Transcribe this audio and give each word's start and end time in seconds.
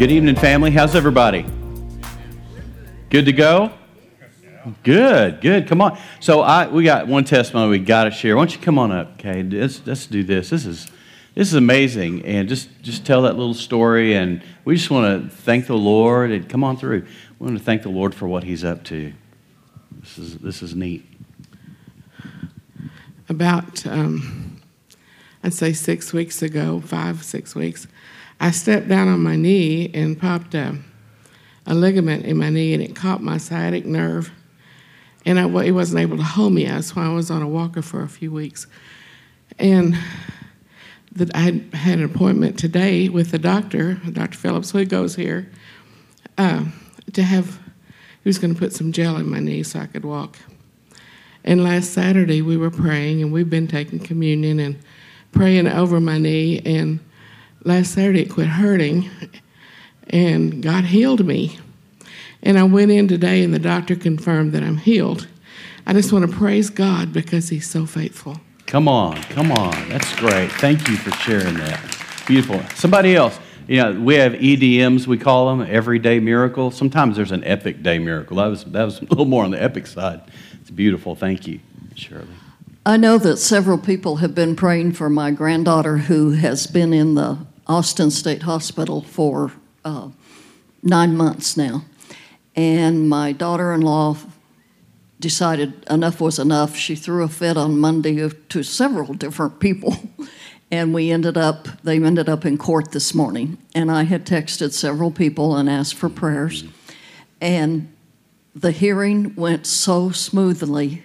Good 0.00 0.12
evening, 0.12 0.34
family. 0.34 0.70
How's 0.70 0.94
everybody? 0.94 1.44
Good 3.10 3.26
to 3.26 3.32
go? 3.34 3.70
Good, 4.82 5.42
good. 5.42 5.68
Come 5.68 5.82
on. 5.82 5.98
So 6.20 6.40
I 6.40 6.68
we 6.68 6.84
got 6.84 7.06
one 7.06 7.24
testimony 7.24 7.68
we 7.68 7.80
got 7.80 8.04
to 8.04 8.10
share. 8.10 8.34
Why 8.34 8.44
don't 8.44 8.54
you 8.56 8.62
come 8.62 8.78
on 8.78 8.92
up, 8.92 9.12
okay? 9.18 9.42
Let's 9.42 9.86
let's 9.86 10.06
do 10.06 10.24
this. 10.24 10.48
This 10.48 10.64
is 10.64 10.86
this 11.34 11.48
is 11.48 11.52
amazing, 11.52 12.24
and 12.24 12.48
just 12.48 12.70
just 12.80 13.04
tell 13.04 13.20
that 13.20 13.36
little 13.36 13.52
story. 13.52 14.14
And 14.14 14.42
we 14.64 14.74
just 14.74 14.90
want 14.90 15.22
to 15.22 15.36
thank 15.36 15.66
the 15.66 15.76
Lord 15.76 16.30
and 16.30 16.48
come 16.48 16.64
on 16.64 16.78
through. 16.78 17.04
We 17.38 17.44
want 17.48 17.58
to 17.58 17.62
thank 17.62 17.82
the 17.82 17.90
Lord 17.90 18.14
for 18.14 18.26
what 18.26 18.42
He's 18.42 18.64
up 18.64 18.82
to. 18.84 19.12
This 20.00 20.16
is 20.16 20.38
this 20.38 20.62
is 20.62 20.74
neat. 20.74 21.06
About 23.28 23.86
um, 23.86 24.62
I'd 25.44 25.52
say 25.52 25.74
six 25.74 26.14
weeks 26.14 26.40
ago, 26.40 26.80
five 26.80 27.22
six 27.22 27.54
weeks, 27.54 27.86
I 28.40 28.50
stepped 28.50 28.88
down 28.88 29.08
on 29.08 29.22
my 29.22 29.36
knee 29.36 29.90
and 29.92 30.18
popped 30.18 30.54
a, 30.54 30.76
a 31.66 31.74
ligament 31.74 32.24
in 32.24 32.38
my 32.38 32.50
knee, 32.50 32.72
and 32.74 32.82
it 32.82 32.96
caught 32.96 33.22
my 33.22 33.36
sciatic 33.36 33.84
nerve 33.84 34.32
and 35.26 35.38
I, 35.38 35.64
he 35.64 35.72
wasn't 35.72 36.00
able 36.00 36.16
to 36.16 36.22
hold 36.22 36.52
me. 36.52 36.64
That's 36.64 36.96
why 36.96 37.04
I 37.04 37.10
was 37.10 37.30
on 37.30 37.42
a 37.42 37.48
walker 37.48 37.82
for 37.82 38.02
a 38.02 38.08
few 38.08 38.32
weeks. 38.32 38.66
And 39.58 39.96
that 41.12 41.34
I 41.34 41.40
had, 41.40 41.74
had 41.74 41.98
an 41.98 42.04
appointment 42.04 42.58
today 42.58 43.08
with 43.08 43.30
the 43.30 43.38
doctor, 43.38 43.94
Dr. 43.94 44.38
Phillips, 44.38 44.70
who 44.70 44.84
goes 44.84 45.16
here, 45.16 45.50
uh, 46.38 46.64
to 47.12 47.22
have, 47.22 47.58
he 48.22 48.28
was 48.28 48.38
going 48.38 48.54
to 48.54 48.58
put 48.58 48.72
some 48.72 48.92
gel 48.92 49.16
in 49.16 49.28
my 49.28 49.40
knee 49.40 49.62
so 49.62 49.80
I 49.80 49.86
could 49.86 50.04
walk. 50.04 50.38
And 51.44 51.64
last 51.64 51.92
Saturday 51.92 52.42
we 52.42 52.56
were 52.56 52.70
praying, 52.70 53.22
and 53.22 53.32
we've 53.32 53.50
been 53.50 53.66
taking 53.66 53.98
communion 53.98 54.60
and 54.60 54.78
praying 55.32 55.66
over 55.66 56.00
my 56.00 56.18
knee. 56.18 56.60
And 56.64 57.00
last 57.64 57.92
Saturday 57.92 58.22
it 58.22 58.30
quit 58.30 58.48
hurting, 58.48 59.10
and 60.08 60.62
God 60.62 60.84
healed 60.84 61.24
me. 61.24 61.58
And 62.42 62.58
I 62.58 62.64
went 62.64 62.90
in 62.90 63.08
today, 63.08 63.42
and 63.42 63.52
the 63.52 63.58
doctor 63.58 63.94
confirmed 63.94 64.52
that 64.52 64.62
I'm 64.62 64.78
healed. 64.78 65.28
I 65.86 65.92
just 65.92 66.12
want 66.12 66.30
to 66.30 66.36
praise 66.36 66.70
God 66.70 67.12
because 67.12 67.48
He's 67.48 67.68
so 67.68 67.86
faithful. 67.86 68.40
Come 68.66 68.88
on, 68.88 69.20
come 69.24 69.50
on. 69.52 69.88
That's 69.88 70.14
great. 70.16 70.50
Thank 70.52 70.88
you 70.88 70.96
for 70.96 71.10
sharing 71.12 71.54
that. 71.54 71.80
Beautiful. 72.26 72.62
Somebody 72.76 73.16
else. 73.16 73.38
You 73.66 73.82
know, 73.82 74.00
we 74.00 74.14
have 74.16 74.32
EDMs, 74.32 75.06
we 75.06 75.16
call 75.18 75.48
them, 75.48 75.66
everyday 75.68 76.18
miracle. 76.18 76.70
Sometimes 76.70 77.16
there's 77.16 77.30
an 77.30 77.44
epic 77.44 77.82
day 77.82 77.98
miracle. 77.98 78.36
That 78.36 78.46
was, 78.46 78.64
that 78.64 78.84
was 78.84 78.98
a 79.00 79.04
little 79.04 79.26
more 79.26 79.44
on 79.44 79.50
the 79.50 79.62
epic 79.62 79.86
side. 79.86 80.22
It's 80.60 80.70
beautiful. 80.70 81.14
Thank 81.14 81.46
you, 81.46 81.60
Shirley. 81.94 82.26
I 82.84 82.96
know 82.96 83.18
that 83.18 83.36
several 83.36 83.78
people 83.78 84.16
have 84.16 84.34
been 84.34 84.56
praying 84.56 84.92
for 84.92 85.10
my 85.10 85.30
granddaughter 85.30 85.98
who 85.98 86.30
has 86.30 86.66
been 86.66 86.92
in 86.92 87.14
the 87.14 87.38
Austin 87.70 88.10
State 88.10 88.42
Hospital 88.42 89.00
for 89.00 89.52
uh, 89.84 90.08
nine 90.82 91.16
months 91.16 91.56
now. 91.56 91.84
And 92.56 93.08
my 93.08 93.30
daughter 93.30 93.72
in 93.72 93.80
law 93.80 94.16
decided 95.20 95.84
enough 95.88 96.20
was 96.20 96.40
enough. 96.40 96.74
She 96.74 96.96
threw 96.96 97.22
a 97.22 97.28
fit 97.28 97.56
on 97.56 97.78
Monday 97.78 98.28
to 98.28 98.62
several 98.64 99.14
different 99.14 99.60
people. 99.60 99.96
and 100.72 100.92
we 100.92 101.12
ended 101.12 101.36
up, 101.36 101.68
they 101.84 102.02
ended 102.02 102.28
up 102.28 102.44
in 102.44 102.58
court 102.58 102.90
this 102.90 103.14
morning. 103.14 103.56
And 103.72 103.88
I 103.88 104.02
had 104.02 104.26
texted 104.26 104.72
several 104.72 105.12
people 105.12 105.54
and 105.54 105.70
asked 105.70 105.94
for 105.94 106.08
prayers. 106.08 106.64
And 107.40 107.94
the 108.52 108.72
hearing 108.72 109.36
went 109.36 109.64
so 109.64 110.10
smoothly, 110.10 111.04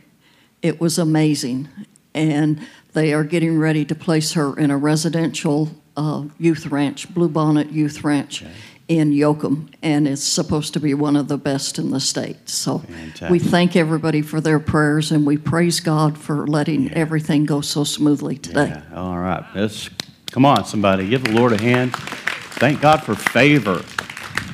it 0.64 0.82
was 0.82 0.98
amazing. 0.98 1.70
And 2.16 2.68
they 2.94 3.14
are 3.14 3.24
getting 3.24 3.60
ready 3.60 3.86
to 3.86 3.94
place 3.94 4.34
her 4.34 4.58
in 4.58 4.72
a 4.72 4.78
residential 4.78 5.70
uh, 5.98 6.26
youth 6.38 6.68
ranch, 6.68 7.14
Bluebonnet 7.14 7.72
Youth 7.72 8.04
Ranch. 8.04 8.44
Okay 8.44 8.52
in 8.88 9.12
Yoakum, 9.12 9.74
and 9.82 10.08
it's 10.08 10.24
supposed 10.24 10.74
to 10.74 10.80
be 10.80 10.94
one 10.94 11.16
of 11.16 11.28
the 11.28 11.38
best 11.38 11.80
in 11.80 11.90
the 11.90 12.00
state. 12.00 12.50
So 12.50 12.80
Fantastic. 12.80 13.30
we 13.30 13.40
thank 13.40 13.76
everybody 13.76 14.22
for 14.22 14.40
their 14.40 14.60
prayers, 14.60 15.12
and 15.12 15.26
we 15.26 15.38
praise 15.38 15.80
God 15.80 16.18
for 16.18 16.46
letting 16.46 16.84
yeah. 16.84 16.94
everything 16.94 17.46
go 17.46 17.62
so 17.62 17.84
smoothly 17.84 18.38
today. 18.38 18.68
Yeah. 18.68 18.84
All 18.96 19.18
right, 19.18 19.44
let's 19.56 19.90
come 20.32 20.46
on, 20.46 20.66
somebody, 20.66 21.10
give 21.10 21.24
the 21.24 21.32
Lord 21.32 21.54
a 21.54 21.62
hand. 21.62 21.96
Thank 21.96 22.82
God 22.82 23.04
for 23.04 23.16
favor. 23.16 23.84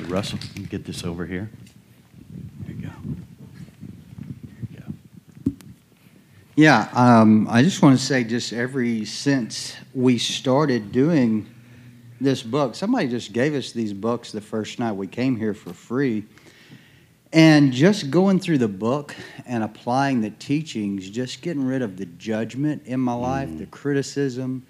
Russell, 0.08 0.38
get 0.68 0.84
this 0.84 1.04
over. 1.04 1.26
Here 1.26 1.50
you 2.66 2.74
go. 2.74 2.88
Here 2.88 4.66
you 4.70 4.78
go. 4.78 5.52
Yeah, 6.54 6.90
um, 6.92 7.48
I 7.48 7.62
just 7.62 7.80
want 7.80 7.98
to 7.98 8.04
say, 8.04 8.24
just 8.24 8.52
every 8.52 9.06
since 9.06 9.74
we 9.94 10.18
started 10.18 10.92
doing 10.92 11.46
this 12.20 12.42
book. 12.42 12.74
Somebody 12.74 13.08
just 13.08 13.32
gave 13.32 13.54
us 13.54 13.72
these 13.72 13.94
books 13.94 14.32
the 14.32 14.42
first 14.42 14.78
night 14.78 14.92
we 14.92 15.06
came 15.06 15.34
here 15.34 15.54
for 15.54 15.72
free. 15.72 16.24
And 17.32 17.72
just 17.72 18.10
going 18.10 18.38
through 18.38 18.58
the 18.58 18.68
book 18.68 19.16
and 19.46 19.64
applying 19.64 20.20
the 20.20 20.28
teachings, 20.28 21.08
just 21.08 21.40
getting 21.40 21.64
rid 21.64 21.80
of 21.80 21.96
the 21.96 22.04
judgment 22.04 22.82
in 22.84 23.00
my 23.00 23.14
life, 23.14 23.48
mm. 23.48 23.58
the 23.58 23.66
criticism, 23.66 24.66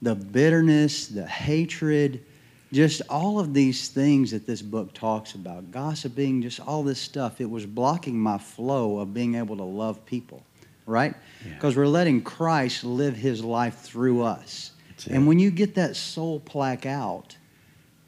the 0.00 0.14
bitterness, 0.14 1.08
the 1.08 1.26
hatred, 1.26 2.24
just 2.72 3.02
all 3.10 3.38
of 3.38 3.52
these 3.52 3.88
things 3.88 4.30
that 4.30 4.46
this 4.46 4.62
book 4.62 4.94
talks 4.94 5.34
about, 5.34 5.70
gossiping, 5.70 6.40
just 6.40 6.60
all 6.60 6.82
this 6.82 6.98
stuff. 6.98 7.42
It 7.42 7.50
was 7.50 7.66
blocking 7.66 8.18
my 8.18 8.38
flow 8.38 8.98
of 9.00 9.12
being 9.12 9.34
able 9.34 9.58
to 9.58 9.62
love 9.62 10.04
people, 10.06 10.42
right? 10.86 11.14
Because 11.42 11.74
yeah. 11.74 11.80
we're 11.80 11.88
letting 11.88 12.22
Christ 12.22 12.84
live 12.84 13.16
his 13.16 13.42
life 13.42 13.80
through 13.80 14.22
us. 14.22 14.72
And 15.10 15.26
when 15.26 15.38
you 15.38 15.50
get 15.50 15.74
that 15.74 15.96
soul 15.96 16.40
plaque 16.40 16.86
out, 16.86 17.36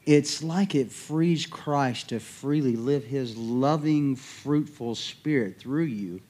it's 0.05 0.41
like 0.41 0.73
it 0.73 0.91
frees 0.91 1.45
Christ 1.45 2.09
to 2.09 2.19
freely 2.19 2.75
live 2.75 3.03
his 3.03 3.35
loving, 3.35 4.15
fruitful 4.15 4.95
spirit 4.95 5.59
through 5.59 5.83
you. 5.83 6.21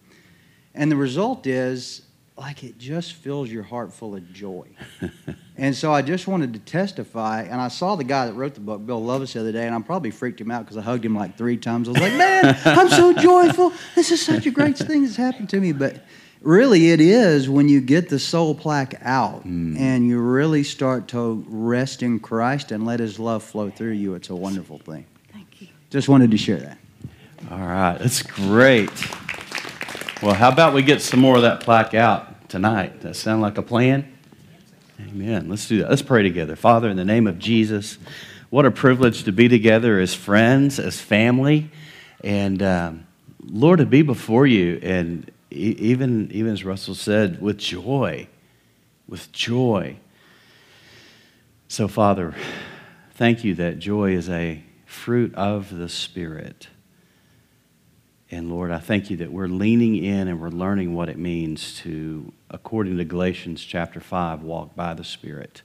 And 0.73 0.91
the 0.91 0.95
result 0.95 1.45
is 1.45 2.01
like 2.37 2.63
it 2.63 2.77
just 2.77 3.13
fills 3.13 3.49
your 3.49 3.63
heart 3.63 3.93
full 3.93 4.15
of 4.15 4.31
joy. 4.31 4.67
and 5.57 5.75
so 5.75 5.91
I 5.91 6.01
just 6.01 6.27
wanted 6.27 6.53
to 6.53 6.59
testify, 6.59 7.43
and 7.43 7.59
I 7.59 7.67
saw 7.67 7.95
the 7.95 8.03
guy 8.03 8.27
that 8.27 8.33
wrote 8.33 8.53
the 8.53 8.61
book, 8.61 8.85
Bill 8.85 9.03
Loveless, 9.03 9.33
the 9.33 9.39
other 9.39 9.51
day, 9.51 9.65
and 9.65 9.75
I 9.75 9.81
probably 9.81 10.11
freaked 10.11 10.39
him 10.39 10.51
out 10.51 10.65
because 10.65 10.77
I 10.77 10.81
hugged 10.81 11.03
him 11.03 11.15
like 11.15 11.37
three 11.37 11.57
times. 11.57 11.87
I 11.87 11.91
was 11.91 12.01
like, 12.01 12.13
man, 12.13 12.59
I'm 12.65 12.89
so 12.89 13.13
joyful. 13.21 13.73
This 13.95 14.11
is 14.11 14.23
such 14.23 14.45
a 14.45 14.51
great 14.51 14.77
thing 14.77 15.03
that's 15.03 15.15
happened 15.15 15.49
to 15.49 15.59
me. 15.59 15.71
But 15.71 16.03
really 16.47 16.91
it 16.91 17.01
is 17.01 17.49
when 17.49 17.67
you 17.67 17.81
get 17.81 18.07
the 18.07 18.17
soul 18.17 18.55
plaque 18.55 18.95
out 19.01 19.45
mm. 19.45 19.77
and 19.77 20.07
you 20.07 20.17
really 20.17 20.63
start 20.63 21.09
to 21.09 21.45
rest 21.49 22.01
in 22.01 22.19
Christ 22.19 22.71
and 22.71 22.85
let 22.85 23.01
his 23.01 23.19
love 23.19 23.43
flow 23.43 23.69
through 23.69 23.91
you. 23.91 24.15
It's 24.15 24.29
a 24.29 24.35
wonderful 24.35 24.77
thing. 24.79 25.05
Thank 25.33 25.61
you. 25.61 25.67
Just 25.89 26.07
wanted 26.07 26.31
to 26.31 26.37
share 26.37 26.57
that. 26.57 26.77
All 27.51 27.59
right, 27.59 27.97
that's 27.97 28.23
great. 28.23 28.89
Well, 30.23 30.33
how 30.33 30.49
about 30.49 30.73
we 30.73 30.81
get 30.81 31.01
some 31.01 31.19
more 31.19 31.35
of 31.35 31.41
that 31.41 31.59
plaque 31.59 31.93
out 31.93 32.49
tonight? 32.49 33.01
That 33.01 33.15
sound 33.15 33.41
like 33.41 33.57
a 33.57 33.61
plan? 33.61 34.11
Amen. 34.99 35.49
Let's 35.49 35.67
do 35.67 35.79
that. 35.79 35.89
Let's 35.89 36.01
pray 36.01 36.23
together. 36.23 36.55
Father, 36.55 36.89
in 36.89 36.97
the 36.97 37.05
name 37.05 37.27
of 37.27 37.37
Jesus, 37.37 37.97
what 38.49 38.65
a 38.65 38.71
privilege 38.71 39.25
to 39.25 39.31
be 39.31 39.49
together 39.49 39.99
as 39.99 40.13
friends, 40.13 40.79
as 40.79 40.99
family, 40.99 41.69
and 42.23 42.63
um, 42.63 43.05
Lord, 43.45 43.79
to 43.79 43.85
be 43.85 44.01
before 44.01 44.47
you 44.47 44.79
and 44.81 45.29
even, 45.49 46.31
even 46.31 46.51
as 46.51 46.63
Russell 46.63 46.95
said, 46.95 47.41
with 47.41 47.57
joy, 47.57 48.27
with 49.07 49.31
joy. 49.31 49.97
So, 51.67 51.87
Father, 51.87 52.35
thank 53.15 53.43
you 53.43 53.55
that 53.55 53.79
joy 53.79 54.11
is 54.11 54.29
a 54.29 54.63
fruit 54.85 55.33
of 55.35 55.75
the 55.75 55.89
Spirit. 55.89 56.67
And 58.29 58.49
Lord, 58.49 58.71
I 58.71 58.79
thank 58.79 59.09
you 59.09 59.17
that 59.17 59.31
we're 59.31 59.47
leaning 59.47 59.95
in 60.03 60.27
and 60.27 60.41
we're 60.41 60.49
learning 60.49 60.93
what 60.93 61.07
it 61.07 61.17
means 61.17 61.75
to, 61.77 62.33
according 62.49 62.97
to 62.97 63.05
Galatians 63.05 63.63
chapter 63.63 64.01
5, 64.01 64.43
walk 64.43 64.75
by 64.75 64.93
the 64.93 65.03
Spirit 65.03 65.61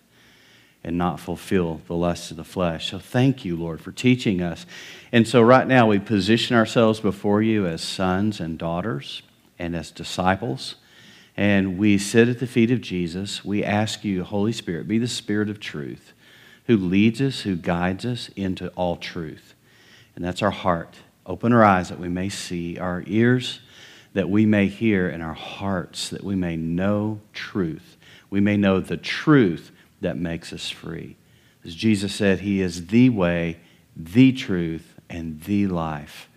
and 0.85 0.99
not 0.99 1.20
fulfill 1.20 1.81
the 1.87 1.94
lusts 1.94 2.31
of 2.31 2.37
the 2.37 2.44
flesh. 2.44 2.90
So 2.90 2.99
thank 2.99 3.44
you, 3.44 3.56
Lord, 3.56 3.81
for 3.81 3.93
teaching 3.93 4.43
us. 4.43 4.67
And 5.12 5.26
so 5.26 5.40
right 5.40 5.67
now 5.67 5.88
we 5.88 5.99
position 5.99 6.56
ourselves 6.56 7.00
before 7.00 7.43
you 7.43 7.67
as 7.67 7.82
sons 7.82 8.40
and 8.40 8.58
daughters 8.58 9.23
and 9.62 9.76
as 9.76 9.91
disciples. 9.91 10.75
And 11.37 11.79
we 11.79 11.97
sit 11.97 12.29
at 12.29 12.41
the 12.41 12.47
feet 12.47 12.70
of 12.70 12.81
Jesus. 12.81 13.44
We 13.44 13.64
ask 13.64 14.05
you, 14.05 14.25
Holy 14.25 14.53
Spirit, 14.53 14.88
be 14.88 14.99
the 14.99 15.09
Spirit 15.09 15.49
of 15.49 15.61
truth 15.61 16.12
who 16.67 16.76
leads 16.76 17.20
us, 17.20 17.41
who 17.41 17.56
guides 17.56 18.05
us 18.05 18.29
into 18.37 18.69
all 18.70 18.97
truth. 18.97 19.55
And 20.14 20.25
that's 20.25 20.43
our 20.43 20.50
heart. 20.50 20.97
Open 21.26 21.53
our 21.53 21.64
eyes 21.64 21.88
that 21.88 21.99
we 21.99 22.09
may 22.09 22.29
see, 22.29 22.79
our 22.79 23.03
ears 23.06 23.61
that 24.14 24.29
we 24.29 24.44
may 24.44 24.67
hear, 24.67 25.09
and 25.09 25.23
our 25.23 25.32
hearts 25.32 26.11
that 26.11 26.23
we 26.23 26.35
may 26.35 26.55
know 26.55 27.20
truth. 27.32 27.97
We 28.29 28.41
may 28.41 28.56
know 28.56 28.79
the 28.79 28.99
truth 28.99 29.70
that 30.03 30.19
makes 30.19 30.53
us 30.53 30.69
free. 30.69 31.17
As 31.64 31.75
Jesus 31.75 32.14
said, 32.14 32.41
He 32.41 32.61
is 32.61 32.88
the 32.88 33.09
way, 33.09 33.59
the 33.97 34.32
truth, 34.32 34.94
and 35.09 35.41
the 35.43 35.67
life. 35.67 36.29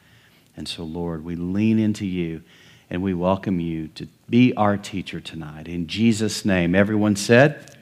And 0.56 0.68
so, 0.68 0.84
Lord, 0.84 1.26
we 1.26 1.36
lean 1.36 1.80
into 1.80 2.06
you 2.06 2.44
and 2.90 3.02
we 3.02 3.14
welcome 3.14 3.60
you 3.60 3.88
to 3.90 4.08
be 4.30 4.54
our 4.56 4.78
teacher 4.78 5.20
tonight. 5.20 5.68
In 5.68 5.88
Jesus' 5.88 6.46
name, 6.46 6.76
everyone 6.76 7.16
said, 7.16 7.76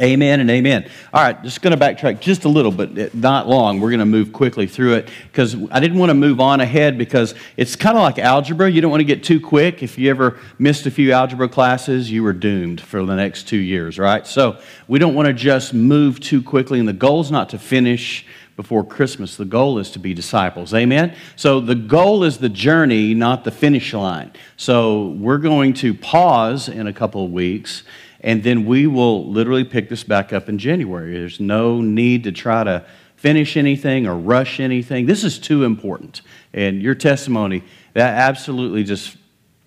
Amen 0.00 0.40
and 0.40 0.50
amen. 0.50 0.88
All 1.12 1.22
right, 1.22 1.40
just 1.42 1.60
going 1.60 1.78
to 1.78 1.82
backtrack 1.82 2.18
just 2.18 2.44
a 2.44 2.48
little, 2.48 2.72
but 2.72 3.14
not 3.14 3.46
long. 3.46 3.80
We're 3.80 3.90
going 3.90 4.00
to 4.00 4.06
move 4.06 4.32
quickly 4.32 4.66
through 4.66 4.94
it 4.94 5.08
because 5.30 5.54
I 5.70 5.78
didn't 5.78 5.98
want 5.98 6.10
to 6.10 6.14
move 6.14 6.40
on 6.40 6.60
ahead 6.60 6.96
because 6.96 7.34
it's 7.56 7.76
kind 7.76 7.96
of 7.96 8.02
like 8.02 8.18
algebra. 8.18 8.70
You 8.70 8.80
don't 8.80 8.90
want 8.90 9.02
to 9.02 9.06
get 9.06 9.22
too 9.22 9.40
quick. 9.40 9.82
If 9.82 9.98
you 9.98 10.10
ever 10.10 10.38
missed 10.58 10.86
a 10.86 10.90
few 10.90 11.12
algebra 11.12 11.48
classes, 11.48 12.10
you 12.10 12.22
were 12.22 12.32
doomed 12.32 12.80
for 12.80 13.04
the 13.04 13.14
next 13.14 13.46
two 13.46 13.58
years, 13.58 13.98
right? 13.98 14.26
So 14.26 14.58
we 14.88 14.98
don't 14.98 15.14
want 15.14 15.26
to 15.26 15.34
just 15.34 15.74
move 15.74 16.18
too 16.18 16.42
quickly, 16.42 16.78
and 16.78 16.88
the 16.88 16.94
goal 16.94 17.20
is 17.20 17.30
not 17.30 17.50
to 17.50 17.58
finish 17.58 18.26
before 18.56 18.84
Christmas. 18.84 19.36
The 19.36 19.44
goal 19.44 19.78
is 19.78 19.90
to 19.92 19.98
be 19.98 20.14
disciples. 20.14 20.72
Amen? 20.74 21.14
So 21.36 21.60
the 21.60 21.74
goal 21.74 22.24
is 22.24 22.38
the 22.38 22.48
journey, 22.48 23.14
not 23.14 23.44
the 23.44 23.50
finish 23.50 23.92
line. 23.92 24.32
So 24.56 25.08
we're 25.08 25.38
going 25.38 25.74
to 25.74 25.94
pause 25.94 26.68
in 26.68 26.86
a 26.86 26.92
couple 26.92 27.24
of 27.24 27.32
weeks 27.32 27.82
and 28.24 28.42
then 28.42 28.64
we 28.64 28.86
will 28.86 29.30
literally 29.30 29.64
pick 29.64 29.90
this 29.90 30.02
back 30.02 30.32
up 30.32 30.48
in 30.48 30.58
January. 30.58 31.12
There's 31.12 31.40
no 31.40 31.82
need 31.82 32.24
to 32.24 32.32
try 32.32 32.64
to 32.64 32.86
finish 33.16 33.56
anything 33.56 34.06
or 34.06 34.16
rush 34.16 34.60
anything. 34.60 35.04
This 35.04 35.24
is 35.24 35.38
too 35.38 35.64
important. 35.64 36.22
And 36.54 36.80
your 36.80 36.94
testimony, 36.94 37.62
that 37.92 38.14
absolutely 38.14 38.82
just 38.82 39.18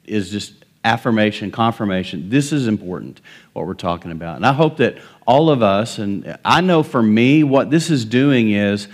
is 0.06 0.32
just 0.32 0.66
affirmation, 0.84 1.52
confirmation. 1.52 2.30
This 2.30 2.52
is 2.52 2.68
important, 2.68 3.22
what 3.54 3.68
we're 3.68 3.76
talking 3.76 4.12
about. 4.12 4.38
And 4.38 4.46
I 4.46 4.54
hope 4.54 4.78
that 4.78 4.98
all 5.28 5.50
of 5.50 5.62
us, 5.62 6.00
and 6.00 6.38
I 6.44 6.62
know 6.62 6.82
for 6.82 7.04
me, 7.04 7.44
what 7.44 7.70
this 7.70 7.90
is 7.90 8.06
doing 8.06 8.52
is 8.52 8.88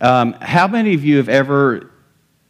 um, 0.00 0.32
how 0.40 0.66
many 0.66 0.94
of 0.94 1.04
you 1.04 1.18
have 1.18 1.28
ever 1.28 1.90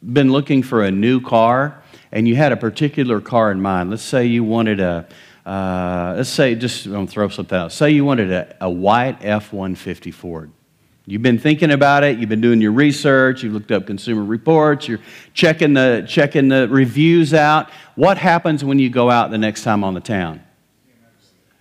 been 0.02 0.30
looking 0.30 0.62
for 0.62 0.84
a 0.84 0.90
new 0.90 1.20
car 1.20 1.82
and 2.12 2.28
you 2.28 2.36
had 2.36 2.52
a 2.52 2.56
particular 2.56 3.20
car 3.20 3.50
in 3.50 3.60
mind? 3.60 3.90
Let's 3.90 4.02
say 4.02 4.26
you 4.26 4.44
wanted 4.44 4.80
a 4.80 5.08
uh, 5.44 6.14
let's 6.16 6.30
say, 6.30 6.54
just 6.54 6.86
I'm 6.86 6.92
going 6.92 7.06
to 7.06 7.12
throw 7.12 7.28
something 7.28 7.58
out. 7.58 7.72
Say 7.72 7.90
you 7.90 8.04
wanted 8.04 8.32
a, 8.32 8.56
a 8.62 8.70
white 8.70 9.22
F 9.22 9.52
150 9.52 10.10
Ford. 10.10 10.50
You've 11.06 11.20
been 11.20 11.38
thinking 11.38 11.70
about 11.70 12.02
it, 12.02 12.18
you've 12.18 12.30
been 12.30 12.40
doing 12.40 12.62
your 12.62 12.72
research, 12.72 13.42
you've 13.42 13.52
looked 13.52 13.70
up 13.70 13.86
consumer 13.86 14.24
reports, 14.24 14.88
you're 14.88 15.00
checking 15.34 15.74
the, 15.74 16.06
checking 16.08 16.48
the 16.48 16.66
reviews 16.66 17.34
out. 17.34 17.68
What 17.94 18.16
happens 18.16 18.64
when 18.64 18.78
you 18.78 18.88
go 18.88 19.10
out 19.10 19.30
the 19.30 19.36
next 19.36 19.64
time 19.64 19.84
on 19.84 19.92
the 19.92 20.00
town? 20.00 20.42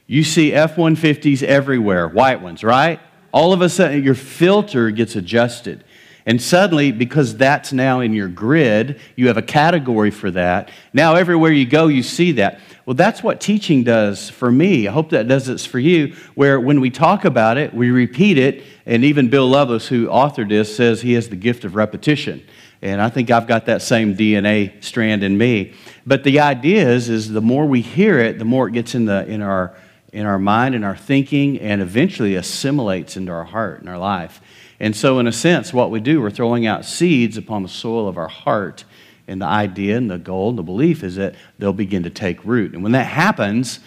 You 0.08 0.24
see 0.24 0.54
F 0.54 0.76
150s 0.76 1.44
everywhere, 1.44 2.08
white 2.08 2.42
ones, 2.42 2.64
right? 2.64 3.00
All 3.32 3.54
of 3.54 3.62
a 3.62 3.70
sudden, 3.70 4.04
your 4.04 4.16
filter 4.16 4.92
gets 4.92 5.16
adjusted. 5.16 5.84
And 6.26 6.42
suddenly, 6.42 6.92
because 6.92 7.36
that's 7.36 7.74
now 7.74 8.00
in 8.00 8.14
your 8.14 8.30
grid, 8.30 9.00
you 9.16 9.28
have 9.28 9.36
a 9.36 9.42
category 9.42 10.12
for 10.12 10.32
that. 10.32 10.70
Now, 10.94 11.16
everywhere 11.16 11.52
you 11.52 11.66
go, 11.66 11.88
you 11.88 12.02
see 12.02 12.34
that. 12.34 12.62
Well, 12.86 12.94
that's 12.94 13.22
what 13.22 13.42
teaching 13.42 13.84
does 13.84 14.30
for 14.30 14.50
me. 14.50 14.88
I 14.88 14.92
hope 14.92 15.10
that 15.10 15.28
does 15.28 15.46
this 15.46 15.66
for 15.66 15.80
you, 15.80 16.16
where 16.36 16.60
when 16.60 16.80
we 16.80 16.90
talk 16.90 17.26
about 17.26 17.58
it, 17.58 17.74
we 17.74 17.92
repeat 17.92 18.38
it. 18.38 18.64
And 18.86 19.04
even 19.04 19.30
Bill 19.30 19.48
Loveless, 19.48 19.88
who 19.88 20.08
authored 20.08 20.50
this, 20.50 20.74
says 20.74 21.02
he 21.02 21.14
has 21.14 21.28
the 21.28 21.36
gift 21.36 21.66
of 21.66 21.76
repetition. 21.76 22.46
And 22.82 23.02
I 23.02 23.10
think 23.10 23.32
I've 23.32 23.48
got 23.48 23.66
that 23.66 23.82
same 23.82 24.16
DNA 24.16 24.82
strand 24.84 25.24
in 25.24 25.38
me. 25.38 25.74
But 26.06 26.24
the 26.24 26.42
idea 26.42 26.90
is, 26.90 27.10
is 27.10 27.32
the 27.32 27.42
more 27.42 27.66
we 27.66 27.82
hear 27.82 28.20
it, 28.20 28.40
the 28.40 28.46
more 28.46 28.68
it 28.68 28.74
gets 28.74 28.96
in, 28.96 29.06
the, 29.06 29.26
in, 29.26 29.42
our, 29.42 29.74
in 30.14 30.28
our 30.28 30.38
mind 30.40 30.76
and 30.76 30.86
our 30.86 30.96
thinking, 30.96 31.60
and 31.60 31.82
eventually 31.82 32.36
assimilates 32.36 33.18
into 33.18 33.32
our 33.32 33.44
heart 33.44 33.80
and 33.80 33.90
our 33.90 33.98
life. 33.98 34.40
And 34.80 34.96
so, 34.96 35.20
in 35.20 35.28
a 35.28 35.32
sense, 35.32 35.74
what 35.74 35.92
we 35.92 36.00
do, 36.00 36.22
we're 36.22 36.30
throwing 36.30 36.68
out 36.68 36.86
seeds 36.86 37.36
upon 37.36 37.64
the 37.64 37.70
soil 37.70 38.08
of 38.08 38.18
our 38.18 38.28
heart. 38.28 38.86
And 39.28 39.42
the 39.42 39.46
idea 39.46 39.98
and 39.98 40.12
the 40.12 40.18
goal 40.18 40.50
and 40.50 40.58
the 40.58 40.64
belief 40.64 41.04
is 41.04 41.16
that 41.16 41.36
they'll 41.58 41.74
begin 41.74 42.04
to 42.04 42.10
take 42.10 42.44
root. 42.46 42.74
And 42.74 42.84
when 42.84 42.92
that 42.92 43.08
happens, 43.08 43.80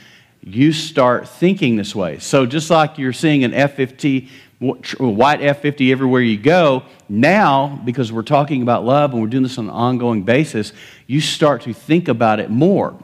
you 0.42 0.72
start 0.72 1.28
thinking 1.28 1.76
this 1.76 1.94
way. 1.94 2.18
So, 2.18 2.44
just 2.44 2.70
like 2.70 2.98
you're 2.98 3.12
seeing 3.12 3.44
an 3.44 3.54
F 3.54 3.74
50, 3.74 4.28
white 4.58 5.42
F 5.42 5.60
50 5.60 5.92
everywhere 5.92 6.22
you 6.22 6.38
go, 6.38 6.82
now, 7.08 7.80
because 7.84 8.10
we're 8.10 8.22
talking 8.22 8.62
about 8.62 8.84
love 8.84 9.12
and 9.12 9.22
we're 9.22 9.28
doing 9.28 9.44
this 9.44 9.58
on 9.58 9.66
an 9.66 9.70
ongoing 9.70 10.24
basis, 10.24 10.72
you 11.06 11.20
start 11.20 11.62
to 11.62 11.72
think 11.72 12.08
about 12.08 12.40
it 12.40 12.50
more 12.50 12.98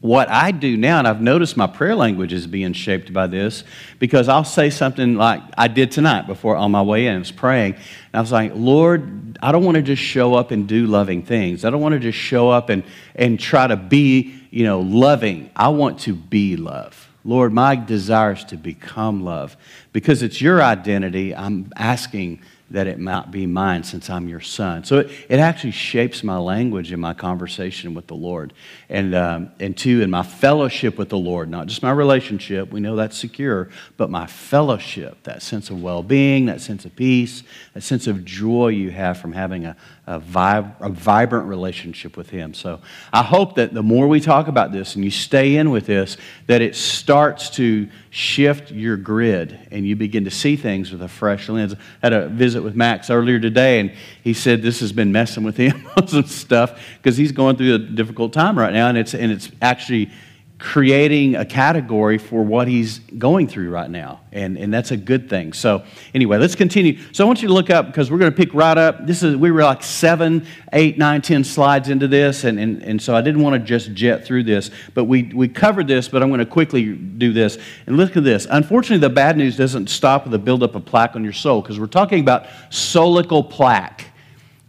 what 0.00 0.28
I 0.30 0.52
do 0.52 0.76
now, 0.76 1.00
and 1.00 1.08
I've 1.08 1.20
noticed 1.20 1.56
my 1.56 1.66
prayer 1.66 1.96
language 1.96 2.32
is 2.32 2.46
being 2.46 2.72
shaped 2.72 3.12
by 3.12 3.26
this, 3.26 3.64
because 3.98 4.28
I'll 4.28 4.44
say 4.44 4.70
something 4.70 5.16
like 5.16 5.42
I 5.56 5.66
did 5.66 5.90
tonight 5.90 6.26
before 6.26 6.54
on 6.54 6.70
my 6.70 6.82
way 6.82 7.06
in. 7.06 7.16
I 7.16 7.18
was 7.18 7.32
praying, 7.32 7.74
and 7.74 8.14
I 8.14 8.20
was 8.20 8.30
like, 8.30 8.52
Lord, 8.54 9.38
I 9.42 9.50
don't 9.50 9.64
want 9.64 9.74
to 9.74 9.82
just 9.82 10.02
show 10.02 10.34
up 10.34 10.52
and 10.52 10.68
do 10.68 10.86
loving 10.86 11.22
things. 11.22 11.64
I 11.64 11.70
don't 11.70 11.80
want 11.80 11.94
to 11.94 11.98
just 11.98 12.18
show 12.18 12.48
up 12.48 12.68
and, 12.68 12.84
and 13.16 13.40
try 13.40 13.66
to 13.66 13.76
be, 13.76 14.34
you 14.50 14.64
know, 14.64 14.80
loving. 14.80 15.50
I 15.56 15.68
want 15.68 15.98
to 16.00 16.14
be 16.14 16.56
love. 16.56 17.08
Lord, 17.24 17.52
my 17.52 17.74
desire 17.74 18.32
is 18.32 18.44
to 18.44 18.56
become 18.56 19.24
love. 19.24 19.56
Because 19.92 20.22
it's 20.22 20.40
your 20.40 20.62
identity, 20.62 21.34
I'm 21.34 21.72
asking 21.76 22.40
that 22.70 22.86
it 22.86 22.98
might 22.98 23.30
be 23.30 23.46
mine 23.46 23.82
since 23.82 24.10
I'm 24.10 24.28
your 24.28 24.40
son. 24.40 24.84
So 24.84 24.98
it, 24.98 25.10
it 25.28 25.40
actually 25.40 25.70
shapes 25.70 26.22
my 26.22 26.36
language 26.36 26.92
in 26.92 27.00
my 27.00 27.14
conversation 27.14 27.94
with 27.94 28.06
the 28.06 28.14
Lord. 28.14 28.52
And, 28.90 29.14
um, 29.14 29.50
and 29.58 29.76
two, 29.76 30.02
in 30.02 30.10
my 30.10 30.22
fellowship 30.22 30.98
with 30.98 31.08
the 31.08 31.18
Lord, 31.18 31.48
not 31.48 31.66
just 31.66 31.82
my 31.82 31.90
relationship, 31.90 32.70
we 32.70 32.80
know 32.80 32.96
that's 32.96 33.16
secure, 33.16 33.70
but 33.96 34.10
my 34.10 34.26
fellowship, 34.26 35.22
that 35.22 35.42
sense 35.42 35.70
of 35.70 35.82
well 35.82 36.02
being, 36.02 36.46
that 36.46 36.60
sense 36.60 36.84
of 36.84 36.94
peace, 36.94 37.42
that 37.72 37.82
sense 37.82 38.06
of 38.06 38.24
joy 38.24 38.68
you 38.68 38.90
have 38.90 39.18
from 39.18 39.32
having 39.32 39.64
a, 39.64 39.76
a, 40.08 40.18
vib- 40.18 40.74
a 40.80 40.88
vibrant 40.88 41.46
relationship 41.46 42.16
with 42.16 42.30
Him. 42.30 42.54
So 42.54 42.80
I 43.12 43.22
hope 43.22 43.56
that 43.56 43.74
the 43.74 43.82
more 43.82 44.08
we 44.08 44.20
talk 44.20 44.48
about 44.48 44.72
this 44.72 44.94
and 44.94 45.04
you 45.04 45.10
stay 45.10 45.56
in 45.56 45.70
with 45.70 45.84
this, 45.84 46.16
that 46.46 46.62
it 46.62 46.74
starts 46.74 47.50
to 47.50 47.88
shift 48.08 48.70
your 48.70 48.96
grid 48.96 49.68
and 49.70 49.86
you 49.86 49.96
begin 49.96 50.24
to 50.24 50.30
see 50.30 50.56
things 50.56 50.90
with 50.90 51.02
a 51.02 51.08
fresh 51.08 51.50
lens. 51.50 51.74
I 51.74 51.78
had 52.00 52.12
a 52.14 52.28
visit 52.28 52.62
with 52.62 52.74
Max 52.74 53.10
earlier 53.10 53.38
today, 53.38 53.80
and 53.80 53.92
he 54.24 54.32
said 54.32 54.62
this 54.62 54.80
has 54.80 54.92
been 54.92 55.12
messing 55.12 55.44
with 55.44 55.58
him 55.58 55.86
on 55.96 56.08
some 56.08 56.24
stuff 56.24 56.80
because 56.96 57.18
he's 57.18 57.32
going 57.32 57.56
through 57.56 57.74
a 57.74 57.78
difficult 57.78 58.32
time 58.32 58.58
right 58.58 58.72
now, 58.72 58.88
and 58.88 58.96
it's, 58.96 59.14
and 59.14 59.30
it's 59.30 59.50
actually 59.60 60.10
creating 60.58 61.36
a 61.36 61.44
category 61.44 62.18
for 62.18 62.42
what 62.42 62.66
he's 62.66 62.98
going 63.16 63.46
through 63.46 63.70
right 63.70 63.88
now. 63.88 64.20
And, 64.32 64.58
and 64.58 64.74
that's 64.74 64.90
a 64.90 64.96
good 64.96 65.30
thing. 65.30 65.52
So, 65.52 65.84
anyway, 66.12 66.38
let's 66.38 66.56
continue. 66.56 66.98
So, 67.12 67.24
I 67.24 67.26
want 67.28 67.42
you 67.42 67.48
to 67.48 67.54
look 67.54 67.70
up 67.70 67.86
because 67.86 68.10
we're 68.10 68.18
going 68.18 68.32
to 68.32 68.36
pick 68.36 68.52
right 68.54 68.76
up. 68.76 69.06
This 69.06 69.22
is, 69.22 69.36
we 69.36 69.52
were 69.52 69.62
like 69.62 69.84
seven, 69.84 70.46
eight, 70.72 70.98
nine, 70.98 71.22
ten 71.22 71.44
slides 71.44 71.88
into 71.88 72.08
this. 72.08 72.42
And, 72.42 72.58
and, 72.58 72.82
and 72.82 73.00
so 73.00 73.14
I 73.14 73.20
didn't 73.20 73.42
want 73.42 73.54
to 73.54 73.60
just 73.60 73.94
jet 73.94 74.24
through 74.24 74.44
this. 74.44 74.72
But 74.94 75.04
we, 75.04 75.24
we 75.34 75.46
covered 75.46 75.86
this, 75.86 76.08
but 76.08 76.22
I'm 76.22 76.28
going 76.28 76.40
to 76.40 76.46
quickly 76.46 76.92
do 76.92 77.32
this. 77.32 77.56
And 77.86 77.96
look 77.96 78.16
at 78.16 78.24
this. 78.24 78.46
Unfortunately, 78.50 78.98
the 78.98 79.14
bad 79.14 79.36
news 79.36 79.56
doesn't 79.56 79.88
stop 79.88 80.24
with 80.24 80.32
the 80.32 80.38
buildup 80.38 80.74
of 80.74 80.84
plaque 80.84 81.14
on 81.14 81.22
your 81.22 81.32
soul 81.32 81.62
because 81.62 81.78
we're 81.78 81.86
talking 81.86 82.20
about 82.20 82.46
solical 82.70 83.48
plaque 83.48 84.06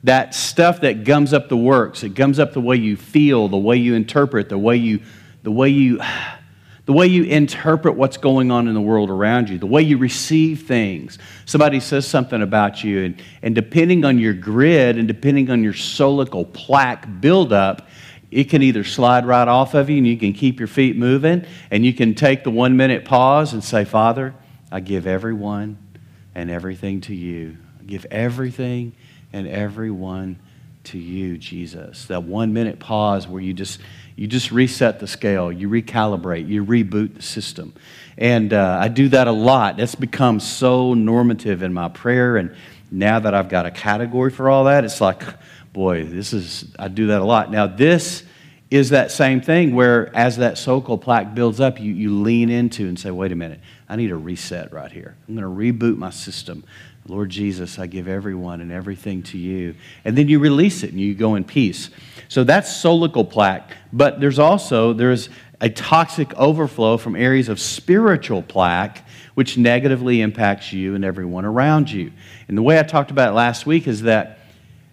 that 0.04 0.34
stuff 0.34 0.82
that 0.82 1.04
gums 1.04 1.34
up 1.34 1.50
the 1.50 1.58
works. 1.58 2.04
It 2.04 2.14
gums 2.14 2.40
up 2.40 2.54
the 2.54 2.62
way 2.62 2.78
you 2.78 2.96
feel, 2.96 3.50
the 3.50 3.58
way 3.58 3.76
you 3.76 3.96
interpret, 3.96 4.48
the 4.48 4.58
way 4.58 4.78
you 4.78 5.02
the 5.50 5.54
way 5.54 5.70
you 5.70 6.00
the 6.86 6.94
way 6.94 7.08
you 7.08 7.24
interpret 7.24 7.96
what's 7.96 8.18
going 8.18 8.52
on 8.52 8.68
in 8.68 8.76
the 8.76 8.82
world 8.82 9.10
around 9.10 9.50
you, 9.50 9.58
the 9.58 9.66
way 9.66 9.82
you 9.82 9.98
receive 9.98 10.68
things. 10.68 11.18
Somebody 11.46 11.80
says 11.80 12.08
something 12.08 12.44
about 12.44 12.84
you, 12.84 13.06
and, 13.06 13.24
and 13.42 13.56
depending 13.56 14.06
on 14.06 14.20
your 14.20 14.36
grid 14.36 15.00
and 15.00 15.08
depending 15.08 15.50
on 15.50 15.64
your 15.64 15.74
solical 15.74 16.52
plaque 16.54 17.08
buildup, 17.20 17.88
it 18.30 18.44
can 18.44 18.62
either 18.62 18.84
slide 18.84 19.26
right 19.26 19.48
off 19.48 19.74
of 19.74 19.90
you 19.90 19.98
and 19.98 20.06
you 20.06 20.18
can 20.18 20.34
keep 20.34 20.60
your 20.60 20.68
feet 20.68 20.96
moving, 20.96 21.48
and 21.72 21.84
you 21.84 21.94
can 21.94 22.14
take 22.14 22.44
the 22.44 22.52
one 22.52 22.78
minute 22.78 23.06
pause 23.06 23.54
and 23.54 23.64
say, 23.64 23.86
Father, 23.86 24.36
I 24.72 24.82
give 24.82 25.08
everyone 25.08 25.80
and 26.36 26.52
everything 26.52 27.02
to 27.02 27.16
you. 27.16 27.58
I 27.80 27.86
give 27.86 28.06
everything 28.12 28.94
and 29.34 29.48
everyone 29.48 30.38
to 30.92 30.98
you, 30.98 31.38
Jesus. 31.38 32.06
That 32.06 32.24
one 32.24 32.54
minute 32.54 32.80
pause 32.80 33.28
where 33.28 33.42
you 33.42 33.54
just 33.54 33.80
you 34.20 34.28
just 34.28 34.52
reset 34.52 35.00
the 35.00 35.08
scale, 35.08 35.50
you 35.50 35.70
recalibrate, 35.70 36.46
you 36.46 36.66
reboot 36.66 37.16
the 37.16 37.22
system. 37.22 37.74
And 38.18 38.52
uh, 38.52 38.78
I 38.82 38.90
do 38.90 39.08
that 39.10 39.30
a 39.30 39.32
lot. 39.32 39.78
That's 39.78 39.96
become 39.96 40.42
so 40.42 40.94
normative 40.94 41.64
in 41.64 41.74
my 41.74 41.88
prayer. 41.88 42.36
And 42.36 42.54
now 42.92 43.20
that 43.20 43.34
I've 43.34 43.48
got 43.48 43.66
a 43.66 43.72
category 43.72 44.30
for 44.30 44.50
all 44.50 44.66
that, 44.66 44.84
it's 44.84 45.00
like, 45.00 45.24
boy, 45.72 46.04
this 46.04 46.34
is, 46.34 46.66
I 46.78 46.90
do 46.90 47.08
that 47.08 47.22
a 47.22 47.24
lot. 47.24 47.50
Now, 47.50 47.66
this 47.66 48.24
is 48.70 48.90
that 48.90 49.12
same 49.12 49.40
thing 49.40 49.74
where 49.74 50.14
as 50.14 50.36
that 50.38 50.56
solical 50.56 51.00
plaque 51.00 51.34
builds 51.34 51.62
up, 51.62 51.80
you, 51.80 51.94
you 51.94 52.22
lean 52.22 52.50
into 52.50 52.90
and 52.90 53.00
say, 53.00 53.12
wait 53.12 53.32
a 53.32 53.36
minute, 53.36 53.62
I 53.88 53.96
need 53.96 54.12
a 54.12 54.18
reset 54.18 54.74
right 54.74 54.92
here. 54.92 55.16
I'm 55.30 55.36
going 55.36 55.44
to 55.44 55.50
reboot 55.50 55.98
my 55.98 56.10
system. 56.10 56.66
Lord 57.10 57.32
Jesus, 57.32 57.80
I 57.80 57.88
give 57.88 58.08
everyone 58.08 58.62
and 58.62 58.72
everything 58.72 59.24
to 59.24 59.38
you. 59.38 59.74
And 60.06 60.16
then 60.16 60.28
you 60.28 60.38
release 60.38 60.84
it 60.84 60.92
and 60.92 61.02
you 61.02 61.16
go 61.16 61.34
in 61.34 61.44
peace. 61.44 61.90
So 62.28 62.44
that's 62.44 62.72
solical 62.72 63.28
plaque. 63.28 63.72
But 63.92 64.20
there's 64.20 64.38
also 64.38 64.94
there's 64.94 65.30
a 65.60 65.70
toxic 65.72 66.32
overflow 66.36 66.98
from 66.98 67.16
areas 67.16 67.50
of 67.50 67.60
spiritual 67.60 68.44
plaque 68.44 69.04
which 69.34 69.58
negatively 69.58 70.22
impacts 70.22 70.72
you 70.72 70.94
and 70.94 71.04
everyone 71.04 71.46
around 71.46 71.90
you. 71.90 72.12
And 72.48 72.56
the 72.56 72.62
way 72.62 72.78
I 72.78 72.84
talked 72.84 73.10
about 73.10 73.32
it 73.32 73.36
last 73.36 73.66
week 73.66 73.88
is 73.88 74.04
that 74.04 74.38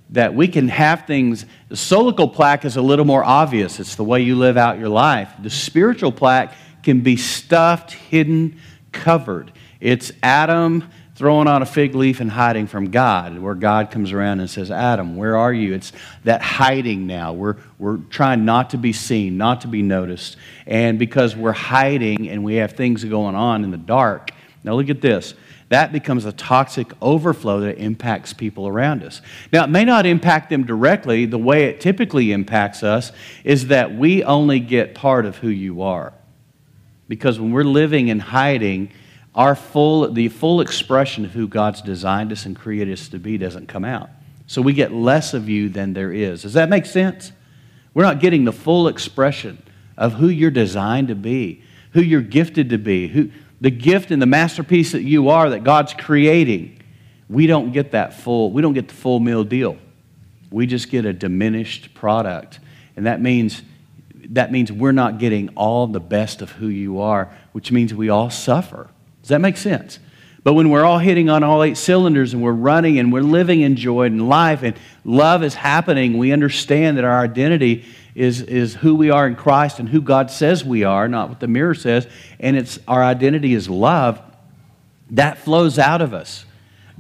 that 0.09 0.35
we 0.35 0.49
can 0.49 0.69
have 0.69 1.05
things 1.07 1.45
the 1.69 1.75
solical 1.75 2.33
plaque 2.33 2.65
is 2.65 2.77
a 2.77 2.83
little 2.83 3.05
more 3.05 3.25
obvious. 3.25 3.79
It's 3.79 3.97
the 3.97 4.05
way 4.05 4.23
you 4.23 4.37
live 4.37 4.57
out 4.57 4.79
your 4.79 4.89
life. 4.89 5.31
The 5.43 5.51
spiritual 5.51 6.13
plaque 6.13 6.55
can 6.83 7.01
be 7.01 7.17
stuffed, 7.17 7.93
hidden, 7.93 8.59
covered. 8.93 9.53
It's 9.81 10.13
Adam 10.23 10.89
throwing 11.17 11.49
on 11.49 11.63
a 11.63 11.67
fig 11.67 11.95
leaf 11.95 12.21
and 12.21 12.31
hiding 12.31 12.67
from 12.67 12.91
God, 12.91 13.39
where 13.39 13.55
God 13.55 13.91
comes 13.91 14.13
around 14.13 14.41
and 14.41 14.51
says, 14.51 14.71
Adam, 14.71 15.17
where 15.17 15.37
are 15.37 15.53
you? 15.53 15.73
It's 15.75 15.93
that 16.25 16.43
hiding 16.43 17.07
now. 17.07 17.33
We're, 17.33 17.57
we're 17.79 17.97
trying 17.97 18.45
not 18.45 18.71
to 18.71 18.79
be 18.79 18.93
seen, 18.93 19.39
not 19.39 19.63
to 19.63 19.69
be 19.69 19.81
noticed. 19.81 20.37
And 20.67 20.99
because 20.99 21.35
we're 21.35 21.53
hiding 21.53 22.29
and 22.29 22.45
we 22.45 22.57
have 22.57 22.73
things 22.73 23.03
going 23.03 23.35
on 23.35 23.65
in 23.65 23.71
the 23.71 23.79
dark, 23.79 24.31
now 24.63 24.75
look 24.75 24.91
at 24.91 25.01
this. 25.01 25.33
That 25.71 25.91
becomes 25.91 26.27
a 26.27 26.33
toxic 26.33 26.93
overflow 27.01 27.61
that 27.61 27.79
impacts 27.79 28.35
people 28.35 28.69
around 28.69 29.03
us. 29.03 29.23
Now, 29.53 29.65
it 29.65 29.71
may 29.71 29.85
not 29.85 30.05
impact 30.05 30.51
them 30.51 30.65
directly. 30.65 31.25
The 31.25 31.39
way 31.39 31.65
it 31.65 31.81
typically 31.81 32.31
impacts 32.31 32.83
us 32.83 33.11
is 33.43 33.69
that 33.69 33.97
we 33.97 34.23
only 34.23 34.61
get 34.61 34.95
part 34.95 35.25
of 35.25 35.39
who 35.39 35.49
you 35.49 35.81
are. 35.81 36.13
Because 37.09 37.41
when 37.41 37.53
we're 37.53 37.65
living 37.65 38.09
in 38.09 38.19
hiding, 38.21 38.93
our 39.37 39.55
full, 39.55 40.11
the 40.11 40.29
full 40.29 40.63
expression 40.63 41.27
of 41.27 41.33
who 41.33 41.47
God's 41.47 41.83
designed 41.83 42.33
us 42.33 42.47
and 42.47 42.57
created 42.57 42.99
us 42.99 43.09
to 43.09 43.19
be 43.19 43.37
doesn't 43.37 43.69
come 43.69 43.85
out. 43.85 44.09
So 44.47 44.63
we 44.63 44.73
get 44.73 44.93
less 44.93 45.35
of 45.35 45.49
you 45.49 45.69
than 45.69 45.93
there 45.93 46.13
is. 46.13 46.43
Does 46.43 46.55
that 46.55 46.71
make 46.71 46.87
sense? 46.87 47.33
We're 47.93 48.05
not 48.05 48.21
getting 48.21 48.45
the 48.45 48.53
full 48.53 48.89
expression 48.89 49.63
of 49.97 50.15
who 50.15 50.29
you're 50.29 50.51
designed 50.51 51.09
to 51.09 51.15
be, 51.15 51.63
who 51.93 52.01
you're 52.01 52.23
gifted 52.23 52.71
to 52.71 52.79
be, 52.79 53.09
who, 53.09 53.31
the 53.61 53.71
gift 53.71 54.11
and 54.11 54.21
the 54.21 54.27
masterpiece 54.27 54.93
that 54.93 55.03
you 55.03 55.29
are 55.29 55.51
that 55.51 55.65
God's 55.65 55.93
creating. 55.93 56.81
We 57.29 57.47
don't 57.47 57.73
get 57.73 57.91
that 57.93 58.15
full, 58.15 58.51
we 58.53 58.63
don't 58.63 58.75
get 58.75 58.89
the 58.89 58.95
full 58.95 59.21
meal 59.21 59.45
deal. 59.45 59.77
We 60.51 60.67
just 60.67 60.91
get 60.91 61.05
a 61.05 61.13
diminished 61.13 61.93
product. 61.93 62.61
And 62.97 63.07
that 63.07 63.21
means 63.21 63.63
that 64.31 64.51
means 64.51 64.73
we're 64.73 64.93
not 64.93 65.19
getting 65.19 65.51
all 65.51 65.87
the 65.87 66.01
best 66.01 66.43
of 66.43 66.51
who 66.53 66.67
you 66.67 67.01
are, 67.01 67.31
which 67.53 67.71
means 67.71 67.95
we 67.95 68.09
all 68.09 68.31
suffer. 68.31 68.91
Does 69.27 69.31
that 69.31 69.41
make 69.41 69.57
sense? 69.57 69.99
But 70.45 70.55
when 70.55 70.71
we're 70.71 70.85
all 70.85 71.01
hitting 71.01 71.29
on 71.29 71.43
all 71.43 71.65
eight 71.65 71.77
cylinders 71.77 72.33
and 72.33 72.41
we're 72.41 72.53
running 72.53 73.01
and 73.01 73.13
we're 73.13 73.23
living 73.23 73.63
in 73.63 73.75
joy 73.75 74.03
and 74.03 74.29
life 74.29 74.63
and 74.63 74.77
love 75.05 75.43
is 75.43 75.55
happening, 75.55 76.17
we 76.17 76.31
understand 76.31 76.97
that 76.97 77.03
our 77.03 77.25
identity 77.25 77.85
is, 78.15 78.41
is 78.43 78.75
who 78.75 78.95
we 78.95 79.11
are 79.11 79.27
in 79.27 79.35
Christ 79.35 79.81
and 79.81 79.89
who 79.89 80.01
God 80.01 80.31
says 80.31 80.65
we 80.65 80.85
are, 80.85 81.09
not 81.09 81.29
what 81.29 81.41
the 81.41 81.49
mirror 81.49 81.75
says, 81.75 82.07
and 82.39 82.57
it's 82.57 82.79
our 82.87 83.03
identity 83.03 83.53
is 83.53 83.69
love. 83.69 84.23
That 85.11 85.39
flows 85.39 85.77
out 85.77 86.01
of 86.01 86.15
us 86.15 86.45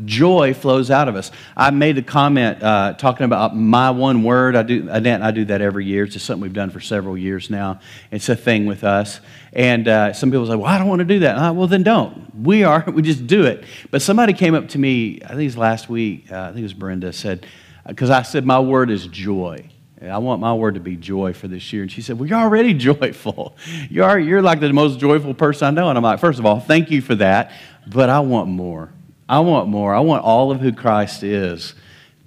joy 0.05 0.53
flows 0.53 0.91
out 0.91 1.09
of 1.09 1.17
us. 1.17 1.31
I 1.57 1.71
made 1.71 1.97
a 1.99 2.03
comment 2.03 2.63
uh, 2.63 2.95
talking 2.95 3.25
about 3.25 3.57
my 3.57 3.91
one 3.91 4.23
word. 4.23 4.57
I 4.57 4.63
do, 4.63 4.89
I 4.91 5.31
do 5.31 5.45
that 5.47 5.61
every 5.61 5.87
year. 5.87 6.05
It's 6.05 6.13
just 6.13 6.27
something 6.27 6.43
we've 6.43 6.53
done 6.53 6.71
for 6.71 6.81
several 6.81 7.17
years 7.17 7.49
now. 7.49 7.81
It's 8.11 8.29
a 8.29 8.37
thing 8.37 8.67
with 8.67 8.85
us. 8.85 9.21
And 9.53 9.89
uh, 9.89 10.13
some 10.13 10.31
people 10.31 10.47
say, 10.47 10.55
well, 10.55 10.67
I 10.67 10.79
don't 10.79 10.89
want 10.89 10.99
to 10.99 11.07
do 11.07 11.21
that. 11.21 11.37
Uh, 11.37 11.53
well, 11.53 11.67
then 11.67 11.83
don't. 11.83 12.35
We 12.35 12.65
are. 12.65 12.85
We 12.97 13.03
just 13.03 13.27
do 13.27 13.45
it. 13.45 13.65
But 13.91 14.01
somebody 14.01 14.33
came 14.33 14.55
up 14.55 14.69
to 14.69 14.79
me, 14.79 15.21
I 15.23 15.29
think 15.29 15.41
it 15.41 15.45
was 15.45 15.59
last 15.59 15.91
week, 15.91 16.33
uh, 16.33 16.45
I 16.45 16.47
think 16.47 16.61
it 16.61 16.63
was 16.63 16.73
Brenda, 16.73 17.13
said, 17.13 17.47
because 17.87 18.09
I 18.09 18.23
said 18.23 18.47
my 18.47 18.59
word 18.59 18.91
is 18.91 19.07
joy. 19.07 19.69
I 20.03 20.19
want 20.19 20.41
my 20.41 20.55
word 20.55 20.75
to 20.75 20.81
be 20.81 20.97
joy 20.97 21.33
for 21.35 21.49
this 21.49 21.73
year. 21.73 21.83
And 21.83 21.93
she 21.93 22.01
said, 22.01 22.19
Well, 22.19 22.29
you're 22.29 22.39
already 22.39 22.75
joyful. 22.91 23.57
You're, 23.91 24.19
you're 24.19 24.43
like 24.43 24.61
the 24.61 24.73
most 24.73 24.99
joyful 24.99 25.35
person 25.35 25.69
I 25.69 25.71
know. 25.71 25.89
And 25.89 25.99
I'm 25.99 26.05
like, 26.05 26.21
First 26.21 26.39
of 26.39 26.47
all, 26.47 26.61
thank 26.61 26.91
you 26.91 27.03
for 27.03 27.15
that, 27.17 27.53
but 27.87 28.09
I 28.09 28.21
want 28.21 28.49
more. 28.49 28.91
I 29.29 29.41
want 29.41 29.69
more. 29.69 29.95
I 29.95 30.01
want 30.01 30.25
all 30.25 30.51
of 30.51 30.61
who 30.61 30.73
Christ 30.73 31.23
is. 31.23 31.75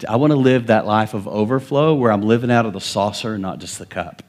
I 0.08 0.16
want 0.16 0.32
to 0.32 0.38
live 0.38 0.68
that 0.68 0.86
life 0.86 1.14
of 1.14 1.28
overflow 1.28 1.94
where 1.94 2.12
I'm 2.12 2.22
living 2.22 2.52
out 2.52 2.66
of 2.66 2.74
the 2.74 2.82
saucer, 2.82 3.38
not 3.38 3.60
just 3.60 3.80
the 3.80 3.86
cup. 3.86 4.24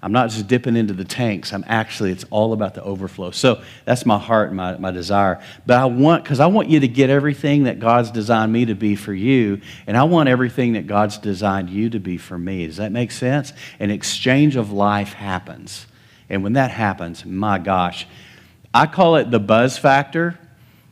I'm 0.00 0.12
not 0.12 0.30
just 0.30 0.46
dipping 0.46 0.76
into 0.76 0.94
the 0.94 1.04
tanks. 1.04 1.52
I'm 1.52 1.64
actually, 1.66 2.12
it's 2.12 2.24
all 2.30 2.52
about 2.52 2.74
the 2.74 2.82
overflow. 2.84 3.32
So 3.32 3.62
that's 3.84 4.06
my 4.06 4.18
heart 4.18 4.48
and 4.48 4.56
my, 4.56 4.76
my 4.76 4.92
desire. 4.92 5.42
But 5.66 5.78
I 5.78 5.86
want, 5.86 6.22
because 6.22 6.38
I 6.38 6.46
want 6.46 6.68
you 6.68 6.78
to 6.80 6.88
get 6.88 7.10
everything 7.10 7.64
that 7.64 7.80
God's 7.80 8.12
designed 8.12 8.52
me 8.52 8.66
to 8.66 8.74
be 8.74 8.94
for 8.94 9.12
you, 9.12 9.60
and 9.88 9.96
I 9.96 10.04
want 10.04 10.28
everything 10.28 10.74
that 10.74 10.86
God's 10.86 11.18
designed 11.18 11.68
you 11.68 11.90
to 11.90 11.98
be 11.98 12.16
for 12.16 12.38
me. 12.38 12.66
Does 12.66 12.76
that 12.76 12.92
make 12.92 13.10
sense? 13.10 13.52
An 13.80 13.90
exchange 13.90 14.54
of 14.54 14.70
life 14.70 15.14
happens. 15.14 15.86
And 16.30 16.44
when 16.44 16.52
that 16.52 16.70
happens, 16.70 17.24
my 17.24 17.58
gosh, 17.58 18.06
I 18.72 18.86
call 18.86 19.16
it 19.16 19.32
the 19.32 19.40
buzz 19.40 19.78
factor 19.78 20.38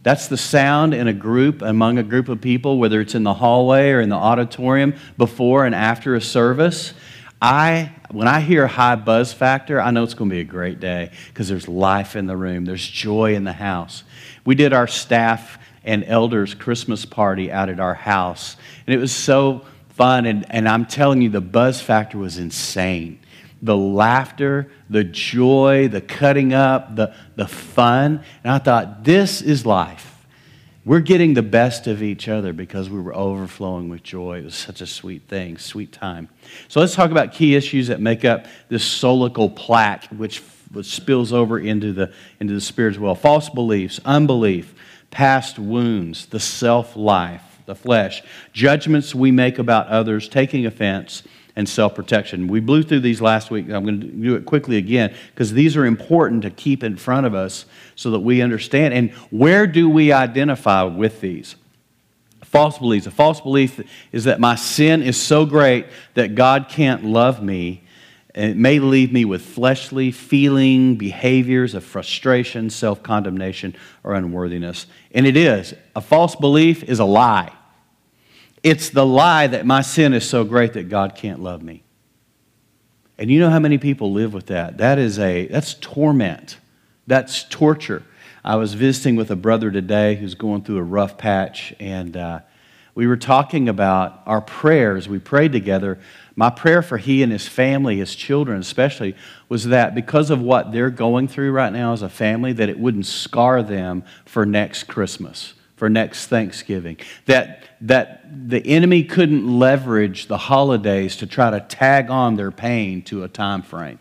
that's 0.07 0.29
the 0.29 0.37
sound 0.37 0.95
in 0.95 1.09
a 1.09 1.13
group, 1.13 1.63
among 1.63 1.99
a 1.99 2.03
group 2.05 2.29
of 2.29 2.41
people, 2.41 2.79
whether 2.79 3.01
it's 3.01 3.17
in 3.17 3.25
the 3.25 3.35
hallway 3.35 3.91
or 3.91 4.01
in 4.01 4.09
the 4.09 4.15
auditorium 4.15 4.95
before 5.19 5.67
and 5.67 5.75
after 5.75 6.15
a 6.15 6.21
service. 6.21 6.95
I, 7.43 7.93
when 8.13 8.29
I 8.29 8.39
hear 8.39 8.69
high 8.69 8.95
buzz 8.95 9.33
factor, 9.33 9.81
I 9.81 9.91
know 9.91 10.05
it's 10.05 10.15
going 10.15 10.31
to 10.31 10.37
be 10.37 10.41
a 10.41 10.45
great 10.45 10.79
day 10.79 11.11
because 11.27 11.49
there's 11.49 11.67
life 11.67 12.15
in 12.15 12.29
the 12.29 12.37
room, 12.37 12.65
there's 12.67 12.87
joy 12.87 13.35
in 13.35 13.43
the 13.43 13.53
house. 13.53 14.05
We 14.45 14.55
did 14.55 14.73
our 14.73 14.87
staff 14.87 15.59
and 15.83 16.05
elders 16.05 16.55
Christmas 16.55 17.05
party 17.05 17.51
out 17.51 17.69
at 17.69 17.81
our 17.81 17.95
house, 17.95 18.57
and 18.87 18.95
it 18.95 18.99
was 18.99 19.11
so 19.11 19.67
fun. 19.89 20.25
And, 20.25 20.47
and 20.51 20.69
I'm 20.69 20.87
telling 20.87 21.21
you, 21.21 21.31
the 21.31 21.41
buzz 21.41 21.81
factor 21.81 22.17
was 22.17 22.39
insane 22.39 23.19
the 23.63 23.77
laughter, 23.77 24.71
the 24.91 25.05
joy, 25.05 25.89
the 25.89 26.01
cutting 26.01 26.53
up, 26.53 26.97
the, 26.97 27.15
the 27.37 27.47
fun. 27.47 28.23
And 28.45 28.53
I 28.53 28.59
thought, 28.59 29.05
this 29.05 29.41
is 29.41 29.65
life. 29.65 30.13
We're 30.85 31.01
getting 31.01 31.35
the 31.35 31.43
best 31.43 31.89
of 31.89 32.01
each 32.01 32.29
other 32.29 32.53
because 32.53 32.89
we 32.89 33.01
were 33.01 33.15
overflowing 33.15 33.89
with 33.89 34.05
joy. 34.05 34.39
It 34.39 34.45
was 34.45 34.55
such 34.55 34.81
a 34.81 34.87
sweet 34.87 35.23
thing, 35.27 35.59
sweet 35.59 35.91
time. 35.91 36.29
So 36.69 36.79
let's 36.79 36.95
talk 36.95 37.11
about 37.11 37.33
key 37.33 37.57
issues 37.57 37.89
that 37.89 38.01
make 38.01 38.25
up 38.25 38.47
this 38.69 38.85
solical 38.85 39.55
plaque, 39.55 40.05
which, 40.11 40.43
which 40.71 40.87
spills 40.87 41.33
over 41.33 41.59
into 41.59 41.93
the, 41.93 42.13
into 42.39 42.55
the 42.55 42.61
spirit 42.61 42.95
as 42.95 43.01
well. 43.01 43.17
False 43.17 43.51
beliefs, 43.51 43.99
unbelief, 44.05 44.77
past 45.11 45.59
wounds, 45.59 46.27
the 46.27 46.39
self 46.39 46.95
life, 46.95 47.43
the 47.67 47.75
flesh, 47.75 48.23
judgments 48.53 49.13
we 49.13 49.33
make 49.33 49.59
about 49.59 49.89
others, 49.89 50.29
taking 50.29 50.67
offense, 50.67 51.25
and 51.57 51.67
self 51.67 51.95
protection. 51.95 52.47
We 52.47 52.61
blew 52.61 52.83
through 52.83 53.01
these 53.01 53.21
last 53.21 53.51
week. 53.51 53.71
I'm 53.71 53.85
going 53.85 54.01
to 54.01 54.07
do 54.07 54.37
it 54.37 54.45
quickly 54.45 54.77
again 54.77 55.17
because 55.35 55.53
these 55.53 55.77
are 55.77 55.87
important 55.87 56.43
to 56.43 56.51
keep 56.51 56.85
in 56.85 56.97
front 56.97 57.27
of 57.27 57.35
us 57.35 57.65
so 57.97 58.11
that 58.11 58.21
we 58.21 58.43
understand. 58.43 58.93
And 58.93 59.11
where 59.31 59.67
do 59.67 59.89
we 59.89 60.13
identify 60.13 60.83
with 60.83 61.21
these? 61.23 61.57
False 62.45 62.79
beliefs. 62.79 63.07
A 63.07 63.11
false 63.11 63.41
belief 63.41 63.81
is 64.13 64.25
that 64.25 64.39
my 64.39 64.55
sin 64.55 65.03
is 65.03 65.21
so 65.21 65.47
great 65.47 65.87
that 66.15 66.35
God 66.35 66.69
can't 66.69 67.05
love 67.05 67.43
me. 67.43 67.83
And 68.35 68.51
it 68.51 68.57
may 68.59 68.79
leave 68.79 69.15
me 69.15 69.25
with 69.25 69.41
fleshly 69.41 70.11
feeling, 70.11 70.97
behaviors 70.97 71.75
of 71.75 71.85
frustration, 71.85 72.69
self 72.69 73.03
condemnation, 73.03 73.75
or 74.05 74.15
unworthiness. 74.15 74.87
And 75.13 75.27
it 75.27 75.39
is. 75.39 75.73
A 75.97 76.03
false 76.03 76.37
belief 76.37 76.85
is 76.85 76.99
a 76.99 77.05
lie. 77.07 77.56
It's 78.67 78.91
the 78.91 79.07
lie 79.07 79.47
that 79.47 79.65
my 79.65 79.81
sin 79.81 80.13
is 80.13 80.29
so 80.29 80.43
great 80.43 80.73
that 80.73 80.89
God 80.89 81.15
can't 81.15 81.41
love 81.41 81.63
me. 81.63 81.85
And 83.17 83.31
you 83.31 83.39
know 83.39 83.49
how 83.49 83.61
many 83.61 83.79
people 83.79 84.11
live 84.11 84.35
with 84.35 84.47
that? 84.47 84.79
That 84.79 84.99
is 84.99 85.21
a 85.21 85.47
that's 85.47 85.75
torment. 85.75 86.59
That's 87.07 87.45
torture. 87.45 88.03
I 88.45 88.57
was 88.57 88.75
visiting 88.75 89.15
with 89.15 89.31
a 89.31 89.37
brother 89.37 89.71
today 89.71 90.17
who's 90.17 90.35
going 90.35 90.65
through 90.65 90.79
a 90.79 90.83
rough 90.83 91.17
patch, 91.17 91.77
and 91.79 92.17
uh, 92.17 92.41
we 92.97 93.07
were 93.07 93.17
talking 93.17 93.69
about 93.69 94.21
our 94.27 94.41
prayers. 94.41 95.09
We 95.09 95.21
prayed 95.21 95.53
together. 95.53 96.01
My 96.35 96.51
prayer 96.51 96.83
for 96.83 96.99
he 96.99 97.23
and 97.23 97.31
his 97.31 97.47
family, 97.47 97.99
his 97.99 98.17
children 98.17 98.59
especially, 98.59 99.15
was 99.49 99.67
that 99.67 99.95
because 99.95 100.29
of 100.29 100.41
what 100.41 100.73
they're 100.73 100.91
going 100.91 101.29
through 101.29 101.53
right 101.53 101.73
now 101.73 101.93
as 101.93 102.03
a 102.03 102.09
family, 102.09 102.53
that 102.55 102.69
it 102.69 102.81
wouldn't 102.81 103.07
scar 103.07 103.63
them 103.63 104.03
for 104.25 104.45
next 104.45 104.89
Christmas 104.89 105.55
for 105.77 105.89
next 105.89 106.27
Thanksgiving. 106.27 106.97
That, 107.27 107.65
that 107.83 108.49
the 108.49 108.67
enemy 108.67 109.05
couldn't 109.05 109.59
leverage 109.59 110.27
the 110.27 110.39
holidays 110.39 111.17
to 111.19 111.27
try 111.27 111.51
to 111.51 111.61
tag 111.61 112.11
on 112.11 112.37
their 112.37 112.51
pain 112.51 113.03
to 113.03 113.25
a 113.25 113.29
time 113.29 113.63
frame. 113.63 113.99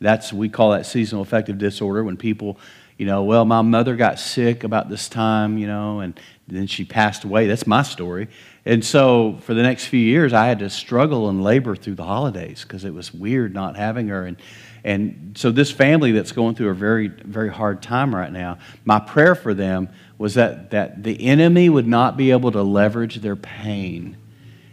That's, 0.00 0.32
we 0.32 0.48
call 0.48 0.70
that 0.70 0.86
seasonal 0.86 1.22
affective 1.22 1.58
disorder 1.58 2.02
when 2.02 2.16
people, 2.16 2.58
you 2.96 3.04
know, 3.04 3.22
well, 3.22 3.44
my 3.44 3.60
mother 3.60 3.96
got 3.96 4.18
sick 4.18 4.64
about 4.64 4.88
this 4.88 5.10
time, 5.10 5.58
you 5.58 5.66
know, 5.66 6.00
and 6.00 6.18
then 6.48 6.66
she 6.66 6.86
passed 6.86 7.24
away. 7.24 7.46
That's 7.46 7.66
my 7.66 7.82
story. 7.82 8.28
And 8.64 8.82
so 8.82 9.38
for 9.42 9.52
the 9.52 9.62
next 9.62 9.86
few 9.86 10.00
years, 10.00 10.32
I 10.32 10.46
had 10.46 10.58
to 10.60 10.70
struggle 10.70 11.28
and 11.28 11.42
labor 11.42 11.76
through 11.76 11.96
the 11.96 12.04
holidays 12.04 12.62
because 12.62 12.84
it 12.84 12.94
was 12.94 13.12
weird 13.12 13.52
not 13.52 13.76
having 13.76 14.08
her. 14.08 14.24
And, 14.24 14.38
and 14.84 15.36
so 15.36 15.50
this 15.50 15.70
family 15.70 16.12
that's 16.12 16.32
going 16.32 16.54
through 16.54 16.70
a 16.70 16.74
very, 16.74 17.08
very 17.08 17.50
hard 17.50 17.82
time 17.82 18.14
right 18.14 18.32
now, 18.32 18.58
my 18.86 18.98
prayer 19.00 19.34
for 19.34 19.52
them 19.52 19.90
was 20.20 20.34
that, 20.34 20.68
that 20.72 21.02
the 21.02 21.28
enemy 21.28 21.70
would 21.70 21.86
not 21.86 22.14
be 22.14 22.30
able 22.30 22.52
to 22.52 22.60
leverage 22.62 23.22
their 23.22 23.36
pain 23.36 24.14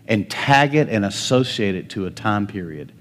and 0.06 0.30
tag 0.30 0.76
it 0.76 0.90
and 0.90 1.06
associate 1.06 1.74
it 1.74 1.90
to 1.90 2.06
a 2.06 2.12
time 2.12 2.46
period 2.46 2.92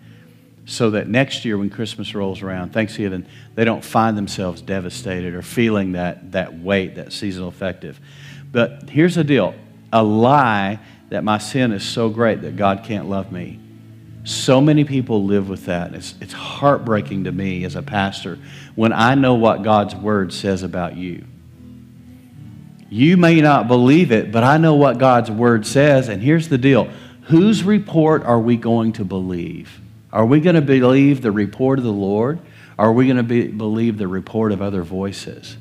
so 0.64 0.90
that 0.90 1.08
next 1.08 1.44
year 1.44 1.58
when 1.58 1.68
Christmas 1.68 2.14
rolls 2.14 2.42
around, 2.42 2.72
Thanksgiving, 2.72 3.26
they 3.56 3.64
don't 3.64 3.84
find 3.84 4.16
themselves 4.16 4.62
devastated 4.62 5.34
or 5.34 5.42
feeling 5.42 5.92
that, 5.92 6.30
that 6.30 6.56
weight, 6.56 6.94
that 6.94 7.12
seasonal 7.12 7.48
affective. 7.48 7.98
But 8.52 8.90
here's 8.90 9.16
the 9.16 9.24
deal 9.24 9.56
a 9.92 10.04
lie 10.04 10.78
that 11.08 11.24
my 11.24 11.38
sin 11.38 11.72
is 11.72 11.82
so 11.82 12.08
great 12.08 12.42
that 12.42 12.54
God 12.54 12.84
can't 12.84 13.08
love 13.08 13.32
me. 13.32 13.58
So 14.22 14.60
many 14.60 14.84
people 14.84 15.24
live 15.24 15.48
with 15.48 15.66
that. 15.66 15.94
It's, 15.94 16.14
it's 16.20 16.32
heartbreaking 16.32 17.24
to 17.24 17.32
me 17.32 17.64
as 17.64 17.74
a 17.74 17.82
pastor 17.82 18.38
when 18.76 18.92
I 18.92 19.16
know 19.16 19.34
what 19.34 19.64
God's 19.64 19.96
word 19.96 20.32
says 20.32 20.62
about 20.62 20.96
you. 20.96 21.24
You 22.88 23.16
may 23.16 23.40
not 23.40 23.68
believe 23.68 24.12
it, 24.12 24.30
but 24.30 24.44
I 24.44 24.58
know 24.58 24.74
what 24.74 24.98
God's 24.98 25.30
word 25.30 25.66
says. 25.66 26.08
And 26.08 26.22
here's 26.22 26.48
the 26.48 26.58
deal 26.58 26.90
whose 27.24 27.64
report 27.64 28.22
are 28.24 28.38
we 28.38 28.56
going 28.56 28.92
to 28.94 29.04
believe? 29.04 29.80
Are 30.12 30.24
we 30.24 30.40
going 30.40 30.54
to 30.54 30.62
believe 30.62 31.22
the 31.22 31.32
report 31.32 31.78
of 31.78 31.84
the 31.84 31.92
Lord? 31.92 32.38
Or 32.78 32.86
are 32.86 32.92
we 32.92 33.06
going 33.06 33.16
to 33.16 33.22
be, 33.22 33.48
believe 33.48 33.98
the 33.98 34.08
report 34.08 34.52
of 34.52 34.62
other 34.62 34.82
voices? 34.82 35.56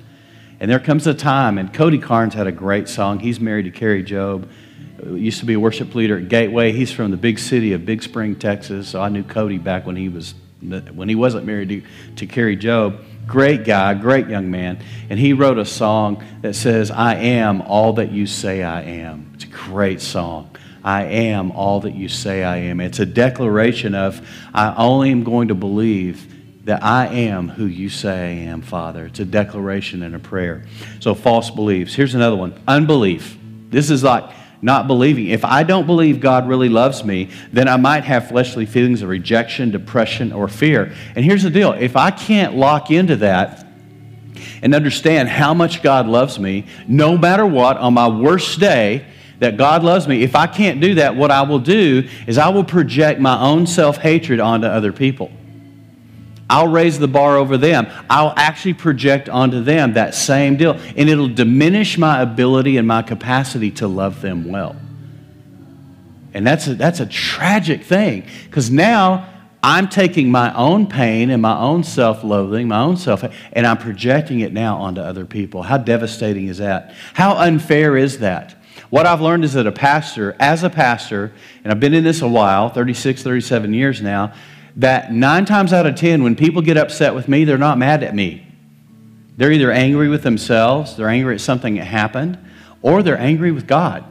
And 0.59 0.69
there 0.69 0.79
comes 0.79 1.07
a 1.07 1.13
time, 1.13 1.57
and 1.57 1.73
Cody 1.73 1.97
Carnes 1.97 2.33
had 2.33 2.47
a 2.47 2.51
great 2.51 2.87
song. 2.87 3.19
He's 3.19 3.39
married 3.39 3.63
to 3.63 3.71
Kari 3.71 4.03
Jobe, 4.03 4.47
uh, 5.05 5.13
Used 5.13 5.39
to 5.39 5.45
be 5.45 5.53
a 5.53 5.59
worship 5.59 5.93
leader 5.95 6.17
at 6.17 6.29
Gateway. 6.29 6.71
He's 6.71 6.91
from 6.91 7.11
the 7.11 7.17
big 7.17 7.39
city 7.39 7.73
of 7.73 7.85
Big 7.85 8.01
Spring, 8.01 8.35
Texas. 8.35 8.87
So 8.87 9.01
I 9.01 9.09
knew 9.09 9.23
Cody 9.23 9.57
back 9.57 9.85
when 9.85 9.95
he 9.95 10.09
was 10.09 10.35
when 10.61 11.09
he 11.09 11.15
wasn't 11.15 11.45
married 11.45 11.69
to, 11.69 11.83
to 12.15 12.25
Kari 12.25 12.57
Jobe. 12.57 13.03
Great 13.27 13.65
guy, 13.65 13.93
great 13.95 14.27
young 14.27 14.51
man. 14.51 14.79
And 15.09 15.19
he 15.19 15.33
wrote 15.33 15.57
a 15.57 15.65
song 15.65 16.23
that 16.41 16.55
says, 16.55 16.91
I 16.91 17.15
am 17.15 17.61
all 17.61 17.93
that 17.93 18.11
you 18.11 18.27
say 18.27 18.63
I 18.63 18.83
am. 18.83 19.31
It's 19.33 19.45
a 19.45 19.47
great 19.47 20.01
song. 20.01 20.55
I 20.83 21.03
am 21.05 21.51
all 21.51 21.81
that 21.81 21.95
you 21.95 22.07
say 22.07 22.43
I 22.43 22.57
am. 22.57 22.79
It's 22.79 22.99
a 22.99 23.05
declaration 23.05 23.95
of, 23.95 24.27
I 24.53 24.75
only 24.75 25.09
am 25.09 25.23
going 25.23 25.47
to 25.47 25.55
believe 25.55 26.31
that 26.65 26.83
I 26.83 27.07
am 27.07 27.49
who 27.49 27.65
you 27.65 27.89
say 27.89 28.11
I 28.11 28.49
am, 28.51 28.61
Father. 28.61 29.05
It's 29.05 29.19
a 29.19 29.25
declaration 29.25 30.03
and 30.03 30.15
a 30.15 30.19
prayer. 30.19 30.65
So, 30.99 31.15
false 31.15 31.49
beliefs. 31.49 31.95
Here's 31.95 32.13
another 32.15 32.35
one 32.35 32.59
unbelief. 32.67 33.37
This 33.69 33.89
is 33.89 34.03
like 34.03 34.29
not 34.61 34.87
believing. 34.87 35.27
If 35.27 35.45
I 35.45 35.63
don't 35.63 35.85
believe 35.85 36.19
God 36.19 36.47
really 36.47 36.69
loves 36.69 37.03
me, 37.03 37.29
then 37.51 37.67
I 37.67 37.77
might 37.77 38.03
have 38.03 38.29
fleshly 38.29 38.65
feelings 38.65 39.01
of 39.01 39.09
rejection, 39.09 39.71
depression, 39.71 40.31
or 40.31 40.47
fear. 40.47 40.93
And 41.15 41.23
here's 41.23 41.43
the 41.43 41.49
deal 41.49 41.73
if 41.73 41.95
I 41.95 42.11
can't 42.11 42.55
lock 42.55 42.91
into 42.91 43.15
that, 43.17 43.65
and 44.61 44.73
understand 44.73 45.29
how 45.29 45.53
much 45.53 45.81
God 45.81 46.07
loves 46.07 46.39
me, 46.39 46.65
no 46.87 47.17
matter 47.17 47.45
what, 47.45 47.77
on 47.77 47.93
my 47.93 48.07
worst 48.07 48.59
day, 48.59 49.05
that 49.39 49.57
God 49.57 49.83
loves 49.83 50.07
me, 50.07 50.23
if 50.23 50.35
I 50.35 50.47
can't 50.47 50.79
do 50.79 50.95
that, 50.95 51.15
what 51.15 51.29
I 51.29 51.41
will 51.41 51.59
do 51.59 52.07
is 52.25 52.37
I 52.37 52.49
will 52.49 52.63
project 52.63 53.19
my 53.19 53.39
own 53.39 53.67
self 53.67 53.97
hatred 53.97 54.39
onto 54.39 54.67
other 54.67 54.91
people. 54.91 55.31
I'll 56.49 56.67
raise 56.67 56.99
the 56.99 57.07
bar 57.07 57.37
over 57.37 57.57
them. 57.57 57.87
I'll 58.09 58.33
actually 58.35 58.75
project 58.75 59.29
onto 59.29 59.63
them 59.63 59.93
that 59.93 60.13
same 60.13 60.57
deal. 60.57 60.79
And 60.95 61.09
it'll 61.09 61.27
diminish 61.27 61.97
my 61.97 62.21
ability 62.21 62.77
and 62.77 62.87
my 62.87 63.01
capacity 63.01 63.71
to 63.71 63.87
love 63.87 64.21
them 64.21 64.49
well. 64.49 64.75
And 66.33 66.45
that's 66.45 66.67
a, 66.67 66.75
that's 66.75 66.99
a 66.99 67.05
tragic 67.05 67.83
thing 67.83 68.25
because 68.43 68.69
now 68.69 69.29
I'm 69.63 69.87
taking 69.87 70.29
my 70.29 70.53
own 70.53 70.85
pain 70.85 71.31
and 71.31 71.41
my 71.41 71.57
own 71.57 71.83
self 71.83 72.23
loathing, 72.23 72.67
my 72.67 72.81
own 72.81 72.97
self, 72.97 73.23
and 73.53 73.65
I'm 73.65 73.77
projecting 73.77 74.41
it 74.41 74.53
now 74.53 74.77
onto 74.77 75.01
other 75.01 75.25
people. 75.25 75.63
How 75.63 75.77
devastating 75.77 76.47
is 76.47 76.59
that? 76.59 76.93
How 77.13 77.37
unfair 77.37 77.97
is 77.97 78.19
that? 78.19 78.55
What 78.91 79.07
I've 79.07 79.21
learned 79.21 79.43
is 79.43 79.53
that 79.53 79.65
a 79.65 79.71
pastor, 79.71 80.35
as 80.39 80.61
a 80.61 80.69
pastor, 80.69 81.33
and 81.63 81.71
I've 81.71 81.79
been 81.79 81.95
in 81.95 82.03
this 82.03 82.21
a 82.21 82.27
while 82.27 82.69
36, 82.69 83.23
37 83.23 83.73
years 83.73 84.01
now 84.01 84.33
that 84.77 85.13
nine 85.13 85.45
times 85.45 85.73
out 85.73 85.85
of 85.85 85.95
ten, 85.95 86.23
when 86.23 86.35
people 86.35 86.61
get 86.61 86.77
upset 86.77 87.15
with 87.15 87.27
me, 87.27 87.45
they're 87.45 87.57
not 87.57 87.77
mad 87.77 88.03
at 88.03 88.13
me. 88.13 88.45
They're 89.37 89.51
either 89.51 89.71
angry 89.71 90.07
with 90.07 90.23
themselves, 90.23 90.95
they're 90.95 91.09
angry 91.09 91.35
at 91.35 91.41
something 91.41 91.75
that 91.75 91.85
happened, 91.85 92.37
or 92.81 93.03
they're 93.03 93.17
angry 93.17 93.51
with 93.51 93.67
God. 93.67 94.05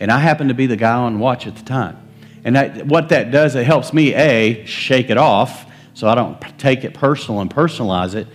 And 0.00 0.10
I 0.10 0.18
happen 0.18 0.48
to 0.48 0.54
be 0.54 0.66
the 0.66 0.76
guy 0.76 0.94
on 0.94 1.18
watch 1.18 1.46
at 1.46 1.56
the 1.56 1.64
time. 1.64 1.98
And 2.44 2.56
that, 2.56 2.86
what 2.86 3.08
that 3.10 3.30
does, 3.30 3.54
it 3.54 3.64
helps 3.64 3.92
me, 3.92 4.14
A, 4.14 4.64
shake 4.66 5.08
it 5.08 5.16
off 5.16 5.66
so 5.94 6.08
I 6.08 6.14
don't 6.14 6.40
take 6.58 6.84
it 6.84 6.92
personal 6.92 7.40
and 7.40 7.52
personalize 7.52 8.14
it 8.14 8.26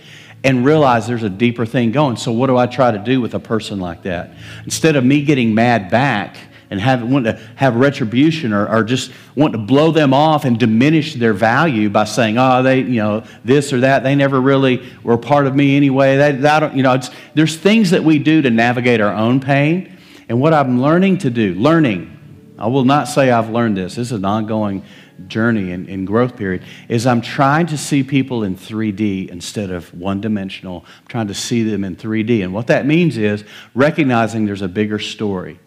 and 0.42 0.64
realize 0.64 1.06
there's 1.06 1.22
a 1.22 1.30
deeper 1.30 1.66
thing 1.66 1.92
going. 1.92 2.16
So, 2.16 2.32
what 2.32 2.46
do 2.46 2.56
I 2.56 2.66
try 2.66 2.90
to 2.90 2.98
do 2.98 3.20
with 3.20 3.34
a 3.34 3.40
person 3.40 3.78
like 3.78 4.02
that? 4.02 4.32
Instead 4.64 4.96
of 4.96 5.04
me 5.04 5.22
getting 5.22 5.54
mad 5.54 5.90
back, 5.90 6.36
and 6.70 6.80
have, 6.80 7.02
want 7.02 7.24
to 7.24 7.32
have 7.56 7.74
retribution 7.74 8.52
or, 8.52 8.68
or 8.68 8.84
just 8.84 9.10
want 9.34 9.52
to 9.52 9.58
blow 9.58 9.90
them 9.90 10.14
off 10.14 10.44
and 10.44 10.58
diminish 10.58 11.14
their 11.14 11.32
value 11.32 11.90
by 11.90 12.04
saying, 12.04 12.38
oh, 12.38 12.62
they, 12.62 12.78
you 12.78 13.02
know, 13.02 13.24
this 13.44 13.72
or 13.72 13.80
that, 13.80 14.04
they 14.04 14.14
never 14.14 14.40
really 14.40 14.88
were 15.02 15.18
part 15.18 15.46
of 15.46 15.56
me 15.56 15.76
anyway. 15.76 16.16
That, 16.16 16.40
that 16.42 16.76
you 16.76 16.84
know, 16.84 17.00
there's 17.34 17.56
things 17.56 17.90
that 17.90 18.04
we 18.04 18.20
do 18.20 18.40
to 18.42 18.50
navigate 18.50 19.00
our 19.00 19.12
own 19.12 19.40
pain. 19.40 19.98
And 20.28 20.40
what 20.40 20.54
I'm 20.54 20.80
learning 20.80 21.18
to 21.18 21.30
do, 21.30 21.54
learning, 21.54 22.16
I 22.56 22.68
will 22.68 22.84
not 22.84 23.08
say 23.08 23.32
I've 23.32 23.50
learned 23.50 23.76
this, 23.76 23.96
this 23.96 24.08
is 24.08 24.12
an 24.12 24.24
ongoing 24.24 24.84
journey 25.26 25.72
and, 25.72 25.88
and 25.88 26.06
growth 26.06 26.36
period, 26.36 26.62
is 26.88 27.04
I'm 27.04 27.20
trying 27.20 27.66
to 27.66 27.76
see 27.76 28.04
people 28.04 28.44
in 28.44 28.54
3D 28.54 29.28
instead 29.28 29.70
of 29.70 29.92
one 29.92 30.20
dimensional. 30.20 30.84
I'm 31.00 31.06
trying 31.08 31.26
to 31.28 31.34
see 31.34 31.64
them 31.64 31.82
in 31.82 31.96
3D. 31.96 32.44
And 32.44 32.54
what 32.54 32.68
that 32.68 32.86
means 32.86 33.16
is 33.16 33.44
recognizing 33.74 34.46
there's 34.46 34.62
a 34.62 34.68
bigger 34.68 35.00
story 35.00 35.58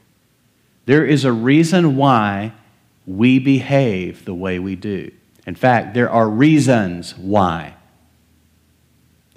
there 0.86 1.06
is 1.06 1.26
a 1.26 1.32
reason 1.32 1.96
why 1.96 2.54
we 3.06 3.40
behave 3.40 4.26
the 4.26 4.34
way 4.34 4.60
we 4.60 4.76
do. 4.76 5.12
In 5.46 5.56
fact, 5.56 5.94
there 5.94 6.10
are 6.10 6.30
reasons 6.30 7.18
why. 7.18 7.76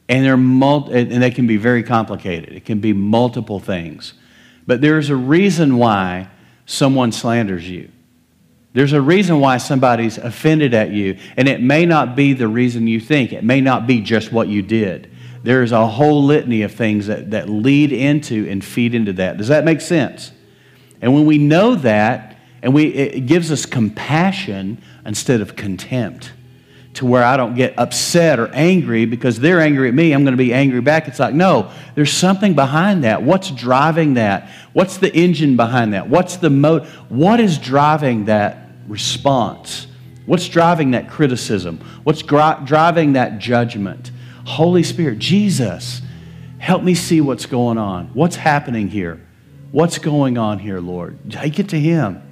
And, 0.08 0.24
they're 0.24 0.34
and 0.34 1.22
they 1.22 1.30
can 1.32 1.46
be 1.46 1.56
very 1.56 1.82
complicated. 1.82 2.52
It 2.52 2.64
can 2.64 2.78
be 2.78 2.92
multiple 2.92 3.58
things. 3.58 4.14
But 4.66 4.80
there's 4.80 5.10
a 5.10 5.16
reason 5.16 5.78
why 5.78 6.28
someone 6.64 7.12
slanders 7.12 7.68
you. 7.68 7.90
There's 8.72 8.92
a 8.92 9.00
reason 9.00 9.40
why 9.40 9.56
somebody's 9.56 10.18
offended 10.18 10.74
at 10.74 10.90
you, 10.90 11.18
and 11.36 11.48
it 11.48 11.62
may 11.62 11.86
not 11.86 12.14
be 12.14 12.34
the 12.34 12.46
reason 12.46 12.86
you 12.86 13.00
think. 13.00 13.32
It 13.32 13.42
may 13.42 13.60
not 13.60 13.86
be 13.86 14.02
just 14.02 14.30
what 14.30 14.48
you 14.48 14.60
did. 14.60 15.10
There's 15.42 15.72
a 15.72 15.86
whole 15.86 16.24
litany 16.24 16.62
of 16.62 16.72
things 16.72 17.06
that, 17.06 17.30
that 17.30 17.48
lead 17.48 17.90
into 17.90 18.46
and 18.50 18.62
feed 18.62 18.94
into 18.94 19.14
that. 19.14 19.38
Does 19.38 19.48
that 19.48 19.64
make 19.64 19.80
sense? 19.80 20.30
And 21.06 21.14
when 21.14 21.24
we 21.24 21.38
know 21.38 21.76
that, 21.76 22.36
and 22.62 22.74
we, 22.74 22.86
it 22.86 23.26
gives 23.26 23.52
us 23.52 23.64
compassion 23.64 24.82
instead 25.04 25.40
of 25.40 25.54
contempt 25.54 26.32
to 26.94 27.06
where 27.06 27.22
I 27.22 27.36
don't 27.36 27.54
get 27.54 27.78
upset 27.78 28.40
or 28.40 28.48
angry 28.52 29.04
because 29.04 29.38
they're 29.38 29.60
angry 29.60 29.86
at 29.86 29.94
me, 29.94 30.10
I'm 30.10 30.24
going 30.24 30.32
to 30.32 30.36
be 30.36 30.52
angry 30.52 30.80
back. 30.80 31.06
It's 31.06 31.20
like, 31.20 31.32
no, 31.32 31.70
there's 31.94 32.12
something 32.12 32.56
behind 32.56 33.04
that. 33.04 33.22
What's 33.22 33.52
driving 33.52 34.14
that? 34.14 34.50
What's 34.72 34.96
the 34.96 35.14
engine 35.14 35.54
behind 35.54 35.92
that? 35.92 36.08
What's 36.08 36.38
the 36.38 36.50
mode? 36.50 36.86
What 37.08 37.38
is 37.38 37.56
driving 37.56 38.24
that 38.24 38.66
response? 38.88 39.86
What's 40.24 40.48
driving 40.48 40.90
that 40.90 41.08
criticism? 41.08 41.78
What's 42.02 42.22
gri- 42.22 42.64
driving 42.64 43.12
that 43.12 43.38
judgment? 43.38 44.10
Holy 44.44 44.82
Spirit, 44.82 45.20
Jesus, 45.20 46.02
help 46.58 46.82
me 46.82 46.96
see 46.96 47.20
what's 47.20 47.46
going 47.46 47.78
on. 47.78 48.08
What's 48.08 48.34
happening 48.34 48.88
here? 48.88 49.24
What's 49.76 49.98
going 49.98 50.38
on 50.38 50.58
here, 50.58 50.80
Lord? 50.80 51.30
Take 51.30 51.58
it 51.58 51.68
to 51.68 51.78
Him. 51.78 52.22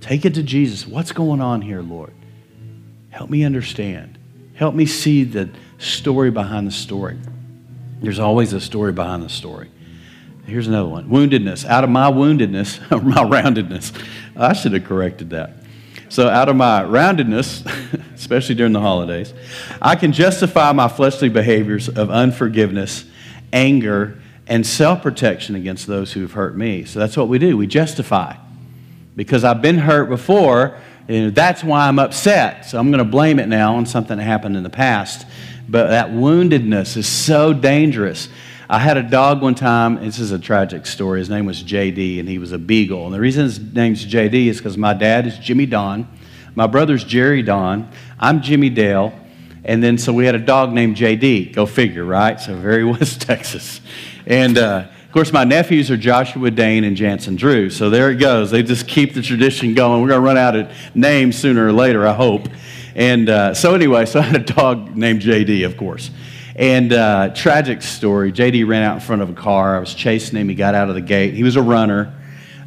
Take 0.00 0.24
it 0.24 0.34
to 0.34 0.42
Jesus. 0.42 0.84
What's 0.84 1.12
going 1.12 1.40
on 1.40 1.62
here, 1.62 1.80
Lord? 1.80 2.12
Help 3.10 3.30
me 3.30 3.44
understand. 3.44 4.18
Help 4.54 4.74
me 4.74 4.84
see 4.86 5.22
the 5.22 5.48
story 5.78 6.32
behind 6.32 6.66
the 6.66 6.72
story. 6.72 7.20
There's 8.00 8.18
always 8.18 8.52
a 8.52 8.60
story 8.60 8.90
behind 8.90 9.22
the 9.22 9.28
story. 9.28 9.70
Here's 10.44 10.66
another 10.66 10.88
one 10.88 11.08
woundedness. 11.08 11.64
Out 11.64 11.84
of 11.84 11.90
my 11.90 12.10
woundedness, 12.10 12.80
my 13.04 13.22
roundedness, 13.22 13.96
I 14.34 14.52
should 14.52 14.72
have 14.72 14.82
corrected 14.82 15.30
that. 15.30 15.52
So, 16.08 16.28
out 16.28 16.48
of 16.48 16.56
my 16.56 16.82
roundedness, 16.82 17.64
especially 18.16 18.56
during 18.56 18.72
the 18.72 18.80
holidays, 18.80 19.32
I 19.80 19.94
can 19.94 20.10
justify 20.10 20.72
my 20.72 20.88
fleshly 20.88 21.28
behaviors 21.28 21.88
of 21.88 22.10
unforgiveness, 22.10 23.04
anger, 23.52 24.20
and 24.46 24.66
self 24.66 25.02
protection 25.02 25.54
against 25.54 25.86
those 25.86 26.12
who've 26.12 26.32
hurt 26.32 26.56
me. 26.56 26.84
So 26.84 26.98
that's 26.98 27.16
what 27.16 27.28
we 27.28 27.38
do. 27.38 27.56
We 27.56 27.66
justify. 27.66 28.36
Because 29.14 29.44
I've 29.44 29.60
been 29.60 29.78
hurt 29.78 30.08
before, 30.08 30.78
and 31.08 31.34
that's 31.34 31.62
why 31.62 31.86
I'm 31.86 31.98
upset. 31.98 32.66
So 32.66 32.78
I'm 32.78 32.90
going 32.90 33.04
to 33.04 33.10
blame 33.10 33.38
it 33.38 33.46
now 33.46 33.76
on 33.76 33.86
something 33.86 34.16
that 34.16 34.24
happened 34.24 34.56
in 34.56 34.62
the 34.62 34.70
past. 34.70 35.26
But 35.68 35.88
that 35.88 36.10
woundedness 36.10 36.96
is 36.96 37.06
so 37.06 37.52
dangerous. 37.52 38.28
I 38.70 38.78
had 38.78 38.96
a 38.96 39.02
dog 39.02 39.42
one 39.42 39.54
time. 39.54 39.96
This 39.96 40.18
is 40.18 40.32
a 40.32 40.38
tragic 40.38 40.86
story. 40.86 41.18
His 41.18 41.28
name 41.28 41.44
was 41.44 41.62
JD, 41.62 42.20
and 42.20 42.28
he 42.28 42.38
was 42.38 42.52
a 42.52 42.58
beagle. 42.58 43.04
And 43.04 43.14
the 43.14 43.20
reason 43.20 43.44
his 43.44 43.60
name's 43.60 44.04
JD 44.06 44.46
is 44.46 44.58
because 44.58 44.78
my 44.78 44.94
dad 44.94 45.26
is 45.26 45.38
Jimmy 45.38 45.66
Don. 45.66 46.08
My 46.54 46.66
brother's 46.66 47.04
Jerry 47.04 47.42
Don. 47.42 47.90
I'm 48.18 48.40
Jimmy 48.40 48.70
Dale. 48.70 49.12
And 49.64 49.82
then 49.82 49.98
so 49.98 50.12
we 50.12 50.26
had 50.26 50.34
a 50.34 50.40
dog 50.40 50.72
named 50.72 50.96
JD. 50.96 51.54
Go 51.54 51.66
figure, 51.66 52.04
right? 52.04 52.40
So 52.40 52.54
very 52.54 52.84
West 52.92 53.20
Texas. 53.20 53.80
And 54.26 54.58
uh, 54.58 54.86
of 55.12 55.12
course, 55.12 55.32
my 55.32 55.44
nephews 55.44 55.90
are 55.90 55.96
Joshua 55.96 56.50
Dane 56.50 56.84
and 56.84 56.96
Jansen 56.96 57.36
Drew. 57.36 57.68
So 57.68 57.90
there 57.90 58.10
it 58.10 58.16
goes. 58.16 58.50
They 58.50 58.62
just 58.62 58.88
keep 58.88 59.14
the 59.14 59.22
tradition 59.22 59.74
going. 59.74 60.00
We're 60.00 60.08
going 60.08 60.22
to 60.22 60.26
run 60.26 60.38
out 60.38 60.56
of 60.56 60.72
names 60.94 61.38
sooner 61.38 61.66
or 61.66 61.72
later, 61.72 62.06
I 62.06 62.14
hope. 62.14 62.48
And 62.94 63.28
uh, 63.28 63.54
so, 63.54 63.74
anyway, 63.74 64.06
so 64.06 64.20
I 64.20 64.22
had 64.22 64.36
a 64.36 64.54
dog 64.54 64.96
named 64.96 65.20
JD, 65.22 65.66
of 65.66 65.76
course. 65.76 66.10
And 66.54 66.92
uh, 66.92 67.30
tragic 67.34 67.82
story 67.82 68.32
JD 68.32 68.66
ran 68.66 68.82
out 68.82 68.94
in 68.94 69.00
front 69.00 69.22
of 69.22 69.30
a 69.30 69.34
car. 69.34 69.76
I 69.76 69.80
was 69.80 69.94
chasing 69.94 70.38
him. 70.38 70.48
He 70.48 70.54
got 70.54 70.74
out 70.74 70.88
of 70.88 70.94
the 70.94 71.00
gate. 71.00 71.34
He 71.34 71.42
was 71.42 71.56
a 71.56 71.62
runner. 71.62 72.14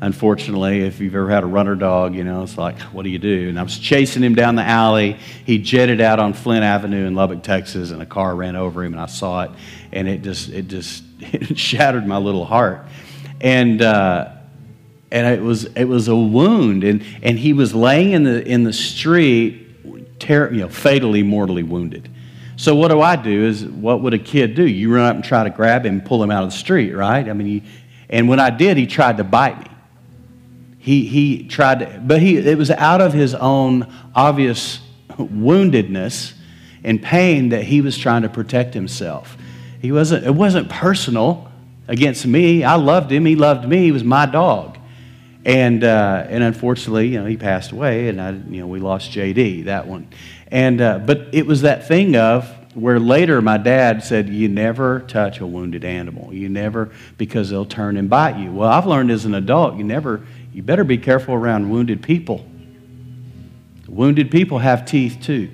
Unfortunately, 0.06 0.82
if 0.82 1.00
you've 1.00 1.16
ever 1.16 1.30
had 1.30 1.44
a 1.44 1.48
runner 1.48 1.74
dog, 1.74 2.14
you 2.14 2.24
know, 2.24 2.44
it's 2.44 2.60
like, 2.60 2.80
what 2.94 3.02
do 3.04 3.10
you 3.10 3.18
do? 3.18 3.50
And 3.50 3.60
I 3.60 3.64
was 3.64 3.80
chasing 3.80 4.22
him 4.22 4.36
down 4.36 4.56
the 4.56 4.64
alley. 4.64 5.18
He 5.46 5.58
jetted 5.58 6.00
out 6.00 6.20
on 6.20 6.34
Flint 6.34 6.64
Avenue 6.64 7.08
in 7.08 7.16
Lubbock, 7.16 7.42
Texas, 7.42 7.90
and 7.90 8.02
a 8.04 8.06
car 8.06 8.36
ran 8.36 8.56
over 8.56 8.84
him, 8.84 8.94
and 8.94 9.02
I 9.02 9.08
saw 9.08 9.44
it, 9.44 9.52
and 9.92 10.08
it 10.08 10.22
just, 10.22 10.50
it 10.50 10.68
just, 10.68 11.04
it 11.20 11.58
shattered 11.58 12.06
my 12.06 12.18
little 12.18 12.46
heart. 12.46 12.86
And, 13.42 13.82
uh, 13.82 14.32
and 15.12 15.26
it 15.26 15.42
was, 15.42 15.66
it 15.66 15.86
was 15.86 16.08
a 16.08 16.16
wound, 16.16 16.84
and, 16.84 17.04
and 17.24 17.40
he 17.40 17.54
was 17.54 17.74
laying 17.74 18.12
in 18.12 18.24
the, 18.24 18.46
in 18.48 18.64
the 18.64 18.74
street, 18.74 20.20
ter- 20.20 20.52
you 20.54 20.62
know, 20.62 20.70
fatally, 20.70 21.24
mortally 21.24 21.64
wounded. 21.64 22.12
So 22.58 22.76
what 22.76 22.90
do 22.90 23.02
I 23.02 23.16
do? 23.16 23.46
Is 23.46 23.66
what 23.66 24.02
would 24.02 24.14
a 24.14 24.20
kid 24.20 24.54
do? 24.54 24.68
You 24.68 24.94
run 24.94 25.06
up 25.08 25.16
and 25.16 25.26
try 25.26 25.44
to 25.44 25.50
grab 25.50 25.84
him, 25.84 26.00
pull 26.00 26.24
him 26.24 26.30
out 26.30 26.44
of 26.44 26.52
the 26.52 26.56
street, 26.56 26.94
right? 26.94 27.28
I 27.28 27.34
mean, 27.34 27.48
you, 27.48 27.62
and 28.08 28.30
when 28.30 28.40
I 28.40 28.52
did, 28.52 28.78
he 28.78 28.86
tried 28.86 29.18
to 29.18 29.24
bite 29.24 29.60
me. 29.60 29.75
He, 30.86 31.08
he 31.08 31.48
tried 31.48 31.80
to, 31.80 32.00
but 32.00 32.22
he, 32.22 32.38
it 32.38 32.60
was 32.60 32.70
out 32.70 33.02
of 33.02 33.12
his 33.12 33.34
own 33.34 33.92
obvious 34.14 34.82
woundedness 35.10 36.36
and 36.84 37.02
pain 37.02 37.50
that 37.50 37.64
he 37.64 37.82
was 37.82 37.98
trying 37.98 38.22
to 38.22 38.30
protect 38.30 38.76
himself. 38.76 39.36
He 39.82 39.92
wasn't, 39.92 40.28
it 40.28 40.36
wasn't 40.36 40.70
personal 40.70 41.52
against 41.88 42.28
me. 42.28 42.64
I 42.64 42.76
loved 42.76 43.12
him. 43.12 43.26
He 43.26 43.36
loved 43.36 43.68
me. 43.68 43.80
He 43.80 43.92
was 43.92 44.04
my 44.04 44.28
dog. 44.28 44.78
And, 45.44 45.84
uh, 45.84 46.28
and 46.30 46.44
unfortunately, 46.44 47.08
you 47.08 47.20
know, 47.20 47.26
he 47.26 47.36
passed 47.36 47.72
away, 47.72 48.08
and 48.08 48.22
I, 48.22 48.34
you 48.34 48.60
know, 48.60 48.68
we 48.68 48.80
lost 48.80 49.12
JD, 49.12 49.66
that 49.66 49.88
one. 49.88 50.08
And, 50.50 50.80
uh, 50.82 51.00
but 51.00 51.30
it 51.32 51.48
was 51.48 51.64
that 51.64 51.88
thing 51.88 52.16
of 52.16 52.48
where 52.76 53.00
later 53.00 53.42
my 53.42 53.58
dad 53.58 54.04
said, 54.04 54.30
You 54.30 54.50
never 54.50 55.00
touch 55.00 55.40
a 55.40 55.48
wounded 55.48 55.84
animal. 55.84 56.32
You 56.32 56.50
never, 56.50 56.92
because 57.18 57.50
they'll 57.50 57.66
turn 57.66 57.98
and 57.98 58.08
bite 58.10 58.38
you. 58.38 58.52
Well, 58.52 58.70
I've 58.70 58.86
learned 58.86 59.10
as 59.10 59.26
an 59.26 59.34
adult, 59.34 59.78
you 59.78 59.84
never, 59.84 60.22
you 60.56 60.64
better 60.64 60.86
be 60.86 60.98
careful 60.98 61.34
around 61.34 61.70
wounded 61.70 62.02
people. 62.02 62.46
Wounded 63.90 64.32
people 64.32 64.60
have 64.60 64.86
teeth 64.86 65.18
too. 65.22 65.52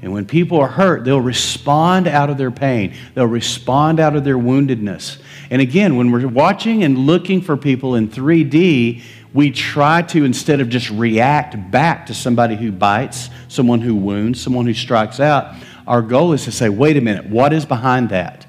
And 0.00 0.10
when 0.10 0.24
people 0.24 0.58
are 0.58 0.68
hurt, 0.68 1.04
they'll 1.04 1.20
respond 1.20 2.08
out 2.08 2.30
of 2.30 2.38
their 2.38 2.50
pain. 2.50 2.94
They'll 3.12 3.26
respond 3.26 4.00
out 4.00 4.16
of 4.16 4.24
their 4.24 4.38
woundedness. 4.38 5.20
And 5.50 5.60
again, 5.60 5.96
when 5.96 6.10
we're 6.10 6.26
watching 6.28 6.82
and 6.82 6.96
looking 6.96 7.42
for 7.42 7.58
people 7.58 7.94
in 7.94 8.08
3D, 8.08 9.02
we 9.34 9.50
try 9.50 10.00
to, 10.00 10.24
instead 10.24 10.62
of 10.62 10.70
just 10.70 10.88
react 10.88 11.70
back 11.70 12.06
to 12.06 12.14
somebody 12.14 12.56
who 12.56 12.72
bites, 12.72 13.28
someone 13.48 13.82
who 13.82 13.94
wounds, 13.94 14.40
someone 14.40 14.64
who 14.64 14.72
strikes 14.72 15.20
out, 15.20 15.54
our 15.86 16.00
goal 16.00 16.32
is 16.32 16.44
to 16.44 16.52
say, 16.52 16.70
wait 16.70 16.96
a 16.96 17.02
minute, 17.02 17.26
what 17.26 17.52
is 17.52 17.66
behind 17.66 18.08
that? 18.08 18.46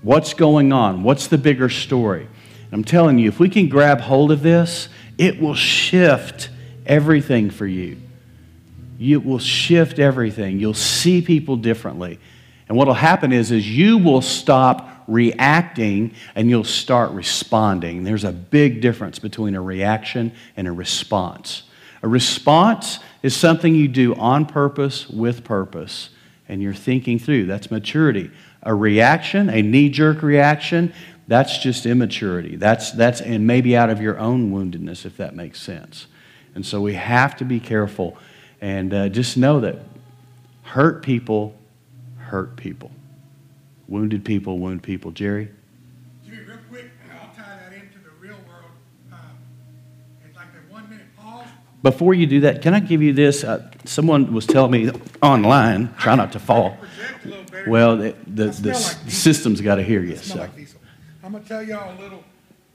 What's 0.00 0.32
going 0.32 0.72
on? 0.72 1.02
What's 1.02 1.26
the 1.26 1.36
bigger 1.36 1.68
story? 1.68 2.26
I'm 2.72 2.84
telling 2.84 3.18
you, 3.18 3.28
if 3.28 3.38
we 3.38 3.48
can 3.48 3.68
grab 3.68 4.00
hold 4.00 4.32
of 4.32 4.42
this, 4.42 4.88
it 5.18 5.40
will 5.40 5.54
shift 5.54 6.48
everything 6.86 7.50
for 7.50 7.66
you. 7.66 7.98
It 8.98 9.24
will 9.24 9.38
shift 9.38 9.98
everything. 9.98 10.58
You'll 10.58 10.74
see 10.74 11.20
people 11.22 11.56
differently. 11.56 12.18
And 12.68 12.78
what 12.78 12.86
will 12.86 12.94
happen 12.94 13.32
is, 13.32 13.50
is 13.50 13.68
you 13.68 13.98
will 13.98 14.22
stop 14.22 15.04
reacting 15.06 16.14
and 16.34 16.48
you'll 16.48 16.64
start 16.64 17.10
responding. 17.10 18.04
There's 18.04 18.24
a 18.24 18.32
big 18.32 18.80
difference 18.80 19.18
between 19.18 19.54
a 19.54 19.60
reaction 19.60 20.32
and 20.56 20.66
a 20.66 20.72
response. 20.72 21.64
A 22.02 22.08
response 22.08 22.98
is 23.22 23.36
something 23.36 23.74
you 23.74 23.88
do 23.88 24.14
on 24.14 24.46
purpose, 24.46 25.08
with 25.08 25.44
purpose, 25.44 26.10
and 26.48 26.62
you're 26.62 26.74
thinking 26.74 27.18
through. 27.18 27.46
That's 27.46 27.70
maturity. 27.70 28.30
A 28.62 28.74
reaction, 28.74 29.50
a 29.50 29.62
knee 29.62 29.88
jerk 29.88 30.22
reaction, 30.22 30.92
that's 31.32 31.56
just 31.56 31.86
immaturity. 31.86 32.56
That's, 32.56 32.90
that's, 32.90 33.22
and 33.22 33.46
maybe 33.46 33.74
out 33.74 33.88
of 33.88 34.02
your 34.02 34.18
own 34.18 34.52
woundedness, 34.52 35.06
if 35.06 35.16
that 35.16 35.34
makes 35.34 35.62
sense. 35.62 36.06
And 36.54 36.66
so 36.66 36.82
we 36.82 36.92
have 36.92 37.36
to 37.36 37.46
be 37.46 37.58
careful 37.58 38.18
and 38.60 38.92
uh, 38.92 39.08
just 39.08 39.38
know 39.38 39.58
that 39.60 39.78
hurt 40.60 41.02
people 41.02 41.54
hurt 42.18 42.56
people. 42.56 42.90
Wounded 43.88 44.26
people 44.26 44.58
wound 44.58 44.82
people. 44.82 45.10
Jerry? 45.10 45.48
Real 46.28 46.58
quick, 46.68 46.90
I'll 47.10 47.34
tie 47.34 47.56
that 47.64 47.72
into 47.72 47.98
the 48.04 48.10
real 48.20 48.36
world. 48.46 48.70
Uh, 49.10 49.16
It's 50.26 50.36
like 50.36 50.48
a 50.48 50.70
one 50.70 50.86
minute 50.90 51.06
pause. 51.16 51.46
Before 51.82 52.12
you 52.12 52.26
do 52.26 52.40
that, 52.40 52.60
can 52.60 52.74
I 52.74 52.80
give 52.80 53.00
you 53.00 53.14
this? 53.14 53.42
Uh, 53.42 53.70
someone 53.86 54.34
was 54.34 54.44
telling 54.46 54.70
me 54.70 54.90
online, 55.22 55.94
try 55.94 56.14
not 56.14 56.32
to 56.32 56.38
fall. 56.38 56.76
Project 56.76 57.24
a 57.24 57.28
little 57.28 57.44
better. 57.44 57.70
Well, 57.70 57.96
the, 57.96 58.14
the, 58.26 58.48
the 58.48 58.72
like 58.74 59.10
system's 59.10 59.62
got 59.62 59.76
to 59.76 59.82
hear 59.82 60.02
you. 60.02 60.16
So. 60.16 60.40
like 60.40 60.50
I'm 61.24 61.30
gonna 61.32 61.44
tell 61.44 61.62
y'all 61.62 61.96
a 61.96 61.98
little 62.00 62.24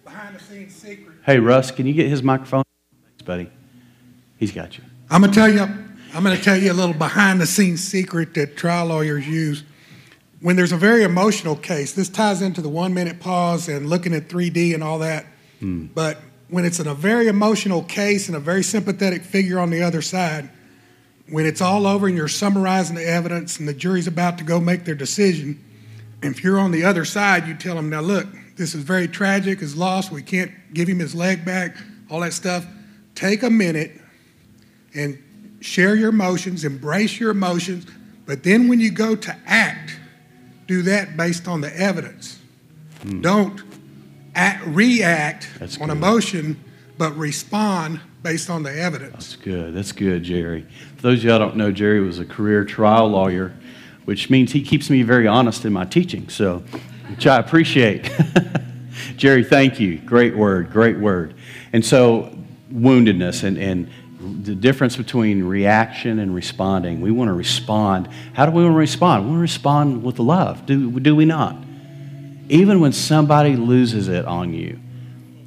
behind 0.06 0.36
the 0.36 0.40
scenes 0.40 0.74
secret. 0.74 1.18
Hey, 1.26 1.38
Russ, 1.38 1.70
can 1.70 1.86
you 1.86 1.94
get 1.94 2.08
his 2.08 2.24
microphone? 2.24 2.64
Thanks, 3.04 3.24
buddy. 3.24 3.50
He's 4.38 4.54
got 4.54 4.78
you. 4.78 4.86
I'm 5.10 5.22
gonna 5.22 5.34
tell 5.34 5.52
you, 5.52 5.62
I'm 5.62 6.24
gonna 6.24 6.38
tell 6.38 6.56
you 6.56 6.72
a 6.72 6.74
little 6.74 6.94
behind 6.94 7.42
the 7.42 7.46
scenes 7.46 7.84
secret 7.84 8.34
that 8.36 8.56
trial 8.56 8.88
lawyers 8.88 9.28
use. 9.28 9.64
When 10.40 10.56
there's 10.56 10.72
a 10.72 10.78
very 10.78 11.04
emotional 11.04 11.58
case, 11.58 11.92
this 11.92 12.08
ties 12.08 12.42
into 12.42 12.62
the 12.62 12.70
one 12.70 12.94
minute 12.94 13.20
pause 13.20 13.68
and 13.68 13.90
looking 13.90 14.14
at 14.14 14.30
3D 14.30 14.74
and 14.74 14.84
all 14.84 15.00
that. 15.00 15.26
Hmm. 15.60 15.88
But 15.88 16.20
when 16.48 16.64
it's 16.64 16.80
in 16.80 16.88
a 16.88 16.94
very 16.94 17.28
emotional 17.28 17.84
case 17.84 18.28
and 18.28 18.38
a 18.38 18.40
very 18.40 18.64
sympathetic 18.64 19.24
figure 19.24 19.60
on 19.60 19.72
the 19.72 19.82
other 19.82 20.02
side, 20.02 20.50
when 21.30 21.46
it's 21.46 21.60
all 21.60 21.86
over 21.86 22.08
and 22.08 22.16
you're 22.16 22.30
summarizing 22.30 22.96
the 22.96 23.06
evidence 23.06 23.60
and 23.60 23.68
the 23.68 23.74
jury's 23.74 24.08
about 24.08 24.38
to 24.38 24.46
go 24.46 24.62
make 24.62 24.86
their 24.86 24.96
decision, 24.96 25.62
if 26.36 26.44
you're 26.44 26.60
on 26.60 26.72
the 26.72 26.84
other 26.84 27.06
side, 27.06 27.48
you 27.48 27.56
tell 27.56 27.76
them, 27.76 27.90
now 27.90 28.02
look, 28.02 28.28
this 28.56 28.74
is 28.74 28.84
very 28.84 29.08
tragic, 29.08 29.60
his 29.60 29.76
loss, 29.76 30.10
we 30.12 30.22
can't 30.24 30.52
give 30.74 30.88
him 30.88 31.00
his 31.00 31.14
leg 31.14 31.46
back, 31.46 31.76
all 32.10 32.22
that 32.22 32.34
stuff. 32.34 32.66
Take 33.16 33.44
a 33.44 33.50
minute 33.50 33.92
and 34.96 35.18
share 35.62 35.96
your 35.96 36.10
emotions, 36.10 36.64
embrace 36.64 37.20
your 37.20 37.32
emotions, 37.32 37.86
but 38.26 38.44
then 38.44 38.68
when 38.68 38.80
you 38.80 38.92
go 38.92 39.16
to 39.16 39.36
act, 39.46 40.00
do 40.68 40.82
that 40.84 41.16
based 41.18 41.48
on 41.48 41.62
the 41.62 41.76
evidence. 41.80 42.40
Don't 43.22 43.62
act, 44.36 44.66
react 44.68 45.46
Hmm. 45.46 45.60
That's 45.60 45.78
on 45.80 45.88
good. 45.88 45.98
emotion, 45.98 46.60
but 46.98 47.16
respond 47.16 48.02
based 48.24 48.50
on 48.50 48.64
the 48.64 48.76
evidence. 48.78 49.14
That's 49.14 49.36
good. 49.38 49.74
That's 49.76 49.92
good, 49.92 50.24
Jerry. 50.24 50.66
For 50.98 51.04
those 51.04 51.20
of 51.20 51.26
y'all 51.26 51.40
don't 51.40 51.56
know, 51.56 51.72
Jerry 51.72 52.02
was 52.02 52.20
a 52.20 52.26
career 52.26 52.66
trial 52.66 53.08
lawyer, 53.08 53.54
which 54.08 54.30
means 54.30 54.54
he 54.54 54.62
keeps 54.62 54.90
me 54.90 55.04
very 55.04 55.28
honest 55.28 55.66
in 55.66 55.74
my 55.74 55.84
teaching, 55.84 56.30
so, 56.30 56.60
which 57.10 57.28
I 57.28 57.40
appreciate. 57.40 58.10
Jerry, 59.18 59.44
thank 59.44 59.82
you. 59.82 59.98
Great 59.98 60.34
word, 60.34 60.72
great 60.72 60.98
word. 60.98 61.34
And 61.74 61.86
so, 61.86 62.34
woundedness 62.72 63.44
and, 63.44 63.58
and 63.58 64.46
the 64.46 64.56
difference 64.56 64.96
between 64.96 65.44
reaction 65.44 66.20
and 66.20 66.34
responding. 66.34 67.02
We 67.02 67.12
want 67.12 67.28
to 67.28 67.34
respond. 67.34 68.08
How 68.32 68.46
do 68.46 68.54
we 68.54 68.64
want 68.64 68.76
to 68.76 68.78
respond? 68.78 69.26
We 69.26 69.32
want 69.32 69.40
to 69.40 69.42
respond 69.42 70.04
with 70.04 70.20
love, 70.20 70.66
do, 70.66 71.02
do 71.02 71.14
we 71.14 71.26
not? 71.26 71.58
Even 72.48 72.80
when 72.80 72.94
somebody 72.94 73.58
loses 73.58 74.08
it 74.08 74.24
on 74.24 74.54
you. 74.54 74.80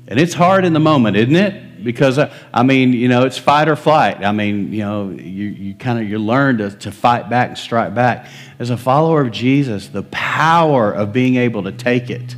And 0.06 0.20
it's 0.20 0.34
hard 0.34 0.66
in 0.66 0.74
the 0.74 0.80
moment, 0.80 1.16
isn't 1.16 1.34
it? 1.34 1.64
Because, 1.84 2.18
uh, 2.18 2.32
I 2.52 2.62
mean, 2.62 2.92
you 2.92 3.08
know, 3.08 3.24
it's 3.24 3.38
fight 3.38 3.68
or 3.68 3.76
flight. 3.76 4.24
I 4.24 4.32
mean, 4.32 4.72
you 4.72 4.80
know, 4.80 5.10
you, 5.10 5.46
you 5.46 5.74
kind 5.74 5.98
of, 5.98 6.08
you 6.08 6.18
learn 6.18 6.58
to, 6.58 6.70
to 6.70 6.92
fight 6.92 7.28
back 7.30 7.48
and 7.48 7.58
strike 7.58 7.94
back. 7.94 8.26
As 8.58 8.70
a 8.70 8.76
follower 8.76 9.22
of 9.22 9.32
Jesus, 9.32 9.88
the 9.88 10.02
power 10.04 10.92
of 10.92 11.12
being 11.12 11.36
able 11.36 11.62
to 11.64 11.72
take 11.72 12.10
it, 12.10 12.36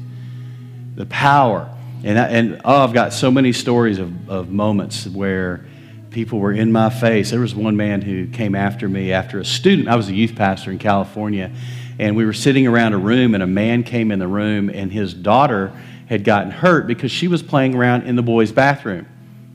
the 0.95 1.07
power. 1.07 1.69
And, 2.05 2.19
I, 2.19 2.29
and 2.29 2.61
oh, 2.65 2.85
I've 2.85 2.93
got 2.93 3.13
so 3.13 3.31
many 3.31 3.53
stories 3.53 3.99
of, 3.99 4.31
of 4.31 4.51
moments 4.51 5.07
where 5.07 5.65
people 6.11 6.39
were 6.39 6.53
in 6.53 6.73
my 6.73 6.91
face. 6.91 7.31
There 7.31 7.41
was 7.41 7.55
one 7.55 7.77
man 7.77 8.03
who 8.03 8.27
came 8.27 8.55
after 8.55 8.89
me 8.89 9.13
after 9.13 9.41
a 9.41 9.45
student. 9.45 9.89
I 9.89 9.97
was 9.97 10.09
a 10.09 10.15
youth 10.15 10.35
pastor 10.35 10.71
in 10.71 10.79
California, 10.79 11.51
and 11.99 12.17
we 12.17 12.25
were 12.25 12.33
sitting 12.33 12.67
around 12.67 12.93
a 12.93 12.99
room, 12.99 13.35
and 13.35 13.43
a 13.43 13.47
man 13.47 13.83
came 13.83 14.11
in 14.11 14.19
the 14.19 14.29
room, 14.29 14.69
and 14.69 14.93
his 14.93 15.15
daughter 15.15 15.73
had 16.07 16.25
gotten 16.25 16.51
hurt 16.51 16.87
because 16.87 17.11
she 17.11 17.29
was 17.29 17.43
playing 17.43 17.75
around 17.75 18.03
in 18.03 18.17
the 18.17 18.23
boys' 18.23 18.53
bathroom. 18.53 19.07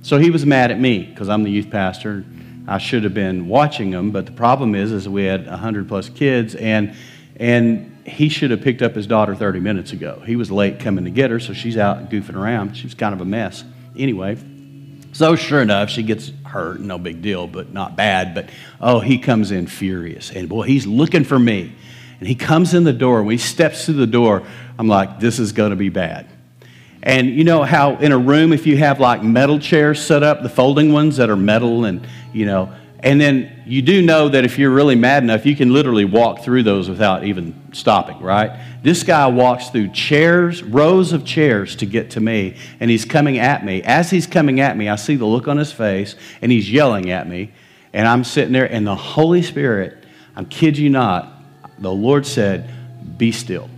So 0.07 0.17
he 0.17 0.29
was 0.29 0.45
mad 0.45 0.71
at 0.71 0.79
me 0.79 1.03
because 1.03 1.27
I'm 1.27 1.43
the 1.43 1.51
youth 1.51 1.69
pastor. 1.69 2.23
I 2.65 2.77
should 2.77 3.03
have 3.03 3.13
been 3.13 3.49
watching 3.49 3.91
him, 3.91 4.11
but 4.11 4.25
the 4.25 4.31
problem 4.31 4.73
is, 4.73 4.93
is 4.93 5.09
we 5.09 5.25
had 5.25 5.45
100 5.45 5.89
plus 5.89 6.07
kids, 6.07 6.55
and 6.55 6.95
and 7.35 7.93
he 8.05 8.29
should 8.29 8.51
have 8.51 8.61
picked 8.61 8.81
up 8.81 8.95
his 8.95 9.05
daughter 9.05 9.35
30 9.35 9.59
minutes 9.59 9.91
ago. 9.91 10.23
He 10.25 10.37
was 10.37 10.49
late 10.49 10.79
coming 10.79 11.03
to 11.03 11.11
get 11.11 11.29
her, 11.29 11.41
so 11.41 11.51
she's 11.51 11.75
out 11.75 12.09
goofing 12.09 12.37
around. 12.37 12.77
She 12.77 12.85
was 12.85 12.93
kind 12.93 13.13
of 13.13 13.19
a 13.19 13.25
mess. 13.25 13.65
Anyway, 13.97 14.37
so 15.11 15.35
sure 15.35 15.61
enough, 15.61 15.89
she 15.89 16.03
gets 16.03 16.31
hurt, 16.45 16.79
no 16.79 16.97
big 16.97 17.21
deal, 17.21 17.45
but 17.45 17.73
not 17.73 17.97
bad. 17.97 18.33
But 18.33 18.49
oh, 18.79 19.01
he 19.01 19.17
comes 19.17 19.51
in 19.51 19.67
furious, 19.67 20.31
and 20.31 20.47
boy, 20.47 20.61
he's 20.61 20.87
looking 20.87 21.25
for 21.25 21.37
me. 21.37 21.75
And 22.19 22.29
he 22.29 22.35
comes 22.35 22.73
in 22.73 22.85
the 22.85 22.93
door, 22.93 23.17
and 23.17 23.27
when 23.27 23.33
he 23.33 23.43
steps 23.43 23.83
through 23.83 23.95
the 23.95 24.07
door, 24.07 24.43
I'm 24.79 24.87
like, 24.87 25.19
this 25.19 25.37
is 25.37 25.51
going 25.51 25.71
to 25.71 25.75
be 25.75 25.89
bad. 25.89 26.29
And 27.03 27.29
you 27.29 27.43
know 27.43 27.63
how 27.63 27.95
in 27.97 28.11
a 28.11 28.17
room, 28.17 28.51
if 28.51 28.65
you 28.65 28.77
have 28.77 28.99
like 28.99 29.23
metal 29.23 29.59
chairs 29.59 30.03
set 30.03 30.23
up, 30.23 30.41
the 30.41 30.49
folding 30.49 30.91
ones 30.91 31.17
that 31.17 31.29
are 31.29 31.35
metal, 31.35 31.85
and 31.85 32.05
you 32.33 32.45
know, 32.45 32.73
And 33.01 33.21
then 33.21 33.61
you 33.65 33.81
do 33.83 34.01
know 34.01 34.27
that 34.29 34.43
if 34.43 34.57
you're 34.57 34.71
really 34.71 34.95
mad 34.95 35.21
enough, 35.21 35.45
you 35.45 35.55
can 35.55 35.71
literally 35.71 36.05
walk 36.05 36.41
through 36.43 36.63
those 36.63 36.89
without 36.89 37.23
even 37.23 37.53
stopping, 37.71 38.19
right? 38.21 38.59
This 38.81 39.03
guy 39.03 39.27
walks 39.27 39.69
through 39.69 39.89
chairs, 39.89 40.63
rows 40.63 41.13
of 41.13 41.23
chairs 41.23 41.75
to 41.77 41.85
get 41.85 42.11
to 42.11 42.19
me, 42.19 42.55
and 42.79 42.89
he's 42.89 43.05
coming 43.05 43.37
at 43.37 43.63
me. 43.63 43.83
As 43.83 44.09
he's 44.09 44.25
coming 44.25 44.59
at 44.59 44.75
me, 44.75 44.89
I 44.89 44.95
see 44.95 45.15
the 45.15 45.25
look 45.25 45.47
on 45.47 45.57
his 45.57 45.71
face, 45.71 46.15
and 46.41 46.51
he's 46.51 46.71
yelling 46.71 47.11
at 47.11 47.27
me. 47.27 47.51
And 47.93 48.07
I'm 48.07 48.23
sitting 48.23 48.53
there, 48.53 48.69
and 48.71 48.85
the 48.85 48.95
Holy 48.95 49.43
Spirit, 49.43 50.03
I'm 50.35 50.45
kid 50.45 50.77
you 50.77 50.89
not, 50.89 51.31
the 51.79 51.91
Lord 51.91 52.25
said, 52.25 52.69
Be 53.17 53.31
still. 53.31 53.69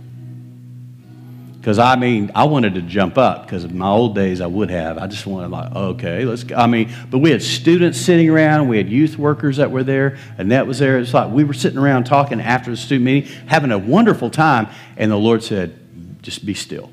Because 1.60 1.78
I 1.78 1.94
mean, 1.94 2.30
I 2.34 2.44
wanted 2.44 2.74
to 2.76 2.82
jump 2.82 3.18
up 3.18 3.44
because 3.44 3.64
in 3.64 3.76
my 3.76 3.90
old 3.90 4.14
days 4.14 4.40
I 4.40 4.46
would 4.46 4.70
have. 4.70 4.96
I 4.96 5.06
just 5.06 5.26
wanted 5.26 5.50
like, 5.50 5.74
okay, 5.76 6.24
let's. 6.24 6.42
Go. 6.42 6.56
I 6.56 6.66
mean, 6.66 6.90
but 7.10 7.18
we 7.18 7.30
had 7.30 7.42
students 7.42 8.00
sitting 8.00 8.30
around. 8.30 8.66
We 8.68 8.78
had 8.78 8.88
youth 8.88 9.18
workers 9.18 9.58
that 9.58 9.70
were 9.70 9.84
there. 9.84 10.16
Annette 10.38 10.66
was 10.66 10.78
there. 10.78 10.98
It's 10.98 11.12
like 11.12 11.30
we 11.30 11.44
were 11.44 11.52
sitting 11.52 11.78
around 11.78 12.04
talking 12.04 12.40
after 12.40 12.70
the 12.70 12.78
student 12.78 13.04
meeting, 13.04 13.30
having 13.46 13.72
a 13.72 13.78
wonderful 13.78 14.30
time. 14.30 14.68
And 14.96 15.10
the 15.10 15.18
Lord 15.18 15.42
said, 15.44 15.78
just 16.22 16.46
be 16.46 16.54
still. 16.54 16.90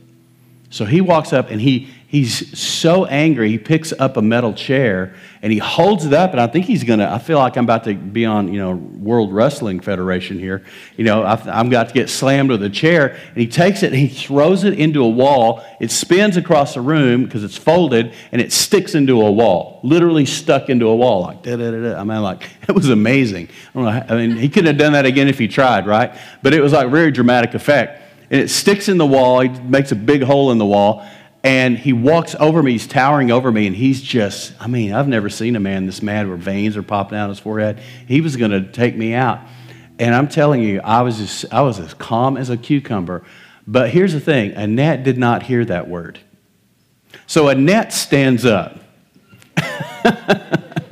So 0.70 0.84
he 0.84 1.00
walks 1.00 1.32
up 1.32 1.50
and 1.50 1.62
he 1.62 1.88
he's 2.08 2.58
so 2.58 3.06
angry. 3.06 3.50
He 3.50 3.58
picks 3.58 3.92
up 3.92 4.16
a 4.16 4.22
metal 4.22 4.54
chair 4.54 5.14
and 5.42 5.52
he 5.52 5.60
holds 5.60 6.06
it 6.06 6.14
up. 6.14 6.32
And 6.32 6.40
I 6.40 6.48
think 6.48 6.66
he's 6.66 6.86
going 6.86 7.00
to, 7.00 7.12
I 7.12 7.20
feel 7.20 7.38
like 7.38 7.58
I'm 7.58 7.66
about 7.66 7.84
to 7.84 7.94
be 7.96 8.26
on, 8.26 8.52
you 8.54 8.60
know, 8.60 8.76
World 8.76 9.34
Wrestling 9.34 9.82
Federation 9.82 10.40
here. 10.40 10.64
You 10.96 11.04
know, 11.04 11.24
I'm 11.24 11.68
about 11.68 11.90
to 11.90 11.94
get 11.94 12.10
slammed 12.10 12.50
with 12.50 12.64
a 12.64 12.70
chair. 12.70 13.10
And 13.10 13.38
he 13.38 13.46
takes 13.46 13.84
it 13.84 13.92
and 13.92 14.00
he 14.00 14.08
throws 14.08 14.64
it 14.64 14.80
into 14.80 15.04
a 15.04 15.10
wall. 15.10 15.66
It 15.82 15.92
spins 15.92 16.38
across 16.38 16.76
the 16.76 16.82
room 16.82 17.26
because 17.26 17.44
it's 17.44 17.58
folded 17.58 18.14
and 18.32 18.42
it 18.42 18.54
sticks 18.54 18.96
into 18.96 19.22
a 19.22 19.32
wall, 19.32 19.82
literally 19.84 20.26
stuck 20.26 20.70
into 20.70 20.88
a 20.88 20.96
wall. 20.96 21.24
Like, 21.24 21.44
da 21.44 21.58
da 21.58 21.72
da 21.72 21.82
da. 21.82 22.00
I 22.00 22.04
mean, 22.06 22.22
like, 22.22 22.50
it 22.70 22.72
was 22.72 22.90
amazing. 22.90 23.50
I, 23.76 23.82
know, 23.82 23.88
I 23.88 24.16
mean, 24.16 24.38
he 24.38 24.48
couldn't 24.48 24.68
have 24.68 24.78
done 24.78 24.94
that 24.94 25.06
again 25.06 25.28
if 25.28 25.38
he 25.38 25.50
tried, 25.50 25.86
right? 25.86 26.18
But 26.42 26.54
it 26.54 26.62
was 26.62 26.72
like 26.72 26.90
very 26.90 27.12
dramatic 27.12 27.54
effect. 27.54 28.02
And 28.30 28.42
it 28.42 28.50
sticks 28.50 28.88
in 28.88 28.98
the 28.98 29.06
wall. 29.06 29.42
He 29.42 29.50
makes 29.50 29.92
a 29.92 29.96
big 29.96 30.24
hole 30.24 30.52
in 30.52 30.58
the 30.58 30.66
wall 30.66 31.06
and 31.44 31.78
he 31.78 31.94
walks 31.94 32.36
over 32.40 32.62
me, 32.62 32.74
he's 32.74 32.88
towering 32.88 33.32
over 33.32 33.52
me, 33.52 33.68
and 33.68 33.76
he's 33.76 34.02
just, 34.02 34.54
I 34.60 34.68
mean, 34.68 34.94
I've 34.94 35.08
never 35.08 35.30
seen 35.30 35.56
a 35.56 35.60
man 35.60 35.86
this 35.86 36.02
mad 36.02 36.28
where 36.28 36.38
veins 36.38 36.76
are 36.76 36.84
popping 36.84 37.18
out 37.18 37.30
his 37.30 37.40
forehead. 37.40 37.80
He 38.08 38.22
was 38.22 38.36
going 38.36 38.52
to 38.52 38.64
take 38.64 38.96
me 38.96 39.14
out. 39.14 39.40
And 40.00 40.14
I'm 40.14 40.28
telling 40.28 40.62
you, 40.62 40.82
I 40.84 41.02
was, 41.02 41.18
just, 41.18 41.46
I 41.54 41.62
was 41.62 41.80
as 41.80 41.94
calm 41.94 42.38
as 42.38 42.50
a 42.50 42.58
cucumber. 42.58 43.24
But 43.66 43.90
here's 43.90 44.14
the 44.14 44.20
thing 44.20 44.54
Annette 44.54 45.04
did 45.04 45.18
not 45.18 45.44
hear 45.44 45.64
that 45.66 45.88
word. 45.88 46.20
So 47.26 47.50
Annette 47.50 47.94
stands 47.94 48.46
up. 48.46 48.80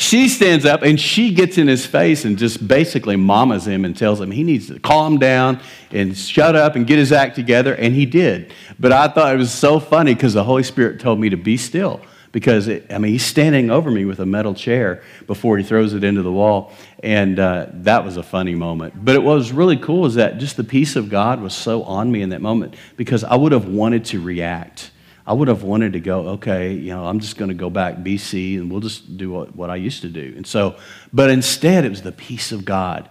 she 0.00 0.30
stands 0.30 0.64
up 0.64 0.80
and 0.80 0.98
she 0.98 1.34
gets 1.34 1.58
in 1.58 1.68
his 1.68 1.84
face 1.84 2.24
and 2.24 2.38
just 2.38 2.66
basically 2.66 3.16
mamas 3.16 3.66
him 3.66 3.84
and 3.84 3.94
tells 3.94 4.18
him 4.18 4.30
he 4.30 4.42
needs 4.42 4.68
to 4.68 4.80
calm 4.80 5.18
down 5.18 5.60
and 5.90 6.16
shut 6.16 6.56
up 6.56 6.74
and 6.74 6.86
get 6.86 6.98
his 6.98 7.12
act 7.12 7.36
together. 7.36 7.74
And 7.74 7.94
he 7.94 8.06
did. 8.06 8.54
But 8.78 8.92
I 8.92 9.08
thought 9.08 9.34
it 9.34 9.36
was 9.36 9.52
so 9.52 9.78
funny 9.78 10.14
because 10.14 10.32
the 10.32 10.42
Holy 10.42 10.62
Spirit 10.62 11.00
told 11.00 11.20
me 11.20 11.28
to 11.28 11.36
be 11.36 11.58
still. 11.58 12.00
Because, 12.32 12.68
it, 12.68 12.90
I 12.90 12.96
mean, 12.96 13.12
he's 13.12 13.26
standing 13.26 13.70
over 13.70 13.90
me 13.90 14.06
with 14.06 14.20
a 14.20 14.26
metal 14.26 14.54
chair 14.54 15.02
before 15.26 15.58
he 15.58 15.64
throws 15.64 15.92
it 15.92 16.02
into 16.02 16.22
the 16.22 16.32
wall. 16.32 16.72
And 17.02 17.38
uh, 17.38 17.66
that 17.70 18.02
was 18.02 18.16
a 18.16 18.22
funny 18.22 18.54
moment. 18.54 19.04
But 19.04 19.16
it 19.16 19.22
was 19.22 19.52
really 19.52 19.76
cool 19.76 20.06
is 20.06 20.14
that 20.14 20.38
just 20.38 20.56
the 20.56 20.64
peace 20.64 20.96
of 20.96 21.10
God 21.10 21.42
was 21.42 21.52
so 21.52 21.82
on 21.82 22.10
me 22.10 22.22
in 22.22 22.30
that 22.30 22.40
moment 22.40 22.74
because 22.96 23.22
I 23.22 23.34
would 23.34 23.52
have 23.52 23.66
wanted 23.66 24.06
to 24.06 24.20
react 24.22 24.92
I 25.30 25.32
would 25.32 25.46
have 25.46 25.62
wanted 25.62 25.92
to 25.92 26.00
go, 26.00 26.30
okay, 26.30 26.72
you 26.72 26.90
know, 26.90 27.06
I'm 27.06 27.20
just 27.20 27.36
going 27.36 27.50
to 27.50 27.54
go 27.54 27.70
back 27.70 27.98
BC 27.98 28.56
and 28.58 28.68
we'll 28.68 28.80
just 28.80 29.16
do 29.16 29.30
what, 29.30 29.54
what 29.54 29.70
I 29.70 29.76
used 29.76 30.02
to 30.02 30.08
do. 30.08 30.34
And 30.34 30.44
so, 30.44 30.74
but 31.12 31.30
instead, 31.30 31.84
it 31.84 31.88
was 31.88 32.02
the 32.02 32.10
peace 32.10 32.50
of 32.50 32.64
God. 32.64 33.08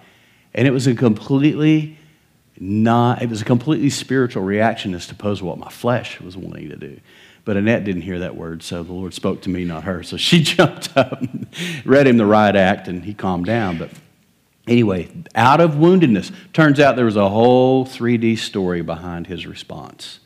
And 0.54 0.68
it 0.68 0.72
was 0.72 0.86
a 0.86 0.94
completely 0.94 1.98
not, 2.60 3.22
it 3.22 3.30
was 3.30 3.42
a 3.42 3.46
completely 3.46 3.90
spiritual 3.90 4.44
reaction 4.44 4.94
as 4.94 5.10
opposed 5.10 5.40
to 5.40 5.46
what 5.46 5.60
my 5.60 5.70
flesh 5.70 6.20
was 6.20 6.36
wanting 6.36 6.68
to 6.68 6.76
do. 6.76 7.00
But 7.46 7.56
Annette 7.56 7.86
didn't 7.86 8.02
hear 8.02 8.20
that 8.20 8.36
word, 8.36 8.64
so 8.64 8.84
the 8.84 8.92
Lord 8.92 9.14
spoke 9.14 9.44
to 9.44 9.50
me, 9.50 9.64
not 9.64 9.86
her. 9.86 10.04
So 10.04 10.18
she 10.18 10.44
jumped 10.44 10.98
up, 10.98 11.24
read 11.86 12.06
him 12.06 12.18
the 12.18 12.26
right 12.26 12.54
act, 12.54 12.90
and 12.90 13.06
he 13.06 13.14
calmed 13.14 13.46
down. 13.46 13.78
But 13.78 13.92
anyway, 14.68 15.10
out 15.36 15.62
of 15.62 15.76
woundedness, 15.76 16.34
turns 16.52 16.82
out 16.82 16.98
there 16.98 17.06
was 17.06 17.16
a 17.16 17.30
whole 17.30 17.86
3D 17.86 18.40
story 18.40 18.82
behind 18.82 19.28
his 19.28 19.48
response. 19.48 20.20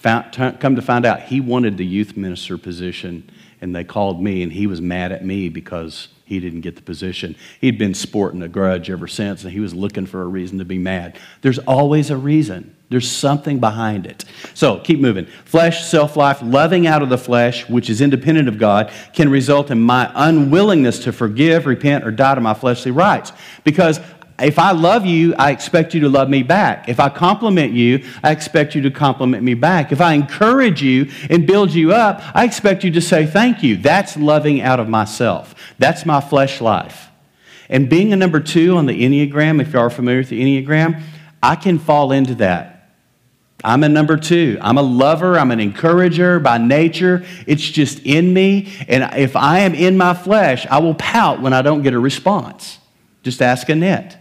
Found, 0.00 0.60
come 0.60 0.76
to 0.76 0.82
find 0.82 1.04
out, 1.04 1.22
he 1.22 1.40
wanted 1.40 1.76
the 1.76 1.86
youth 1.86 2.16
minister 2.16 2.56
position, 2.56 3.28
and 3.60 3.74
they 3.74 3.84
called 3.84 4.22
me, 4.22 4.42
and 4.42 4.52
he 4.52 4.66
was 4.66 4.80
mad 4.80 5.10
at 5.10 5.24
me 5.24 5.48
because 5.48 6.08
he 6.24 6.40
didn't 6.40 6.60
get 6.60 6.76
the 6.76 6.82
position. 6.82 7.34
He'd 7.60 7.78
been 7.78 7.94
sporting 7.94 8.42
a 8.42 8.48
grudge 8.48 8.90
ever 8.90 9.08
since, 9.08 9.42
and 9.42 9.52
he 9.52 9.60
was 9.60 9.74
looking 9.74 10.06
for 10.06 10.22
a 10.22 10.26
reason 10.26 10.58
to 10.58 10.64
be 10.64 10.78
mad. 10.78 11.18
There's 11.40 11.58
always 11.60 12.10
a 12.10 12.16
reason. 12.16 12.76
There's 12.90 13.10
something 13.10 13.60
behind 13.60 14.06
it. 14.06 14.24
So 14.54 14.78
keep 14.78 15.00
moving. 15.00 15.26
Flesh, 15.44 15.84
self 15.86 16.16
life, 16.16 16.40
loving 16.42 16.86
out 16.86 17.02
of 17.02 17.08
the 17.08 17.18
flesh, 17.18 17.68
which 17.68 17.90
is 17.90 18.00
independent 18.00 18.48
of 18.48 18.58
God, 18.58 18.92
can 19.12 19.28
result 19.30 19.70
in 19.70 19.80
my 19.80 20.10
unwillingness 20.14 21.00
to 21.00 21.12
forgive, 21.12 21.66
repent, 21.66 22.04
or 22.04 22.10
die 22.10 22.34
to 22.34 22.40
my 22.40 22.54
fleshly 22.54 22.90
rights. 22.90 23.32
Because 23.64 24.00
if 24.40 24.58
I 24.58 24.70
love 24.70 25.04
you, 25.04 25.34
I 25.34 25.50
expect 25.50 25.94
you 25.94 26.00
to 26.00 26.08
love 26.08 26.28
me 26.28 26.42
back. 26.42 26.88
If 26.88 27.00
I 27.00 27.08
compliment 27.08 27.72
you, 27.72 28.04
I 28.22 28.30
expect 28.30 28.74
you 28.74 28.82
to 28.82 28.90
compliment 28.90 29.42
me 29.42 29.54
back. 29.54 29.90
If 29.90 30.00
I 30.00 30.12
encourage 30.12 30.80
you 30.82 31.10
and 31.28 31.46
build 31.46 31.72
you 31.72 31.92
up, 31.92 32.22
I 32.34 32.44
expect 32.44 32.84
you 32.84 32.90
to 32.92 33.00
say 33.00 33.26
thank 33.26 33.62
you. 33.62 33.76
That's 33.76 34.16
loving 34.16 34.60
out 34.60 34.78
of 34.78 34.88
myself. 34.88 35.54
That's 35.78 36.06
my 36.06 36.20
flesh 36.20 36.60
life. 36.60 37.08
And 37.68 37.88
being 37.90 38.12
a 38.12 38.16
number 38.16 38.40
two 38.40 38.76
on 38.76 38.86
the 38.86 39.02
Enneagram, 39.02 39.60
if 39.60 39.72
you 39.72 39.80
are 39.80 39.90
familiar 39.90 40.20
with 40.20 40.28
the 40.28 40.40
Enneagram, 40.40 41.02
I 41.42 41.56
can 41.56 41.78
fall 41.78 42.12
into 42.12 42.36
that. 42.36 42.74
I'm 43.64 43.82
a 43.82 43.88
number 43.88 44.16
two. 44.16 44.56
I'm 44.60 44.78
a 44.78 44.82
lover. 44.82 45.36
I'm 45.36 45.50
an 45.50 45.58
encourager 45.58 46.38
by 46.38 46.58
nature. 46.58 47.24
It's 47.46 47.62
just 47.62 47.98
in 48.06 48.32
me. 48.32 48.72
And 48.86 49.18
if 49.18 49.34
I 49.34 49.60
am 49.60 49.74
in 49.74 49.96
my 49.96 50.14
flesh, 50.14 50.64
I 50.66 50.78
will 50.78 50.94
pout 50.94 51.40
when 51.40 51.52
I 51.52 51.62
don't 51.62 51.82
get 51.82 51.92
a 51.92 51.98
response. 51.98 52.78
Just 53.24 53.42
ask 53.42 53.68
Annette. 53.68 54.17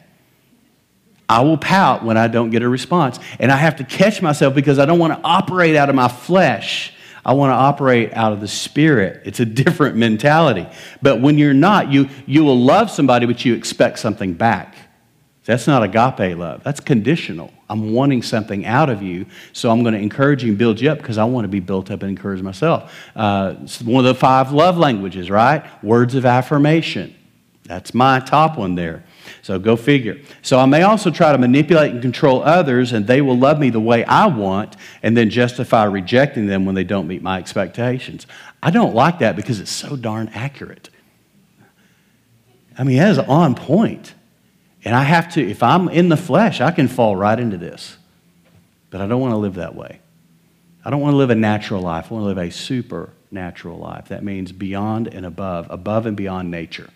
I 1.29 1.41
will 1.41 1.57
pout 1.57 2.03
when 2.03 2.17
I 2.17 2.27
don't 2.27 2.49
get 2.49 2.63
a 2.63 2.69
response. 2.69 3.19
And 3.39 3.51
I 3.51 3.57
have 3.57 3.77
to 3.77 3.83
catch 3.83 4.21
myself 4.21 4.55
because 4.55 4.79
I 4.79 4.85
don't 4.85 4.99
want 4.99 5.13
to 5.13 5.19
operate 5.23 5.75
out 5.75 5.89
of 5.89 5.95
my 5.95 6.07
flesh. 6.07 6.93
I 7.25 7.33
want 7.33 7.49
to 7.51 7.55
operate 7.55 8.13
out 8.13 8.31
of 8.31 8.39
the 8.39 8.47
spirit. 8.47 9.21
It's 9.25 9.41
a 9.41 9.45
different 9.45 9.97
mentality. 9.97 10.65
But 11.01 11.19
when 11.19 11.37
you're 11.37 11.53
not, 11.53 11.91
you, 11.91 12.09
you 12.25 12.45
will 12.45 12.57
love 12.57 12.89
somebody, 12.89 13.25
but 13.25 13.43
you 13.43 13.53
expect 13.53 13.99
something 13.99 14.33
back. 14.33 14.75
That's 15.43 15.67
not 15.67 15.83
agape 15.83 16.37
love. 16.37 16.63
That's 16.63 16.81
conditional. 16.81 17.53
I'm 17.69 17.93
wanting 17.93 18.21
something 18.21 18.65
out 18.65 18.89
of 18.89 19.01
you, 19.01 19.25
so 19.53 19.71
I'm 19.71 19.81
going 19.81 19.93
to 19.93 19.99
encourage 19.99 20.43
you 20.43 20.49
and 20.49 20.57
build 20.57 20.79
you 20.79 20.89
up 20.89 20.97
because 20.97 21.17
I 21.17 21.23
want 21.25 21.45
to 21.45 21.49
be 21.49 21.61
built 21.61 21.89
up 21.89 22.01
and 22.01 22.09
encouraged 22.09 22.43
myself. 22.43 22.93
Uh, 23.15 23.55
it's 23.63 23.81
one 23.81 24.05
of 24.05 24.13
the 24.13 24.19
five 24.19 24.51
love 24.51 24.77
languages, 24.77 25.29
right? 25.29 25.65
Words 25.83 26.15
of 26.15 26.25
affirmation. 26.25 27.15
That's 27.63 27.93
my 27.93 28.19
top 28.19 28.57
one 28.57 28.75
there. 28.75 29.03
So 29.47 29.57
go 29.57 29.77
figure. 29.77 30.19
So 30.41 30.59
I 30.59 30.65
may 30.65 30.81
also 30.81 31.09
try 31.09 31.31
to 31.31 31.37
manipulate 31.37 31.93
and 31.93 32.01
control 32.01 32.43
others, 32.43 32.91
and 32.91 33.07
they 33.07 33.21
will 33.21 33.37
love 33.37 33.61
me 33.61 33.69
the 33.69 33.79
way 33.79 34.03
I 34.03 34.25
want, 34.25 34.75
and 35.01 35.15
then 35.15 35.29
justify 35.29 35.85
rejecting 35.85 36.47
them 36.47 36.65
when 36.65 36.75
they 36.75 36.83
don't 36.83 37.07
meet 37.07 37.21
my 37.21 37.37
expectations. 37.37 38.27
I 38.61 38.71
don't 38.71 38.93
like 38.93 39.19
that 39.19 39.37
because 39.37 39.61
it's 39.61 39.71
so 39.71 39.95
darn 39.95 40.27
accurate. 40.33 40.89
I 42.77 42.83
mean, 42.83 42.97
that 42.97 43.09
is 43.09 43.19
on 43.19 43.55
point. 43.55 44.13
And 44.83 44.93
I 44.93 45.03
have 45.03 45.31
to, 45.35 45.49
if 45.49 45.63
I'm 45.63 45.87
in 45.87 46.09
the 46.09 46.17
flesh, 46.17 46.59
I 46.59 46.71
can 46.71 46.89
fall 46.89 47.15
right 47.15 47.39
into 47.39 47.57
this. 47.57 47.95
But 48.89 48.99
I 48.99 49.07
don't 49.07 49.21
want 49.21 49.31
to 49.31 49.37
live 49.37 49.53
that 49.53 49.75
way. 49.75 50.01
I 50.83 50.89
don't 50.89 50.99
want 50.99 51.13
to 51.13 51.17
live 51.17 51.29
a 51.29 51.35
natural 51.35 51.81
life. 51.81 52.11
I 52.11 52.15
want 52.15 52.23
to 52.23 52.27
live 52.27 52.37
a 52.37 52.51
supernatural 52.51 53.77
life. 53.77 54.09
That 54.09 54.25
means 54.25 54.51
beyond 54.51 55.07
and 55.07 55.25
above, 55.25 55.67
above 55.69 56.05
and 56.05 56.17
beyond 56.17 56.51
nature 56.51 56.89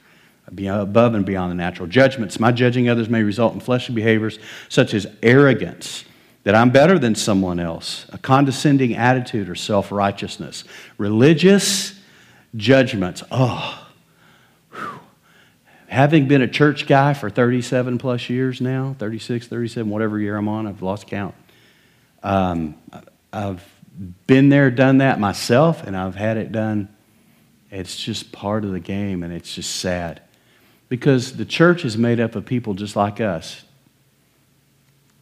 above 0.48 1.14
and 1.14 1.26
beyond 1.26 1.52
the 1.52 1.56
natural 1.56 1.88
judgments. 1.88 2.40
My 2.40 2.52
judging 2.52 2.90
others 2.90 3.10
may 3.10 3.24
result 3.24 3.54
in 3.54 3.60
fleshly 3.60 3.96
behaviors 3.96 4.40
such 4.70 4.94
as 4.94 5.08
arrogance, 5.24 6.06
that 6.44 6.56
I'm 6.56 6.72
better 6.72 6.98
than 6.98 7.16
someone 7.16 7.60
else, 7.60 8.06
a 8.10 8.18
condescending 8.18 8.96
attitude 8.96 9.50
or 9.50 9.56
self 9.56 9.92
righteousness, 9.92 10.64
religious 10.98 12.00
judgments. 12.56 13.24
Oh, 13.32 13.88
having 15.88 16.28
been 16.28 16.42
a 16.42 16.48
church 16.48 16.88
guy 16.88 17.14
for 17.14 17.30
37 17.30 17.98
plus 17.98 18.30
years 18.30 18.62
now, 18.62 18.96
36, 18.98 19.48
37, 19.48 19.90
whatever 19.90 20.20
year 20.20 20.38
I'm 20.38 20.48
on, 20.48 20.66
I've 20.66 20.82
lost 20.82 21.08
count. 21.08 21.36
Um, 22.24 22.76
I've 23.34 23.64
been 24.26 24.50
there, 24.50 24.72
done 24.72 25.00
that 25.00 25.20
myself, 25.20 25.84
and 25.84 25.96
I've 25.96 26.16
had 26.16 26.38
it 26.38 26.52
done. 26.52 26.90
It's 27.70 27.96
just 27.96 28.32
part 28.32 28.64
of 28.64 28.72
the 28.72 28.80
game, 28.80 29.24
and 29.24 29.34
it's 29.34 29.54
just 29.54 29.78
sad. 29.78 30.22
Because 30.92 31.38
the 31.38 31.46
church 31.46 31.86
is 31.86 31.98
made 31.98 32.20
up 32.20 32.36
of 32.36 32.46
people 32.46 32.74
just 32.74 32.98
like 32.98 33.22
us. 33.22 33.64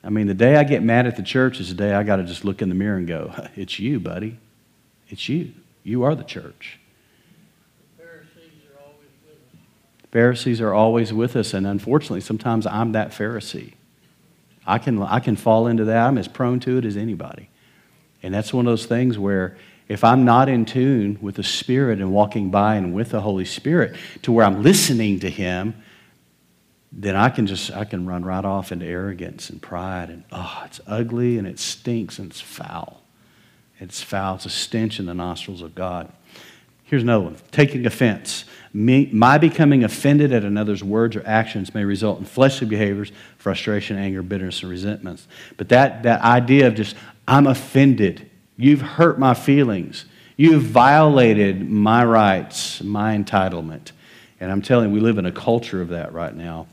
I 0.03 0.09
mean, 0.09 0.25
the 0.25 0.33
day 0.33 0.55
I 0.55 0.63
get 0.63 0.81
mad 0.81 1.05
at 1.05 1.15
the 1.15 1.21
church 1.21 1.59
is 1.59 1.69
the 1.69 1.75
day 1.75 1.93
I 1.93 2.01
got 2.01 2.15
to 2.15 2.23
just 2.23 2.43
look 2.43 2.63
in 2.63 2.69
the 2.69 2.75
mirror 2.75 2.97
and 2.97 3.07
go, 3.07 3.31
It's 3.55 3.77
you, 3.77 3.99
buddy. 3.99 4.39
It's 5.09 5.29
you. 5.29 5.53
You 5.83 6.01
are 6.01 6.15
the 6.15 6.23
church. 6.23 6.79
Pharisees 10.11 10.59
are 10.59 10.73
always 10.73 11.13
with 11.13 11.35
us, 11.35 11.53
and 11.53 11.67
unfortunately, 11.67 12.21
sometimes 12.21 12.65
I'm 12.65 12.93
that 12.93 13.11
Pharisee. 13.11 13.73
I 14.65 14.79
can, 14.79 14.99
I 15.03 15.19
can 15.19 15.35
fall 15.35 15.67
into 15.67 15.85
that. 15.85 16.07
I'm 16.07 16.17
as 16.17 16.27
prone 16.27 16.59
to 16.61 16.79
it 16.79 16.85
as 16.85 16.97
anybody. 16.97 17.47
And 18.23 18.33
that's 18.33 18.51
one 18.51 18.65
of 18.65 18.71
those 18.71 18.87
things 18.87 19.19
where 19.19 19.55
if 19.89 20.03
I'm 20.03 20.23
not 20.23 20.47
in 20.47 20.65
tune 20.65 21.17
with 21.19 21.35
the 21.35 21.43
Spirit 21.43 21.99
and 21.99 22.13
walking 22.13 22.51
by 22.51 22.75
and 22.75 22.93
with 22.93 23.09
the 23.09 23.21
Holy 23.21 23.43
Spirit 23.43 23.95
to 24.21 24.31
where 24.31 24.45
I'm 24.45 24.61
listening 24.61 25.19
to 25.21 25.29
Him, 25.29 25.75
then 26.91 27.15
I 27.15 27.29
can 27.29 27.47
just 27.47 27.71
I 27.71 27.85
can 27.85 28.05
run 28.05 28.23
right 28.23 28.45
off 28.45 28.71
into 28.71 28.85
arrogance 28.85 29.49
and 29.49 29.61
pride 29.61 30.09
and 30.09 30.23
oh 30.31 30.63
it's 30.65 30.79
ugly 30.87 31.37
and 31.37 31.47
it 31.47 31.59
stinks 31.59 32.19
and 32.19 32.31
it's 32.31 32.41
foul. 32.41 33.01
It's 33.79 34.01
foul. 34.01 34.35
It's 34.35 34.45
a 34.45 34.49
stench 34.49 34.99
in 34.99 35.05
the 35.05 35.13
nostrils 35.13 35.61
of 35.61 35.73
God. 35.73 36.11
Here's 36.83 37.03
another 37.03 37.23
one. 37.23 37.37
Taking 37.51 37.85
offense. 37.85 38.45
Me, 38.73 39.09
my 39.13 39.37
becoming 39.37 39.83
offended 39.83 40.33
at 40.33 40.43
another's 40.43 40.83
words 40.83 41.15
or 41.15 41.23
actions 41.25 41.73
may 41.73 41.85
result 41.85 42.19
in 42.19 42.25
fleshly 42.25 42.67
behaviors, 42.67 43.11
frustration, 43.37 43.97
anger, 43.97 44.21
bitterness, 44.21 44.61
and 44.61 44.69
resentments. 44.69 45.27
But 45.55 45.69
that, 45.69 46.03
that 46.03 46.21
idea 46.21 46.67
of 46.67 46.75
just, 46.75 46.95
I'm 47.27 47.47
offended. 47.47 48.28
You've 48.59 48.81
hurt 48.81 49.17
my 49.17 49.33
feelings. 49.33 50.03
You've 50.35 50.63
violated 50.63 51.69
my 51.69 52.03
rights, 52.03 52.83
my 52.83 53.17
entitlement. 53.17 53.93
And 54.41 54.51
I'm 54.51 54.61
telling 54.61 54.89
you, 54.89 54.93
we 54.93 54.99
live 54.99 55.17
in 55.17 55.25
a 55.25 55.31
culture 55.31 55.81
of 55.81 55.89
that 55.89 56.11
right 56.11 56.35
now. 56.35 56.67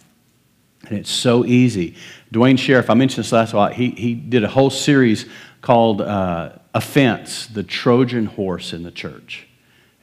And 0.88 0.98
it's 0.98 1.10
so 1.10 1.44
easy. 1.44 1.94
Duane 2.32 2.56
Sheriff, 2.56 2.90
I 2.90 2.94
mentioned 2.94 3.24
this 3.24 3.30
last 3.30 3.54
while, 3.54 3.72
he, 3.72 3.90
he 3.90 4.14
did 4.14 4.42
a 4.42 4.48
whole 4.48 4.68
series 4.68 5.26
called 5.60 6.00
uh, 6.00 6.54
Offense, 6.74 7.46
the 7.46 7.62
Trojan 7.62 8.26
Horse 8.26 8.72
in 8.72 8.82
the 8.82 8.90
Church. 8.90 9.46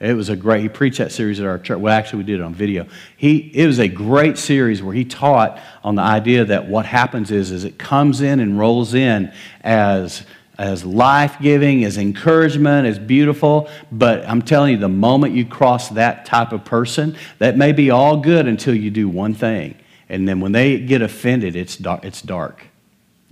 It 0.00 0.14
was 0.14 0.30
a 0.30 0.36
great, 0.36 0.62
he 0.62 0.70
preached 0.70 0.98
that 0.98 1.12
series 1.12 1.38
at 1.38 1.44
our 1.46 1.58
church. 1.58 1.78
Well, 1.78 1.92
actually, 1.92 2.20
we 2.20 2.24
did 2.24 2.40
it 2.40 2.42
on 2.42 2.54
video. 2.54 2.86
He, 3.18 3.50
it 3.54 3.66
was 3.66 3.78
a 3.78 3.88
great 3.88 4.38
series 4.38 4.82
where 4.82 4.94
he 4.94 5.04
taught 5.04 5.60
on 5.82 5.96
the 5.96 6.02
idea 6.02 6.46
that 6.46 6.66
what 6.66 6.86
happens 6.86 7.30
is, 7.30 7.50
is 7.50 7.64
it 7.64 7.78
comes 7.78 8.22
in 8.22 8.40
and 8.40 8.58
rolls 8.58 8.94
in 8.94 9.32
as, 9.62 10.24
as 10.58 10.84
life 10.84 11.36
giving, 11.40 11.84
as 11.84 11.98
encouragement, 11.98 12.86
as 12.86 12.98
beautiful. 12.98 13.68
But 13.90 14.28
I'm 14.28 14.42
telling 14.42 14.72
you, 14.72 14.78
the 14.78 14.88
moment 14.88 15.34
you 15.34 15.44
cross 15.44 15.88
that 15.90 16.26
type 16.26 16.52
of 16.52 16.64
person, 16.64 17.16
that 17.38 17.56
may 17.56 17.72
be 17.72 17.90
all 17.90 18.16
good 18.18 18.46
until 18.46 18.74
you 18.74 18.90
do 18.90 19.08
one 19.08 19.34
thing 19.34 19.76
and 20.08 20.28
then 20.28 20.40
when 20.40 20.52
they 20.52 20.78
get 20.78 21.02
offended, 21.02 21.56
it's 21.56 21.76
dark. 21.76 22.04
It's 22.04 22.22
dark. 22.22 22.66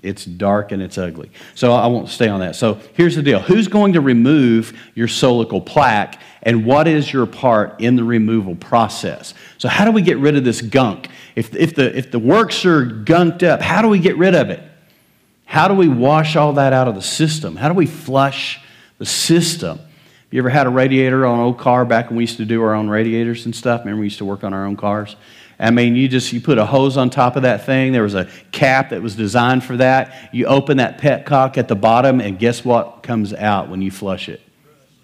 It's 0.03 0.25
dark 0.25 0.73
and 0.73 0.83
it's 0.83 0.99
ugly. 0.99 1.31
So 1.55 1.73
I 1.73 1.87
won't 1.87 2.09
stay 2.09 2.27
on 2.27 2.41
that. 2.41 2.57
So 2.57 2.81
here's 2.95 3.15
the 3.15 3.23
deal 3.23 3.39
Who's 3.39 3.69
going 3.69 3.93
to 3.93 4.01
remove 4.01 4.77
your 4.95 5.07
solical 5.07 5.65
plaque, 5.65 6.21
and 6.43 6.67
what 6.67 6.89
is 6.89 7.13
your 7.13 7.27
part 7.27 7.81
in 7.81 7.95
the 7.95 8.03
removal 8.03 8.57
process? 8.57 9.35
So, 9.59 9.69
how 9.69 9.85
do 9.85 9.93
we 9.93 10.03
get 10.03 10.19
rid 10.19 10.37
of 10.37 10.43
this 10.43 10.61
gunk? 10.61 11.09
If, 11.37 11.55
if, 11.55 11.77
the, 11.77 11.97
if 11.97 12.11
the 12.11 12.19
works 12.19 12.65
are 12.65 12.85
gunked 12.85 13.45
up, 13.45 13.63
how 13.63 13.81
do 13.81 13.89
we 13.89 14.01
get 14.01 14.17
rid 14.17 14.35
of 14.35 14.51
it? 14.51 14.61
How 15.53 15.69
do 15.69 15.75
we 15.75 15.87
wash 15.87 16.35
all 16.35 16.55
that 16.55 16.73
out 16.73 16.89
of 16.89 16.95
the 16.95 17.03
system? 17.03 17.57
How 17.57 17.69
do 17.69 17.75
we 17.75 17.85
flush 17.85 18.59
the 18.97 19.05
system? 19.05 19.81
You 20.31 20.39
ever 20.39 20.49
had 20.49 20.67
a 20.67 20.71
radiator 20.71 21.27
on 21.27 21.41
an 21.41 21.45
old 21.45 21.59
car 21.59 21.85
back 21.85 22.09
when 22.09 22.17
we 22.17 22.23
used 22.23 22.39
to 22.39 22.47
do 22.47 22.63
our 22.63 22.73
own 22.73 22.89
radiators 22.89 23.45
and 23.45 23.55
stuff? 23.55 23.81
Remember, 23.81 24.01
we 24.01 24.07
used 24.07 24.17
to 24.17 24.25
work 24.25 24.45
on 24.45 24.55
our 24.55 24.65
own 24.65 24.79
cars? 24.79 25.15
I 25.59 25.71
mean, 25.71 25.95
you 25.95 26.09
just 26.09 26.33
you 26.33 26.41
put 26.41 26.57
a 26.57 26.65
hose 26.65 26.97
on 26.97 27.11
top 27.11 27.37
of 27.37 27.43
that 27.43 27.67
thing. 27.67 27.93
There 27.93 28.03
was 28.03 28.15
a 28.15 28.31
cap 28.51 28.89
that 28.89 29.03
was 29.03 29.15
designed 29.15 29.63
for 29.63 29.77
that. 29.77 30.31
You 30.33 30.47
open 30.47 30.79
that 30.79 30.99
petcock 30.99 31.59
at 31.59 31.69
the 31.69 31.77
bottom, 31.77 32.23
and 32.23 32.39
guess 32.39 32.65
what 32.65 33.03
comes 33.03 33.35
out 33.35 33.69
when 33.69 33.83
you 33.83 33.91
flush 33.91 34.31
it? 34.31 34.41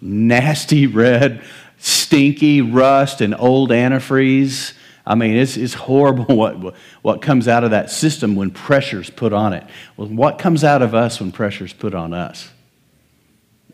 Nasty 0.01 0.87
red, 0.87 1.43
stinky 1.77 2.61
rust 2.61 3.21
and 3.21 3.35
old 3.37 3.69
antifreeze. 3.69 4.73
I 5.09 5.15
mean, 5.15 5.35
it's, 5.35 5.57
it's 5.57 5.73
horrible 5.73 6.25
what, 6.35 6.75
what 7.01 7.21
comes 7.21 7.47
out 7.47 7.63
of 7.63 7.71
that 7.71 7.89
system 7.89 8.35
when 8.35 8.51
pressure's 8.51 9.09
put 9.09 9.33
on 9.33 9.53
it. 9.53 9.65
Well, 9.97 10.07
what 10.07 10.37
comes 10.37 10.63
out 10.63 10.83
of 10.83 10.93
us 10.93 11.19
when 11.19 11.31
pressure's 11.31 11.73
put 11.73 11.95
on 11.95 12.13
us? 12.13 12.49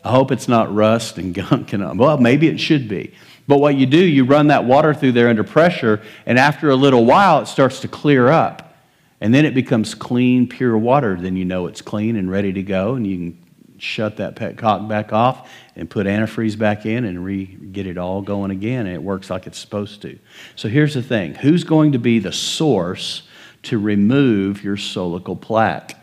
I 0.02 0.10
hope 0.10 0.32
it's 0.32 0.48
not 0.48 0.74
rust 0.74 1.18
and 1.18 1.34
gunk. 1.48 1.74
And, 1.74 1.98
well, 1.98 2.16
maybe 2.16 2.48
it 2.48 2.58
should 2.58 2.88
be. 2.88 3.12
But 3.46 3.58
what 3.58 3.76
you 3.76 3.86
do, 3.86 3.98
you 3.98 4.24
run 4.24 4.48
that 4.48 4.64
water 4.64 4.94
through 4.94 5.12
there 5.12 5.28
under 5.28 5.44
pressure, 5.44 6.02
and 6.24 6.36
after 6.36 6.70
a 6.70 6.74
little 6.74 7.04
while, 7.04 7.42
it 7.42 7.46
starts 7.46 7.80
to 7.80 7.88
clear 7.88 8.28
up. 8.28 8.74
And 9.20 9.32
then 9.32 9.44
it 9.44 9.54
becomes 9.54 9.94
clean, 9.94 10.48
pure 10.48 10.76
water. 10.76 11.16
Then 11.18 11.36
you 11.36 11.44
know 11.44 11.66
it's 11.66 11.80
clean 11.80 12.16
and 12.16 12.30
ready 12.30 12.52
to 12.54 12.62
go, 12.62 12.94
and 12.94 13.06
you 13.06 13.16
can 13.16 13.45
shut 13.78 14.16
that 14.16 14.36
petcock 14.36 14.88
back 14.88 15.12
off 15.12 15.50
and 15.74 15.88
put 15.88 16.06
antifreeze 16.06 16.58
back 16.58 16.86
in 16.86 17.04
and 17.04 17.24
re- 17.24 17.46
get 17.46 17.86
it 17.86 17.98
all 17.98 18.22
going 18.22 18.50
again, 18.50 18.86
and 18.86 18.94
it 18.94 19.02
works 19.02 19.30
like 19.30 19.46
it's 19.46 19.58
supposed 19.58 20.02
to. 20.02 20.18
So 20.54 20.68
here's 20.68 20.94
the 20.94 21.02
thing 21.02 21.34
who's 21.34 21.64
going 21.64 21.92
to 21.92 21.98
be 21.98 22.18
the 22.18 22.32
source 22.32 23.22
to 23.64 23.78
remove 23.78 24.62
your 24.62 24.76
solical 24.76 25.40
plaque? 25.40 25.98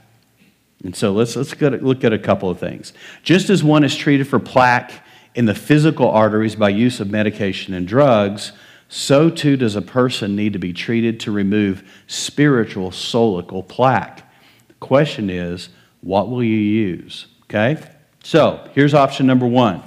And 0.84 0.96
so 0.96 1.14
let's, 1.14 1.36
let's 1.36 1.60
look 1.62 2.04
at 2.04 2.12
a 2.12 2.20
couple 2.20 2.50
of 2.50 2.60
things. 2.60 2.94
Just 3.24 3.50
as 3.50 3.64
one 3.64 3.84
is 3.84 3.96
treated 3.96 4.28
for 4.28 4.40
plaque 4.40 4.92
in 5.34 5.46
the 5.46 5.56
physical 5.56 6.10
arteries 6.10 6.56
by 6.56 6.70
use 6.70 7.00
of 7.00 7.10
medication 7.10 7.74
and 7.74 7.88
drugs, 7.88 8.52
so 8.90 9.30
too 9.30 9.58
does 9.58 9.76
a 9.76 9.82
person 9.82 10.36
need 10.36 10.54
to 10.54 10.60
be 10.60 10.74
treated 10.74 11.22
to 11.22 11.32
remove 11.32 11.90
spiritual 12.06 12.92
solical 12.92 13.68
plaque. 13.68 14.30
The 14.68 14.74
question 14.76 15.30
is, 15.30 15.70
what 16.02 16.30
will 16.30 16.44
you 16.44 16.58
use? 16.58 17.28
Okay? 17.54 17.80
So 18.24 18.68
here's 18.74 18.94
option 18.96 19.28
number 19.28 19.46
one 19.46 19.84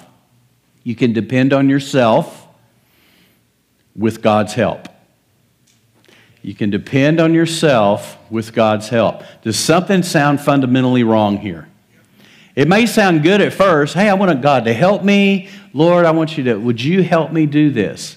you 0.84 0.94
can 0.94 1.12
depend 1.12 1.52
on 1.52 1.68
yourself 1.68 2.46
with 3.96 4.22
God's 4.22 4.54
help. 4.54 4.88
You 6.42 6.54
can 6.54 6.70
depend 6.70 7.18
on 7.18 7.34
yourself 7.34 8.16
with 8.30 8.52
God's 8.52 8.88
help. 8.88 9.24
Does 9.42 9.58
something 9.58 10.04
sound 10.04 10.40
fundamentally 10.40 11.02
wrong 11.02 11.38
here? 11.38 11.68
It 12.54 12.68
may 12.68 12.86
sound 12.86 13.24
good 13.24 13.40
at 13.40 13.52
first. 13.52 13.94
Hey, 13.94 14.08
I 14.08 14.14
want 14.14 14.40
God 14.42 14.64
to 14.66 14.72
help 14.72 15.02
me. 15.02 15.48
Lord, 15.72 16.06
I 16.06 16.12
want 16.12 16.38
you 16.38 16.44
to, 16.44 16.54
would 16.54 16.80
you 16.80 17.02
help 17.02 17.32
me 17.32 17.46
do 17.46 17.70
this? 17.70 18.16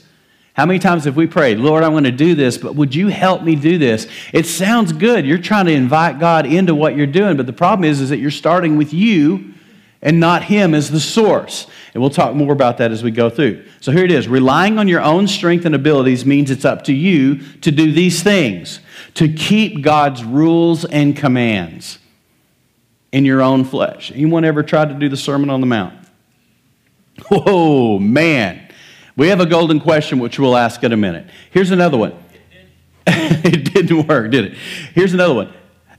How 0.53 0.65
many 0.65 0.79
times 0.79 1.05
have 1.05 1.15
we 1.15 1.27
prayed, 1.27 1.57
Lord, 1.57 1.83
I 1.83 1.89
want 1.89 2.05
to 2.05 2.11
do 2.11 2.35
this, 2.35 2.57
but 2.57 2.75
would 2.75 2.93
you 2.93 3.07
help 3.07 3.43
me 3.43 3.55
do 3.55 3.77
this? 3.77 4.07
It 4.33 4.45
sounds 4.45 4.91
good. 4.91 5.25
You're 5.25 5.37
trying 5.37 5.67
to 5.67 5.71
invite 5.71 6.19
God 6.19 6.45
into 6.45 6.75
what 6.75 6.95
you're 6.95 7.07
doing, 7.07 7.37
but 7.37 7.45
the 7.45 7.53
problem 7.53 7.89
is, 7.89 8.01
is 8.01 8.09
that 8.09 8.17
you're 8.17 8.31
starting 8.31 8.75
with 8.75 8.93
you 8.93 9.53
and 10.01 10.19
not 10.19 10.43
Him 10.43 10.73
as 10.73 10.89
the 10.89 10.99
source. 10.99 11.67
And 11.93 12.01
we'll 12.01 12.09
talk 12.09 12.35
more 12.35 12.53
about 12.53 12.77
that 12.77 12.91
as 12.91 13.03
we 13.03 13.11
go 13.11 13.29
through. 13.29 13.65
So 13.79 13.91
here 13.91 14.05
it 14.05 14.11
is 14.11 14.27
relying 14.27 14.79
on 14.79 14.87
your 14.87 15.01
own 15.01 15.27
strength 15.27 15.65
and 15.65 15.75
abilities 15.75 16.25
means 16.25 16.51
it's 16.51 16.65
up 16.65 16.83
to 16.85 16.93
you 16.93 17.37
to 17.59 17.71
do 17.71 17.91
these 17.91 18.23
things, 18.23 18.79
to 19.15 19.31
keep 19.31 19.81
God's 19.81 20.23
rules 20.23 20.85
and 20.85 21.15
commands 21.15 21.99
in 23.11 23.25
your 23.25 23.41
own 23.41 23.65
flesh. 23.65 24.11
Anyone 24.11 24.45
ever 24.45 24.63
tried 24.63 24.89
to 24.89 24.95
do 24.95 25.09
the 25.09 25.17
Sermon 25.17 25.49
on 25.49 25.61
the 25.61 25.67
Mount? 25.67 25.93
Whoa, 27.29 27.99
man. 27.99 28.68
We 29.19 29.27
have 29.27 29.41
a 29.41 29.45
golden 29.45 29.81
question 29.81 30.19
which 30.19 30.39
we'll 30.39 30.55
ask 30.55 30.81
in 30.81 30.93
a 30.93 30.97
minute. 30.97 31.29
Here's 31.51 31.71
another 31.71 31.97
one. 31.97 32.15
it 33.05 33.73
didn't 33.73 34.07
work, 34.07 34.31
did 34.31 34.45
it? 34.45 34.53
Here's 34.93 35.13
another 35.13 35.33
one. 35.33 35.53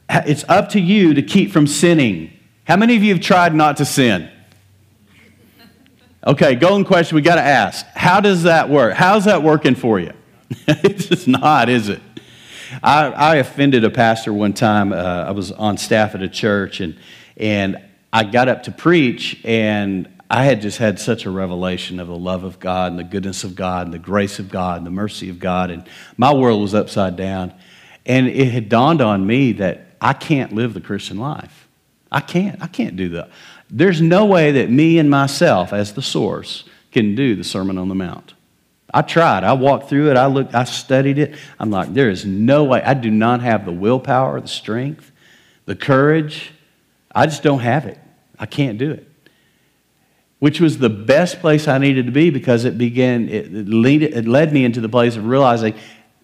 It's 0.08 0.42
up 0.48 0.70
to 0.70 0.80
you 0.80 1.12
to 1.12 1.20
keep 1.20 1.52
from 1.52 1.66
sinning. 1.66 2.32
How 2.64 2.78
many 2.78 2.96
of 2.96 3.02
you 3.02 3.12
have 3.12 3.22
tried 3.22 3.54
not 3.54 3.76
to 3.76 3.84
sin? 3.84 4.30
Okay, 6.26 6.54
golden 6.54 6.86
question 6.86 7.14
we 7.14 7.20
got 7.20 7.34
to 7.34 7.42
ask. 7.42 7.84
How 7.88 8.20
does 8.20 8.44
that 8.44 8.70
work? 8.70 8.94
How's 8.94 9.26
that 9.26 9.42
working 9.42 9.74
for 9.74 10.00
you? 10.00 10.14
it's 10.66 11.04
just 11.04 11.28
not, 11.28 11.68
is 11.68 11.90
it? 11.90 12.00
I, 12.82 13.08
I 13.08 13.36
offended 13.36 13.84
a 13.84 13.90
pastor 13.90 14.32
one 14.32 14.54
time. 14.54 14.94
Uh, 14.94 14.96
I 15.28 15.32
was 15.32 15.52
on 15.52 15.76
staff 15.76 16.14
at 16.14 16.22
a 16.22 16.28
church, 16.28 16.80
and, 16.80 16.96
and 17.36 17.76
I 18.14 18.24
got 18.24 18.48
up 18.48 18.62
to 18.62 18.72
preach, 18.72 19.42
and 19.44 20.08
I 20.32 20.44
had 20.44 20.62
just 20.62 20.78
had 20.78 21.00
such 21.00 21.26
a 21.26 21.30
revelation 21.30 21.98
of 21.98 22.06
the 22.06 22.16
love 22.16 22.44
of 22.44 22.60
God 22.60 22.92
and 22.92 22.98
the 22.98 23.04
goodness 23.04 23.42
of 23.42 23.56
God 23.56 23.88
and 23.88 23.92
the 23.92 23.98
grace 23.98 24.38
of 24.38 24.48
God 24.48 24.78
and 24.78 24.86
the 24.86 24.90
mercy 24.92 25.28
of 25.28 25.40
God. 25.40 25.72
And 25.72 25.88
my 26.16 26.32
world 26.32 26.62
was 26.62 26.72
upside 26.72 27.16
down. 27.16 27.52
And 28.06 28.28
it 28.28 28.52
had 28.52 28.68
dawned 28.68 29.00
on 29.00 29.26
me 29.26 29.52
that 29.54 29.96
I 30.00 30.12
can't 30.12 30.54
live 30.54 30.72
the 30.72 30.80
Christian 30.80 31.18
life. 31.18 31.68
I 32.12 32.20
can't. 32.20 32.62
I 32.62 32.68
can't 32.68 32.94
do 32.94 33.08
that. 33.10 33.30
There's 33.68 34.00
no 34.00 34.24
way 34.24 34.52
that 34.52 34.70
me 34.70 34.98
and 34.98 35.10
myself, 35.10 35.72
as 35.72 35.94
the 35.94 36.02
source, 36.02 36.62
can 36.92 37.16
do 37.16 37.34
the 37.34 37.44
Sermon 37.44 37.76
on 37.76 37.88
the 37.88 37.94
Mount. 37.96 38.34
I 38.94 39.02
tried. 39.02 39.42
I 39.42 39.52
walked 39.52 39.88
through 39.88 40.10
it. 40.10 40.16
I 40.16 40.26
looked. 40.26 40.54
I 40.54 40.64
studied 40.64 41.18
it. 41.18 41.36
I'm 41.58 41.70
like, 41.70 41.92
there 41.92 42.08
is 42.08 42.24
no 42.24 42.64
way. 42.64 42.82
I 42.82 42.94
do 42.94 43.10
not 43.10 43.40
have 43.40 43.64
the 43.64 43.72
willpower, 43.72 44.40
the 44.40 44.48
strength, 44.48 45.10
the 45.66 45.76
courage. 45.76 46.52
I 47.12 47.26
just 47.26 47.42
don't 47.42 47.60
have 47.60 47.86
it. 47.86 47.98
I 48.38 48.46
can't 48.46 48.78
do 48.78 48.92
it. 48.92 49.09
Which 50.40 50.60
was 50.60 50.78
the 50.78 50.90
best 50.90 51.40
place 51.40 51.68
I 51.68 51.78
needed 51.78 52.06
to 52.06 52.12
be 52.12 52.30
because 52.30 52.64
it 52.64 52.76
began. 52.76 53.28
It, 53.28 53.52
lead, 53.52 54.02
it 54.02 54.26
led 54.26 54.52
me 54.52 54.64
into 54.64 54.80
the 54.80 54.88
place 54.88 55.16
of 55.16 55.26
realizing 55.26 55.74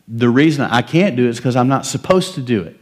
the 0.08 0.28
reason 0.28 0.64
I 0.64 0.82
can't 0.82 1.16
do 1.16 1.26
it 1.26 1.30
is 1.30 1.36
because 1.36 1.56
I'm 1.56 1.68
not 1.68 1.86
supposed 1.86 2.34
to 2.34 2.42
do 2.42 2.62
it. 2.62 2.78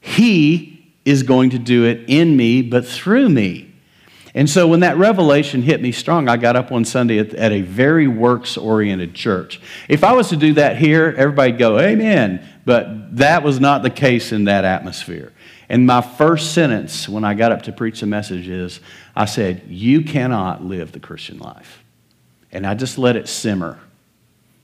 He 0.00 0.94
is 1.04 1.22
going 1.22 1.50
to 1.50 1.58
do 1.58 1.84
it 1.84 2.04
in 2.08 2.36
me, 2.36 2.62
but 2.62 2.86
through 2.86 3.28
me. 3.28 3.72
And 4.34 4.48
so 4.48 4.66
when 4.66 4.80
that 4.80 4.96
revelation 4.96 5.62
hit 5.62 5.82
me 5.82 5.92
strong, 5.92 6.28
I 6.28 6.38
got 6.38 6.56
up 6.56 6.70
one 6.70 6.84
Sunday 6.84 7.18
at, 7.18 7.34
at 7.34 7.52
a 7.52 7.60
very 7.60 8.08
works 8.08 8.56
oriented 8.56 9.14
church. 9.14 9.60
If 9.88 10.02
I 10.02 10.12
was 10.12 10.30
to 10.30 10.36
do 10.36 10.54
that 10.54 10.76
here, 10.76 11.14
everybody'd 11.16 11.58
go, 11.58 11.78
Amen. 11.78 12.46
But 12.64 13.16
that 13.16 13.42
was 13.42 13.60
not 13.60 13.82
the 13.82 13.90
case 13.90 14.32
in 14.32 14.44
that 14.44 14.64
atmosphere. 14.64 15.32
And 15.72 15.86
my 15.86 16.02
first 16.02 16.52
sentence 16.52 17.08
when 17.08 17.24
I 17.24 17.32
got 17.32 17.50
up 17.50 17.62
to 17.62 17.72
preach 17.72 18.00
the 18.00 18.06
message 18.06 18.46
is 18.46 18.78
I 19.16 19.24
said, 19.24 19.62
You 19.68 20.02
cannot 20.02 20.62
live 20.62 20.92
the 20.92 21.00
Christian 21.00 21.38
life. 21.38 21.82
And 22.52 22.66
I 22.66 22.74
just 22.74 22.98
let 22.98 23.16
it 23.16 23.26
simmer. 23.26 23.80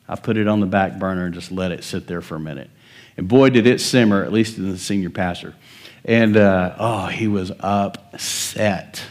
I 0.07 0.17
put 0.17 0.37
it 0.37 0.47
on 0.47 0.61
the 0.61 0.67
back 0.67 0.99
burner 0.99 1.25
and 1.25 1.33
just 1.33 1.51
let 1.51 1.73
it 1.73 1.83
sit 1.83 2.07
there 2.07 2.21
for 2.21 2.35
a 2.35 2.41
minute. 2.41 2.69
And 3.17 3.27
boy, 3.27 3.49
did 3.49 3.67
it 3.67 3.81
simmer, 3.81 4.23
at 4.23 4.35
least 4.35 4.59
in 4.59 4.71
the 4.71 4.77
senior 4.77 5.09
pastor. 5.09 5.55
And 6.05 6.37
uh, 6.37 6.77
oh, 6.79 7.07
he 7.07 7.27
was 7.27 7.53
upset. 7.59 9.03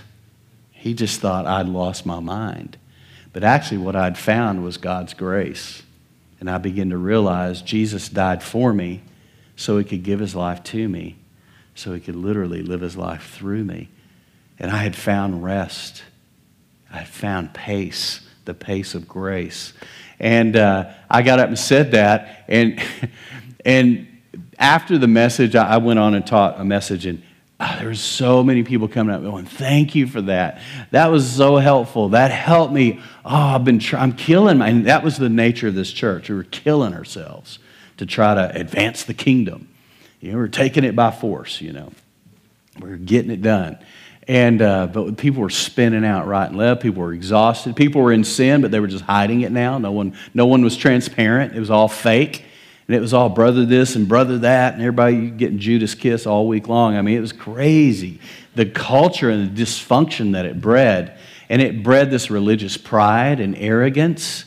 He 0.71 0.93
just 0.93 1.19
thought 1.19 1.47
I'd 1.47 1.67
lost 1.67 2.05
my 2.05 2.19
mind. 2.19 2.77
But 3.33 3.43
actually, 3.43 3.79
what 3.79 3.95
I'd 3.95 4.19
found 4.19 4.63
was 4.63 4.77
God's 4.77 5.15
grace. 5.15 5.81
And 6.39 6.47
I 6.47 6.59
began 6.59 6.91
to 6.91 6.97
realize 6.97 7.63
Jesus 7.63 8.07
died 8.07 8.43
for 8.43 8.71
me 8.71 9.01
so 9.55 9.79
he 9.79 9.83
could 9.83 10.03
give 10.03 10.19
his 10.19 10.35
life 10.35 10.63
to 10.65 10.87
me, 10.87 11.15
so 11.77 11.93
he 11.93 11.99
could 11.99 12.15
literally 12.15 12.61
live 12.61 12.81
his 12.81 12.97
life 12.97 13.33
through 13.35 13.63
me. 13.63 13.89
And 14.59 14.71
I 14.71 14.77
had 14.77 14.95
found 14.95 15.43
rest. 15.43 16.03
I 16.91 16.99
had 16.99 17.07
found 17.07 17.53
pace, 17.53 18.21
the 18.45 18.53
pace 18.53 18.95
of 18.95 19.07
grace. 19.07 19.73
And 20.19 20.55
uh, 20.55 20.91
I 21.09 21.21
got 21.21 21.39
up 21.39 21.47
and 21.47 21.59
said 21.59 21.91
that. 21.91 22.45
And, 22.47 22.81
and 23.65 24.07
after 24.57 24.97
the 24.97 25.07
message, 25.07 25.55
I 25.55 25.77
went 25.77 25.99
on 25.99 26.15
and 26.15 26.25
taught 26.25 26.59
a 26.59 26.65
message, 26.65 27.05
and 27.05 27.21
oh, 27.59 27.75
there 27.77 27.87
were 27.87 27.95
so 27.95 28.43
many 28.43 28.63
people 28.63 28.87
coming 28.87 29.13
up 29.13 29.21
going, 29.21 29.45
"Thank 29.45 29.95
you 29.95 30.07
for 30.07 30.21
that. 30.23 30.61
That 30.91 31.07
was 31.07 31.29
so 31.29 31.57
helpful. 31.57 32.09
That 32.09 32.31
helped 32.31 32.73
me. 32.73 32.99
Oh, 33.23 33.35
I've 33.35 33.63
been, 33.63 33.79
try- 33.79 34.01
I'm 34.01 34.13
killing 34.13 34.57
my." 34.57 34.69
And 34.69 34.85
that 34.87 35.03
was 35.03 35.17
the 35.17 35.29
nature 35.29 35.67
of 35.67 35.75
this 35.75 35.91
church. 35.91 36.29
We 36.29 36.35
were 36.35 36.43
killing 36.43 36.93
ourselves 36.93 37.59
to 37.97 38.05
try 38.05 38.33
to 38.33 38.59
advance 38.59 39.03
the 39.03 39.13
kingdom. 39.13 39.69
You 40.19 40.31
know, 40.31 40.37
we 40.37 40.43
are 40.43 40.49
taking 40.49 40.83
it 40.83 40.95
by 40.95 41.11
force. 41.11 41.61
You 41.61 41.73
know, 41.73 41.91
we 42.79 42.91
are 42.91 42.97
getting 42.97 43.31
it 43.31 43.41
done. 43.41 43.77
And 44.27 44.61
uh, 44.61 44.87
but 44.87 45.17
people 45.17 45.41
were 45.41 45.49
spinning 45.49 46.03
out 46.03 46.27
right 46.27 46.49
and 46.49 46.57
left. 46.57 46.81
People 46.81 47.03
were 47.03 47.13
exhausted. 47.13 47.75
People 47.75 48.01
were 48.01 48.11
in 48.11 48.23
sin, 48.23 48.61
but 48.61 48.71
they 48.71 48.79
were 48.79 48.87
just 48.87 49.05
hiding 49.05 49.41
it 49.41 49.51
now. 49.51 49.77
No 49.77 49.91
one, 49.91 50.17
no 50.33 50.45
one 50.47 50.63
was 50.63 50.75
transparent. 50.75 51.55
It 51.55 51.59
was 51.59 51.69
all 51.69 51.87
fake 51.87 52.43
and 52.87 52.95
it 52.95 53.01
was 53.01 53.13
all 53.13 53.29
brother 53.29 53.65
this 53.65 53.95
and 53.95 54.07
brother 54.07 54.39
that, 54.39 54.73
and 54.73 54.81
everybody 54.81 55.29
getting 55.29 55.59
Judas 55.59 55.93
kiss 55.93 56.25
all 56.25 56.47
week 56.47 56.69
long. 56.69 56.95
I 56.95 57.01
mean, 57.01 57.17
it 57.17 57.21
was 57.21 57.33
crazy. 57.33 58.21
The 58.55 58.65
culture 58.65 59.29
and 59.29 59.55
the 59.55 59.61
dysfunction 59.61 60.33
that 60.33 60.45
it 60.45 60.61
bred, 60.61 61.17
and 61.49 61.61
it 61.61 61.83
bred 61.83 62.09
this 62.11 62.31
religious 62.31 62.77
pride 62.77 63.41
and 63.41 63.57
arrogance. 63.57 64.45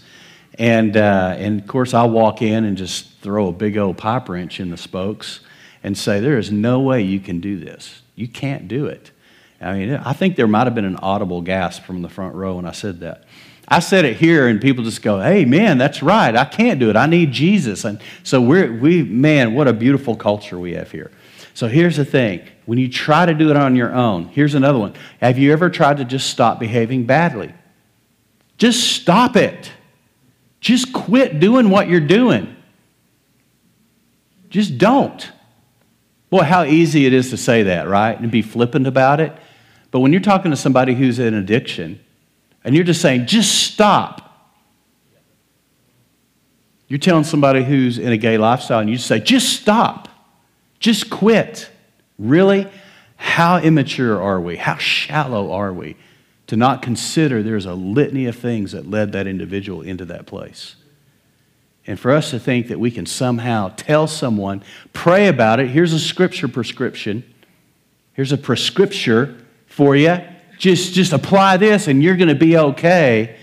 And, 0.59 0.97
uh, 0.97 1.35
and 1.37 1.61
of 1.61 1.67
course, 1.67 1.93
I 1.93 2.05
walk 2.05 2.41
in 2.41 2.65
and 2.65 2.79
just 2.79 3.11
throw 3.21 3.49
a 3.49 3.53
big 3.53 3.77
old 3.77 3.99
pipe 3.99 4.29
wrench 4.29 4.59
in 4.59 4.71
the 4.71 4.79
spokes 4.79 5.41
and 5.83 5.97
say, 5.97 6.21
There 6.21 6.39
is 6.39 6.51
no 6.51 6.81
way 6.81 7.03
you 7.03 7.21
can 7.21 7.41
do 7.41 7.59
this. 7.59 8.03
You 8.15 8.29
can't 8.29 8.69
do 8.69 8.87
it. 8.87 9.11
I 9.61 9.75
mean, 9.75 9.93
I 9.93 10.13
think 10.13 10.37
there 10.37 10.47
might 10.47 10.67
have 10.67 10.75
been 10.75 10.85
an 10.85 10.97
audible 10.97 11.43
gasp 11.43 11.83
from 11.83 12.03
the 12.03 12.09
front 12.09 12.35
row 12.35 12.57
when 12.57 12.65
I 12.65 12.73
said 12.73 13.01
that. 13.01 13.25
I 13.69 13.79
said 13.79 14.05
it 14.05 14.17
here, 14.17 14.49
and 14.49 14.61
people 14.61 14.83
just 14.83 15.03
go, 15.03 15.21
"Hey, 15.21 15.45
man, 15.45 15.79
that's 15.79 16.03
right. 16.03 16.35
I 16.35 16.45
can't 16.45 16.81
do 16.81 16.91
it. 16.91 16.97
I 16.97 17.07
need 17.07 17.31
Jesus." 17.31 17.85
And 17.85 18.01
so 18.25 18.41
we're 18.41 18.73
we 18.73 19.03
man, 19.03 19.55
what 19.55 19.69
a 19.69 19.73
beautiful 19.73 20.17
culture 20.17 20.59
we 20.59 20.73
have 20.73 20.91
here. 20.91 21.11
So 21.55 21.69
here's 21.69 21.97
the 21.97 22.05
thing: 22.05 22.41
when 22.67 22.79
you 22.79 22.89
try 22.89 23.27
to 23.27 23.35
do 23.35 23.51
it 23.51 23.57
on 23.57 23.77
your 23.77 23.93
own, 23.93 24.25
here's 24.29 24.55
another 24.55 24.79
one. 24.79 24.95
Have 25.21 25.39
you 25.39 25.53
ever 25.53 25.71
tried 25.71 25.99
to 25.99 26.05
just 26.05 26.31
stop 26.31 26.59
behaving 26.59 27.05
badly? 27.05 27.55
Just 28.59 28.93
stop 28.93 29.37
it. 29.37 29.71
Just 30.61 30.93
quit 30.93 31.39
doing 31.39 31.71
what 31.71 31.89
you're 31.89 32.01
doing. 32.01 32.57
Just 34.51 34.79
don't. 34.79 35.31
Boy, 36.31 36.43
how 36.43 36.63
easy 36.63 37.07
it 37.07 37.13
is 37.13 37.31
to 37.31 37.37
say 37.37 37.65
that, 37.65 37.89
right? 37.89 38.19
And 38.19 38.31
be 38.31 38.41
flippant 38.43 38.87
about 38.87 39.21
it. 39.21 39.37
But 39.91 40.01
when 40.01 40.13
you're 40.13 40.23
talking 40.23 40.53
to 40.53 40.57
somebody 40.57 40.95
who's 40.95 41.19
in 41.19 41.35
addiction, 41.35 42.01
and 42.63 42.75
you're 42.75 42.85
just 42.85 43.03
saying, 43.03 43.27
just 43.27 43.73
stop. 43.73 44.27
You're 46.87 46.99
telling 46.99 47.25
somebody 47.25 47.65
who's 47.65 47.99
in 47.99 48.13
a 48.13 48.17
gay 48.17 48.39
lifestyle, 48.39 48.79
and 48.79 48.89
you 48.89 48.97
say, 48.97 49.19
just 49.19 49.61
stop. 49.61 50.09
Just 50.79 51.11
quit. 51.11 51.69
Really? 52.19 52.69
How 53.17 53.59
immature 53.59 54.23
are 54.23 54.41
we? 54.41 54.57
How 54.57 54.77
shallow 54.77 55.53
are 55.53 55.73
we 55.73 55.97
to 56.47 56.57
not 56.57 56.83
consider 56.83 57.43
there's 57.43 57.67
a 57.67 57.75
litany 57.75 58.27
of 58.27 58.37
things 58.37 58.73
that 58.73 58.89
led 58.89 59.13
that 59.13 59.27
individual 59.27 59.83
into 59.83 60.05
that 60.07 60.27
place? 60.27 60.77
And 61.91 61.99
for 61.99 62.13
us 62.13 62.31
to 62.31 62.39
think 62.39 62.69
that 62.69 62.79
we 62.79 62.93
can 62.93 63.05
somehow 63.05 63.73
tell 63.75 64.07
someone, 64.07 64.63
pray 64.93 65.27
about 65.27 65.59
it, 65.59 65.71
here's 65.71 65.93
a 65.93 65.99
scripture 65.99 66.47
prescription, 66.47 67.25
here's 68.13 68.31
a 68.31 68.39
prescription 68.39 69.45
for 69.67 69.97
you, 69.97 70.19
just, 70.57 70.95
just 70.95 71.13
apply 71.13 71.57
this 71.57 71.89
and 71.89 72.01
you're 72.01 72.15
going 72.15 72.29
to 72.29 72.37
be 72.37 72.57
okay. 72.57 73.37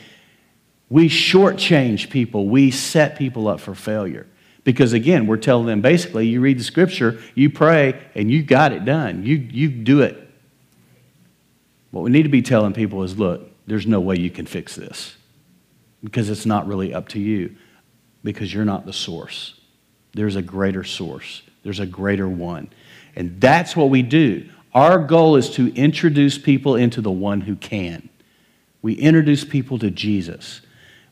We 0.90 1.10
shortchange 1.10 2.10
people. 2.10 2.48
We 2.48 2.72
set 2.72 3.18
people 3.18 3.50
up 3.50 3.60
for 3.60 3.76
failure. 3.76 4.26
Because 4.64 4.94
again, 4.94 5.28
we're 5.28 5.36
telling 5.36 5.66
them 5.66 5.82
basically, 5.82 6.28
you 6.28 6.40
read 6.40 6.58
the 6.58 6.64
scripture, 6.64 7.20
you 7.36 7.50
pray, 7.50 8.02
and 8.16 8.32
you 8.32 8.44
got 8.44 8.72
it 8.72 8.86
done. 8.86 9.26
You, 9.26 9.36
you 9.36 9.68
do 9.68 10.04
it. 10.04 10.26
What 11.92 12.06
we 12.06 12.12
need 12.12 12.24
to 12.24 12.30
be 12.30 12.42
telling 12.42 12.72
people 12.72 13.04
is 13.04 13.20
look, 13.20 13.52
there's 13.68 13.86
no 13.86 14.00
way 14.00 14.18
you 14.18 14.30
can 14.30 14.46
fix 14.46 14.74
this 14.74 15.18
because 16.02 16.30
it's 16.30 16.46
not 16.46 16.66
really 16.66 16.94
up 16.94 17.10
to 17.10 17.20
you 17.20 17.54
because 18.28 18.54
you're 18.54 18.66
not 18.66 18.86
the 18.86 18.92
source. 18.92 19.54
There's 20.12 20.36
a 20.36 20.42
greater 20.42 20.84
source, 20.84 21.44
there's 21.64 21.80
a 21.80 21.86
greater 21.86 22.28
one. 22.28 22.70
And 23.16 23.40
that's 23.40 23.74
what 23.74 23.90
we 23.90 24.02
do. 24.02 24.50
Our 24.74 25.00
goal 25.00 25.38
is 25.38 25.50
to 25.52 25.74
introduce 25.74 26.38
people 26.38 26.76
into 26.76 27.00
the 27.00 27.10
one 27.10 27.40
who 27.40 27.56
can. 27.56 28.10
We 28.82 28.96
introduce 28.96 29.46
people 29.46 29.80
to 29.80 29.90
Jesus. 29.90 30.60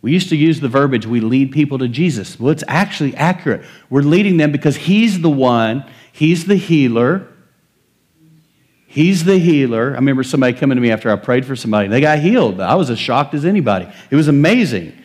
We 0.01 0.11
used 0.11 0.27
to 0.29 0.35
use 0.35 0.59
the 0.59 0.67
verbiage, 0.67 1.07
we 1.07 1.21
lead 1.21 1.53
people 1.53 1.77
to 1.79 1.87
Jesus. 1.87 2.37
Well, 2.37 2.51
it's 2.51 2.65
actually 2.67 3.15
accurate. 3.15 3.65
We're 3.89 4.01
leading 4.01 4.35
them 4.35 4.51
because 4.51 4.75
He's 4.75 5.21
the 5.21 5.29
one, 5.29 5.89
He's 6.11 6.45
the 6.45 6.57
healer. 6.57 7.29
He's 8.87 9.23
the 9.23 9.37
healer. 9.37 9.91
I 9.91 9.95
remember 9.95 10.23
somebody 10.23 10.53
coming 10.53 10.75
to 10.75 10.81
me 10.81 10.91
after 10.91 11.09
I 11.09 11.15
prayed 11.15 11.45
for 11.45 11.55
somebody, 11.55 11.85
and 11.85 11.93
they 11.93 12.01
got 12.01 12.19
healed. 12.19 12.61
I 12.61 12.75
was 12.75 12.89
as 12.89 12.99
shocked 12.99 13.33
as 13.33 13.45
anybody. 13.45 13.87
It 14.09 14.15
was 14.15 14.27
amazing. 14.27 14.97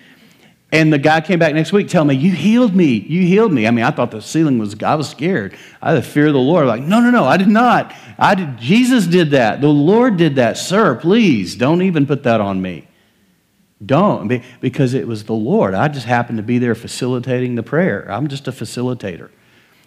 And 0.73 0.93
the 0.93 0.99
guy 0.99 1.21
came 1.21 1.41
back 1.41 1.53
next 1.55 1.73
week 1.73 1.89
telling 1.89 2.09
me, 2.09 2.15
You 2.15 2.33
healed 2.33 2.75
me. 2.75 2.95
You 2.95 3.27
healed 3.27 3.53
me. 3.53 3.67
I 3.67 3.71
mean, 3.71 3.85
I 3.85 3.91
thought 3.91 4.13
the 4.13 4.23
ceiling 4.23 4.59
was, 4.59 4.81
I 4.83 4.95
was 4.95 5.09
scared. 5.09 5.57
I 5.83 5.93
had 5.93 6.03
the 6.03 6.07
fear 6.07 6.29
of 6.29 6.33
the 6.33 6.39
Lord. 6.39 6.67
Like, 6.67 6.83
no, 6.83 7.01
no, 7.01 7.11
no, 7.11 7.25
I 7.25 7.37
did 7.37 7.49
not. 7.49 7.93
I 8.19 8.35
did, 8.35 8.57
Jesus 8.59 9.07
did 9.07 9.31
that. 9.31 9.61
The 9.61 9.69
Lord 9.69 10.17
did 10.17 10.37
that. 10.37 10.59
Sir, 10.59 10.95
please 10.95 11.57
don't 11.57 11.83
even 11.83 12.07
put 12.07 12.23
that 12.23 12.41
on 12.41 12.63
me. 12.63 12.87
Don't, 13.85 14.43
because 14.61 14.93
it 14.93 15.09
was 15.09 15.25
the 15.25 15.33
Lord. 15.33 15.73
I 15.73 15.89
just 15.89 16.07
happened 16.07 16.37
to 16.37 16.43
be 16.43 16.59
there 16.59 16.75
facilitating 16.75 17.55
the 17.55 17.63
prayer. 17.63 18.07
I'm 18.11 18.29
just 18.29 18.47
a 18.47 18.53
facilitator. 18.53 19.31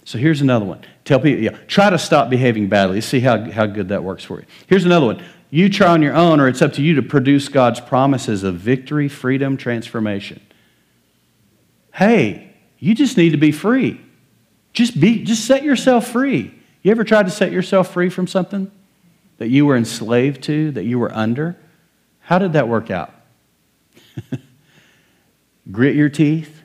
So 0.04 0.18
here's 0.18 0.42
another 0.42 0.66
one. 0.66 0.82
Tell 1.06 1.20
people, 1.20 1.44
yeah, 1.44 1.58
try 1.68 1.92
to 1.92 2.00
stop 2.00 2.30
behaving 2.30 2.68
badly. 2.70 3.00
See 3.02 3.20
how, 3.20 3.52
how 3.52 3.68
good 3.68 3.90
that 3.90 4.04
works 4.04 4.24
for 4.24 4.40
you. 4.40 4.46
Here's 4.68 4.84
another 4.84 5.06
one. 5.06 5.24
You 5.52 5.70
try 5.70 5.90
on 5.90 6.02
your 6.02 6.16
own, 6.16 6.40
or 6.40 6.48
it's 6.48 6.64
up 6.64 6.74
to 6.74 6.82
you 6.82 6.96
to 6.96 7.04
produce 7.04 7.48
God's 7.48 7.80
promises 7.80 8.44
of 8.44 8.56
victory, 8.56 9.08
freedom, 9.08 9.56
transformation 9.56 10.42
hey, 11.94 12.54
you 12.80 12.94
just 12.94 13.18
need 13.18 13.30
to 13.30 13.38
be 13.38 13.52
free. 13.52 14.02
Just 14.74 15.00
be 15.00 15.24
just 15.24 15.46
set 15.46 15.64
yourself 15.64 16.08
free. 16.08 16.54
You 16.82 16.92
ever 16.92 17.04
tried 17.04 17.28
to 17.28 17.32
set 17.32 17.52
yourself 17.52 17.94
free 17.94 18.10
from 18.10 18.28
something 18.28 18.70
that 19.38 19.48
you 19.48 19.66
were 19.66 19.78
enslaved 19.78 20.44
to, 20.44 20.72
that 20.72 20.84
you 20.84 21.00
were 21.00 21.14
under? 21.14 21.56
How 22.20 22.40
did 22.40 22.54
that 22.54 22.68
work 22.68 22.92
out? 22.92 23.14
Grit 25.72 25.96
your 25.96 26.10
teeth, 26.10 26.62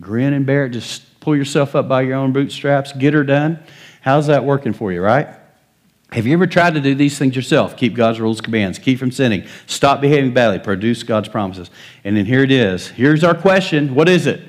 grin 0.00 0.32
and 0.32 0.46
bear 0.46 0.66
it, 0.66 0.70
just 0.70 1.20
pull 1.20 1.36
yourself 1.36 1.74
up 1.74 1.88
by 1.88 2.02
your 2.02 2.14
own 2.14 2.32
bootstraps, 2.32 2.92
get 2.92 3.12
her 3.12 3.24
done. 3.24 3.58
How's 4.00 4.28
that 4.28 4.44
working 4.44 4.72
for 4.72 4.92
you, 4.92 5.02
right? 5.02 5.28
Have 6.12 6.26
you 6.26 6.32
ever 6.34 6.46
tried 6.46 6.74
to 6.74 6.80
do 6.80 6.94
these 6.94 7.18
things 7.18 7.34
yourself? 7.34 7.76
Keep 7.76 7.94
God's 7.94 8.20
rules, 8.20 8.40
commands, 8.40 8.78
keep 8.78 8.98
from 8.98 9.10
sinning, 9.10 9.44
stop 9.66 10.00
behaving 10.00 10.32
badly, 10.32 10.58
produce 10.58 11.02
God's 11.02 11.28
promises. 11.28 11.68
And 12.04 12.16
then 12.16 12.26
here 12.26 12.42
it 12.42 12.52
is. 12.52 12.88
Here's 12.88 13.24
our 13.24 13.34
question 13.34 13.94
What 13.94 14.08
is 14.08 14.26
it? 14.26 14.40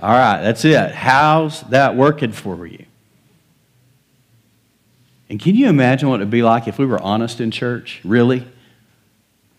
All 0.00 0.10
right, 0.10 0.40
that's 0.40 0.64
it. 0.64 0.92
How's 0.92 1.62
that 1.62 1.96
working 1.96 2.32
for 2.32 2.66
you? 2.66 2.84
And 5.28 5.40
can 5.40 5.54
you 5.56 5.68
imagine 5.68 6.08
what 6.08 6.20
it 6.20 6.24
would 6.24 6.30
be 6.30 6.42
like 6.42 6.68
if 6.68 6.78
we 6.78 6.86
were 6.86 7.00
honest 7.00 7.40
in 7.40 7.50
church? 7.50 8.00
Really? 8.04 8.46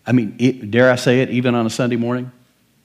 I 0.06 0.12
mean, 0.12 0.34
it, 0.38 0.70
dare 0.70 0.90
I 0.90 0.96
say 0.96 1.20
it, 1.20 1.30
even 1.30 1.54
on 1.54 1.66
a 1.66 1.70
Sunday 1.70 1.96
morning? 1.96 2.32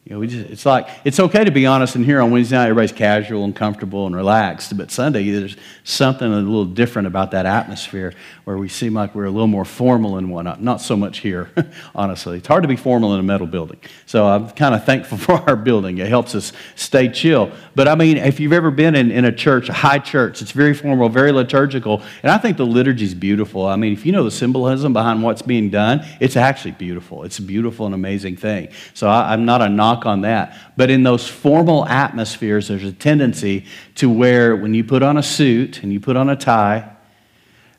You 0.06 0.14
know, 0.14 0.20
we 0.20 0.28
just, 0.28 0.52
it's 0.52 0.68
like, 0.68 0.88
it's 1.04 1.20
okay 1.20 1.44
to 1.44 1.50
be 1.50 1.66
honest 1.66 1.96
and 1.96 2.06
here 2.06 2.22
on 2.22 2.30
Wednesday 2.30 2.58
night, 2.58 2.66
everybody's 2.66 2.92
casual 2.92 3.44
and 3.44 3.56
comfortable 3.56 4.06
and 4.06 4.16
relaxed. 4.16 4.78
But 4.78 4.92
Sunday, 4.92 5.32
there's 5.32 5.58
something 5.84 6.32
a 6.32 6.36
little 6.36 6.66
different 6.66 7.08
about 7.08 7.32
that 7.32 7.48
atmosphere 7.48 8.14
where 8.44 8.56
we 8.56 8.70
seem 8.70 8.94
like 8.94 9.16
we're 9.16 9.26
a 9.26 9.32
little 9.32 9.48
more 9.48 9.66
formal 9.66 10.20
and 10.20 10.30
whatnot. 10.30 10.62
Not 10.62 10.80
so 10.80 10.96
much 10.96 11.20
here, 11.22 11.50
honestly. 11.96 12.38
It's 12.38 12.48
hard 12.48 12.62
to 12.62 12.68
be 12.68 12.76
formal 12.76 13.16
in 13.16 13.20
a 13.20 13.24
metal 13.24 13.48
building. 13.48 13.80
So 14.06 14.28
I'm 14.28 14.52
kind 14.52 14.76
of 14.76 14.86
thankful 14.86 15.18
for 15.18 15.34
our 15.50 15.56
building. 15.56 15.98
It 15.98 16.08
helps 16.08 16.36
us 16.36 16.54
stay 16.76 17.10
chill. 17.10 17.52
But 17.74 17.88
I 17.88 17.96
mean, 17.96 18.18
if 18.18 18.40
you've 18.40 18.54
ever 18.54 18.70
been 18.70 18.94
in, 18.94 19.10
in 19.10 19.26
a 19.26 19.32
church, 19.32 19.70
a 19.70 19.74
high 19.74 19.98
church, 19.98 20.40
it's 20.40 20.52
very 20.52 20.76
formal, 20.76 21.10
very 21.10 21.32
liturgical. 21.32 22.04
And 22.22 22.32
I 22.32 22.38
think 22.38 22.58
the 22.58 22.66
liturgy 22.68 23.06
is 23.06 23.16
beautiful. 23.16 23.66
I 23.66 23.76
mean, 23.76 23.94
if 23.94 24.06
you 24.06 24.12
know 24.12 24.24
the 24.24 24.30
symbolism 24.30 24.94
behind 24.94 25.24
what's 25.24 25.42
being 25.42 25.72
done, 25.72 26.06
it's 26.20 26.36
actually 26.36 26.74
beautiful. 26.74 27.24
It's 27.24 27.40
a 27.40 27.42
beautiful 27.42 27.88
and 27.88 27.96
amazing 27.96 28.38
thing. 28.38 28.70
So 28.94 29.08
I, 29.08 29.34
I'm 29.34 29.46
not 29.46 29.64
a 29.64 29.68
knock 29.68 29.95
knock 29.96 30.06
on 30.06 30.22
that. 30.22 30.58
But 30.78 30.90
in 30.90 31.04
those 31.04 31.28
formal 31.28 31.86
atmospheres, 31.86 32.68
there's 32.68 32.84
a 32.84 32.92
tendency 32.92 33.66
to 33.96 34.10
where 34.10 34.56
when 34.56 34.74
you 34.74 34.84
put 34.84 35.04
on 35.04 35.18
a 35.18 35.24
suit 35.24 35.84
and 35.84 35.92
you 35.92 36.00
put 36.00 36.16
on 36.16 36.30
a 36.30 36.36
tie, 36.36 36.92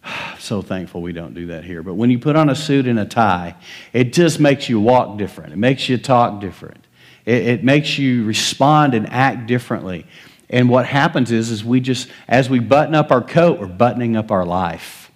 so 0.39 0.63
thankful 0.63 1.03
we 1.03 1.13
don't 1.13 1.35
do 1.35 1.47
that 1.47 1.65
here. 1.65 1.83
But 1.83 1.95
when 1.95 2.11
you 2.11 2.19
put 2.19 2.37
on 2.37 2.49
a 2.49 2.55
suit 2.55 2.87
and 2.87 2.99
a 2.99 3.05
tie, 3.05 3.57
it 3.93 4.13
just 4.13 4.41
makes 4.41 4.69
you 4.69 4.81
walk 4.81 5.19
different. 5.19 5.53
It 5.53 5.59
makes 5.59 5.89
you 5.89 5.99
talk 5.99 6.41
different. 6.41 6.85
It, 7.25 7.47
it, 7.47 7.65
makes 7.65 7.99
you 7.99 8.25
respond 8.25 8.95
and 8.95 9.11
act 9.11 9.47
differently. 9.47 10.07
And 10.49 10.71
what 10.71 10.87
happens 10.87 11.33
is, 11.33 11.51
is 11.51 11.65
we 11.65 11.81
just, 11.81 12.09
as 12.29 12.49
we 12.49 12.61
button 12.61 12.95
up 12.95 13.11
our 13.11 13.23
coat, 13.23 13.59
we're 13.59 13.67
buttoning 13.67 14.17
up 14.17 14.31
our 14.31 14.45
life. 14.45 15.11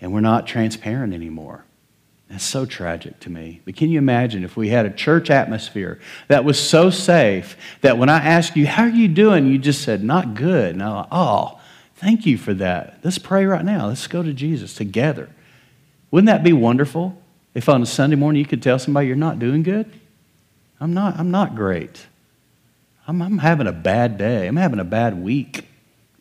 And 0.00 0.12
we're 0.12 0.20
not 0.20 0.46
transparent 0.46 1.12
anymore. 1.12 1.64
That's 2.28 2.44
so 2.44 2.64
tragic 2.64 3.20
to 3.20 3.30
me. 3.30 3.60
But 3.64 3.76
can 3.76 3.90
you 3.90 3.98
imagine 3.98 4.44
if 4.44 4.56
we 4.56 4.68
had 4.68 4.86
a 4.86 4.90
church 4.90 5.30
atmosphere 5.30 6.00
that 6.28 6.44
was 6.44 6.58
so 6.58 6.90
safe 6.90 7.56
that 7.82 7.98
when 7.98 8.08
I 8.08 8.18
ask 8.18 8.56
you, 8.56 8.66
How 8.66 8.84
are 8.84 8.88
you 8.88 9.08
doing? 9.08 9.46
you 9.46 9.58
just 9.58 9.82
said, 9.82 10.02
Not 10.02 10.34
good. 10.34 10.74
And 10.74 10.82
I'm 10.82 10.94
like, 10.94 11.08
Oh, 11.12 11.60
thank 11.96 12.26
you 12.26 12.38
for 12.38 12.54
that. 12.54 12.98
Let's 13.04 13.18
pray 13.18 13.44
right 13.44 13.64
now. 13.64 13.88
Let's 13.88 14.06
go 14.06 14.22
to 14.22 14.32
Jesus 14.32 14.74
together. 14.74 15.28
Wouldn't 16.10 16.26
that 16.26 16.42
be 16.42 16.52
wonderful 16.52 17.20
if 17.54 17.68
on 17.68 17.82
a 17.82 17.86
Sunday 17.86 18.16
morning 18.16 18.40
you 18.40 18.46
could 18.46 18.62
tell 18.62 18.78
somebody 18.78 19.06
you're 19.06 19.16
not 19.16 19.38
doing 19.38 19.62
good? 19.62 19.92
I'm 20.80 20.94
not, 20.94 21.18
I'm 21.18 21.30
not 21.30 21.54
great. 21.54 22.06
I'm, 23.06 23.20
I'm 23.20 23.38
having 23.38 23.66
a 23.66 23.72
bad 23.72 24.16
day. 24.16 24.46
I'm 24.46 24.56
having 24.56 24.80
a 24.80 24.84
bad 24.84 25.22
week. 25.22 25.66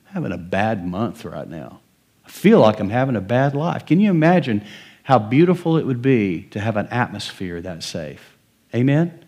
I'm 0.08 0.14
having 0.14 0.32
a 0.32 0.38
bad 0.38 0.86
month 0.86 1.24
right 1.26 1.48
now. 1.48 1.80
I 2.26 2.30
feel 2.30 2.60
like 2.60 2.80
I'm 2.80 2.90
having 2.90 3.16
a 3.16 3.22
bad 3.22 3.56
life. 3.56 3.86
Can 3.86 4.00
you 4.00 4.10
imagine? 4.10 4.66
How 5.04 5.20
beautiful 5.20 5.78
it 5.78 5.86
would 5.86 6.02
be 6.02 6.44
to 6.52 6.60
have 6.60 6.78
an 6.78 6.88
atmosphere 6.88 7.62
that 7.62 7.84
safe. 7.84 8.38
Amen? 8.74 9.24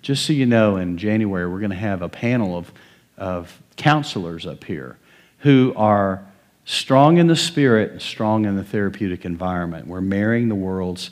Just 0.00 0.24
so 0.24 0.32
you 0.32 0.46
know, 0.46 0.76
in 0.76 0.96
January, 0.96 1.46
we're 1.46 1.58
going 1.58 1.70
to 1.70 1.76
have 1.76 2.02
a 2.02 2.08
panel 2.08 2.56
of, 2.56 2.72
of 3.16 3.60
counselors 3.76 4.46
up 4.46 4.64
here 4.64 4.96
who 5.38 5.72
are 5.76 6.24
strong 6.64 7.18
in 7.18 7.26
the 7.26 7.36
spirit 7.36 8.00
strong 8.00 8.44
in 8.44 8.56
the 8.56 8.62
therapeutic 8.62 9.24
environment. 9.24 9.88
We're 9.88 10.00
marrying 10.00 10.48
the 10.48 10.54
world's 10.54 11.10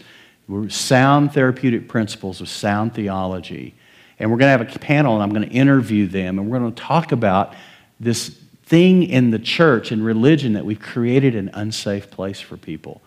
sound 0.68 1.32
therapeutic 1.32 1.88
principles 1.88 2.40
of 2.40 2.48
sound 2.48 2.94
theology. 2.94 3.74
And 4.18 4.30
we're 4.30 4.38
going 4.38 4.56
to 4.56 4.64
have 4.64 4.76
a 4.76 4.78
panel, 4.78 5.14
and 5.14 5.22
I'm 5.22 5.30
going 5.30 5.48
to 5.48 5.54
interview 5.54 6.06
them, 6.06 6.38
and 6.38 6.48
we're 6.48 6.58
going 6.58 6.72
to 6.72 6.82
talk 6.82 7.10
about 7.10 7.54
this 7.98 8.28
thing 8.64 9.02
in 9.02 9.30
the 9.30 9.38
church 9.38 9.90
and 9.90 10.04
religion 10.04 10.52
that 10.52 10.64
we've 10.64 10.80
created 10.80 11.34
an 11.34 11.50
unsafe 11.54 12.10
place 12.10 12.40
for 12.40 12.56
people 12.56 13.00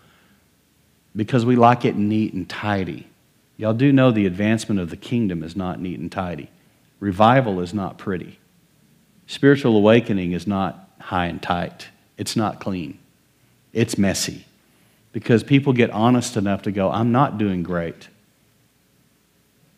because 1.16 1.44
we 1.46 1.56
like 1.56 1.84
it 1.84 1.96
neat 1.96 2.32
and 2.34 2.48
tidy. 2.48 3.06
Y'all 3.56 3.74
do 3.74 3.92
know 3.92 4.10
the 4.10 4.26
advancement 4.26 4.80
of 4.80 4.90
the 4.90 4.96
kingdom 4.96 5.42
is 5.42 5.54
not 5.54 5.80
neat 5.80 5.98
and 5.98 6.10
tidy. 6.10 6.50
Revival 6.98 7.60
is 7.60 7.72
not 7.72 7.98
pretty. 7.98 8.38
Spiritual 9.26 9.76
awakening 9.76 10.32
is 10.32 10.46
not 10.46 10.90
high 11.00 11.26
and 11.26 11.40
tight. 11.40 11.88
It's 12.16 12.36
not 12.36 12.60
clean. 12.60 12.98
It's 13.72 13.96
messy 13.96 14.44
because 15.12 15.44
people 15.44 15.72
get 15.72 15.90
honest 15.90 16.36
enough 16.36 16.62
to 16.62 16.72
go, 16.72 16.90
I'm 16.90 17.12
not 17.12 17.38
doing 17.38 17.62
great. 17.62 18.08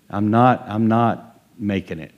I'm 0.08 0.30
not, 0.30 0.64
I'm 0.66 0.88
not 0.88 1.40
making 1.58 1.98
it. 1.98 2.12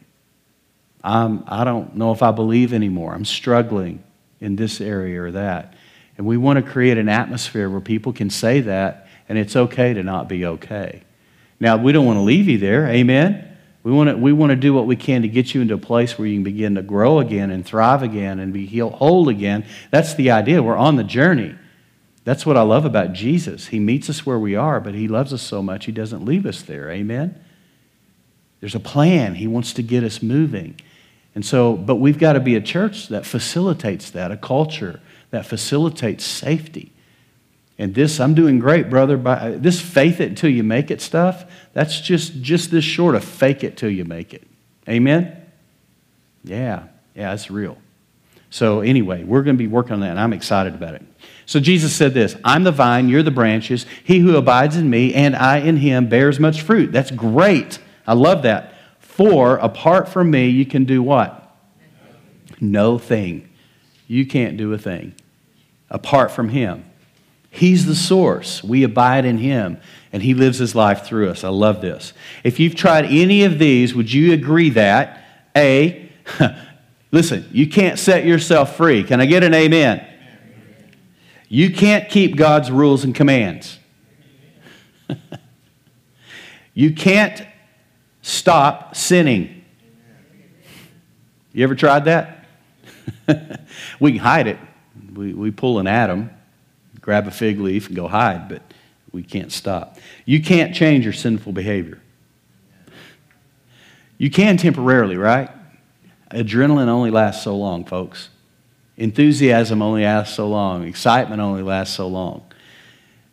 I'm, 1.03 1.43
I 1.47 1.65
don't 1.65 1.97
know 1.97 2.13
if 2.13 2.23
I 2.23 2.31
believe 2.31 2.73
anymore. 2.73 3.15
I'm 3.15 3.25
struggling 3.25 4.03
in 4.41 4.57
this 4.57 4.81
area 4.81 5.23
or 5.23 5.33
that. 5.33 5.75
And 6.17 6.27
we 6.27 6.37
want 6.37 6.65
to 6.65 6.71
create 6.71 6.99
an 6.99 7.09
atmosphere 7.09 7.69
where 7.69 7.81
people 7.81 8.13
can 8.13 8.31
say 8.31 8.61
that 8.63 9.08
and 9.29 9.39
it's 9.39 9.57
okay 9.57 9.95
to 9.95 10.03
not 10.03 10.29
be 10.29 10.45
okay. 10.45 11.03
Now, 11.61 11.77
we 11.77 11.93
don't 11.93 12.07
want 12.07 12.19
to 12.19 12.23
leave 12.23 12.49
you 12.49 12.59
there. 12.59 12.87
Amen? 12.87 13.45
We 13.83 13.93
want, 13.93 14.11
to, 14.11 14.17
we 14.17 14.33
want 14.33 14.51
to 14.51 14.57
do 14.57 14.75
what 14.75 14.87
we 14.87 14.97
can 14.97 15.23
to 15.23 15.29
get 15.29 15.55
you 15.55 15.61
into 15.61 15.75
a 15.75 15.79
place 15.79 16.19
where 16.19 16.29
you 16.29 16.37
can 16.37 16.45
begin 16.45 16.75
to 16.75 16.83
grow 16.83 17.21
again 17.21 17.51
and 17.51 17.65
thrive 17.65 18.03
again 18.03 18.39
and 18.39 18.53
be 18.53 18.67
healed, 18.67 18.95
whole 18.95 19.29
again. 19.29 19.65
That's 19.91 20.15
the 20.15 20.31
idea. 20.31 20.63
We're 20.63 20.77
on 20.77 20.97
the 20.97 21.05
journey. 21.05 21.55
That's 22.25 22.45
what 22.45 22.57
I 22.57 22.63
love 22.63 22.85
about 22.85 23.13
Jesus. 23.13 23.69
He 23.69 23.79
meets 23.79 24.11
us 24.11 24.27
where 24.27 24.39
we 24.39 24.55
are, 24.55 24.81
but 24.81 24.95
He 24.95 25.09
loves 25.09 25.33
us 25.33 25.43
so 25.43 25.63
much, 25.63 25.87
He 25.87 25.93
doesn't 25.93 26.25
leave 26.25 26.45
us 26.45 26.63
there. 26.63 26.91
Amen? 26.91 27.43
There's 28.61 28.75
a 28.75 28.81
plan. 28.81 29.37
He 29.37 29.47
wants 29.47 29.73
to 29.75 29.83
get 29.83 30.05
us 30.05 30.23
moving. 30.23 30.79
And 31.35 31.47
so, 31.47 31.77
but 31.77 31.97
we've 31.97 32.19
got 32.19 32.33
to 32.33 32.41
be 32.41 32.57
a 32.57 32.61
church 32.61 33.09
that 33.09 33.25
facilitates 33.25 34.11
that, 34.11 34.33
a 34.33 34.37
culture 34.37 35.01
that 35.31 35.47
facilitates 35.47 36.25
safety. 36.25 36.93
And 37.79 37.95
this, 37.95 38.19
I'm 38.19 38.35
doing 38.35 38.59
great, 38.59 38.91
brother. 38.91 39.17
By, 39.17 39.51
this 39.51 39.81
faith 39.81 40.21
it 40.21 40.29
until 40.31 40.51
you 40.51 40.65
make 40.65 40.91
it 40.91 41.01
stuff, 41.01 41.45
that's 41.73 42.01
just, 42.01 42.43
just 42.43 42.71
this 42.71 42.85
short 42.85 43.15
of 43.15 43.25
fake 43.25 43.63
it 43.63 43.77
till 43.77 43.91
you 43.91 44.05
make 44.05 44.35
it. 44.35 44.43
Amen? 44.89 45.47
Yeah, 46.43 46.85
yeah, 47.15 47.33
it's 47.33 47.51
real. 47.51 47.79
So, 48.51 48.81
anyway, 48.81 49.25
we're 49.25 49.43
going 49.43 49.57
to 49.57 49.63
be 49.63 49.67
working 49.67 49.93
on 49.93 50.01
that, 50.01 50.11
and 50.11 50.21
I'm 50.21 50.33
excited 50.33 50.75
about 50.75 50.95
it. 50.95 51.03
So, 51.47 51.61
Jesus 51.61 51.95
said 51.95 52.15
this 52.15 52.37
I'm 52.45 52.65
the 52.65 52.73
vine, 52.73 53.09
you're 53.09 53.23
the 53.23 53.31
branches. 53.31 53.87
He 54.03 54.19
who 54.19 54.37
abides 54.37 54.77
in 54.77 54.89
me 54.89 55.15
and 55.15 55.37
I 55.37 55.59
in 55.59 55.77
him 55.77 56.09
bears 56.09 56.41
much 56.41 56.63
fruit. 56.63 56.91
That's 56.91 57.11
great. 57.11 57.79
I 58.07 58.15
love 58.15 58.43
that. 58.43 58.75
For 58.99 59.57
apart 59.57 60.09
from 60.09 60.31
me, 60.31 60.49
you 60.49 60.65
can 60.65 60.85
do 60.85 61.03
what? 61.03 61.57
No 62.61 62.99
thing. 62.99 63.49
You 64.07 64.27
can't 64.27 64.57
do 64.57 64.73
a 64.73 64.79
thing 64.79 65.15
apart 65.91 66.31
from 66.31 66.49
him. 66.49 66.88
He's 67.59 67.87
the 67.87 67.97
source. 67.97 68.63
We 68.63 68.85
abide 68.85 69.25
in 69.25 69.39
Him, 69.39 69.79
and 70.13 70.23
He 70.23 70.33
lives 70.33 70.59
His 70.59 70.77
life 70.77 71.05
through 71.05 71.31
us. 71.31 71.43
I 71.43 71.49
love 71.49 71.81
this. 71.81 72.13
If 72.45 72.61
you've 72.61 72.77
tried 72.77 73.07
any 73.07 73.43
of 73.43 73.59
these, 73.59 73.97
would 73.97 74.13
you 74.13 74.33
agree 74.33 74.71
that 74.71 75.25
A, 75.57 76.09
listen, 77.11 77.49
you 77.51 77.69
can't 77.69 77.99
set 77.99 78.25
yourself 78.25 78.77
free? 78.77 79.03
Can 79.03 79.21
I 79.21 79.27
get 79.27 79.43
an 79.43 79.55
amen? 79.55 80.07
You 81.49 81.73
can't 81.73 82.09
keep 82.09 82.37
God's 82.37 82.71
rules 82.71 83.03
and 83.03 83.13
commands. 83.13 83.81
you 86.75 86.95
can't 86.95 87.45
stop 88.23 88.95
sinning. 88.95 89.65
You 91.53 91.65
ever 91.65 91.75
tried 91.75 92.05
that? 92.05 92.47
we 93.99 94.13
can 94.13 94.21
hide 94.21 94.47
it. 94.47 94.61
We, 95.13 95.33
we 95.33 95.51
pull 95.51 95.81
an 95.81 95.89
Adam 95.89 96.31
grab 97.09 97.27
a 97.27 97.31
fig 97.31 97.59
leaf 97.59 97.87
and 97.87 97.97
go 97.97 98.07
hide, 98.07 98.51
but 98.51 98.61
we 99.13 99.23
can't 99.23 99.51
stop. 99.51 99.97
You 100.27 100.43
can't 100.43 100.75
change 100.75 101.05
your 101.05 101.15
sinful 101.15 101.55
behavior. 101.55 102.03
You 104.19 104.31
can 104.31 104.59
temporarily, 104.59 105.17
right? 105.17 105.49
Adrenaline 106.31 106.89
only 106.89 107.11
lasts 107.11 107.43
so 107.45 107.57
long, 107.57 107.87
folks. 107.87 108.29
Enthusiasm 108.99 109.81
only 109.81 110.05
lasts 110.05 110.37
so 110.37 110.49
long. 110.49 110.85
Excitement 110.85 111.41
only 111.41 111.63
lasts 111.63 111.97
so 111.97 112.09
long. 112.09 112.43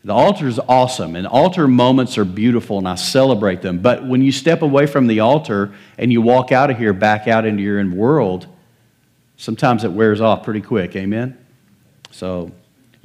The 0.06 0.14
altar 0.14 0.48
is 0.48 0.58
awesome, 0.70 1.18
and 1.18 1.28
altar 1.28 1.68
moments 1.68 2.18
are 2.18 2.24
beautiful, 2.24 2.78
and 2.78 2.88
I 2.88 2.96
celebrate 2.96 3.62
them. 3.62 3.80
But 3.80 4.08
when 4.08 4.22
you 4.22 4.32
step 4.32 4.62
away 4.62 4.86
from 4.86 5.08
the 5.08 5.20
altar 5.20 5.74
and 5.98 6.14
you 6.14 6.22
walk 6.22 6.54
out 6.54 6.72
of 6.72 6.78
here, 6.78 6.94
back 6.94 7.28
out 7.28 7.44
into 7.44 7.62
your 7.62 7.86
world, 7.94 8.48
sometimes 9.36 9.84
it 9.84 9.92
wears 9.92 10.22
off 10.22 10.44
pretty 10.44 10.62
quick. 10.62 10.96
Amen? 10.96 11.38
So 12.12 12.54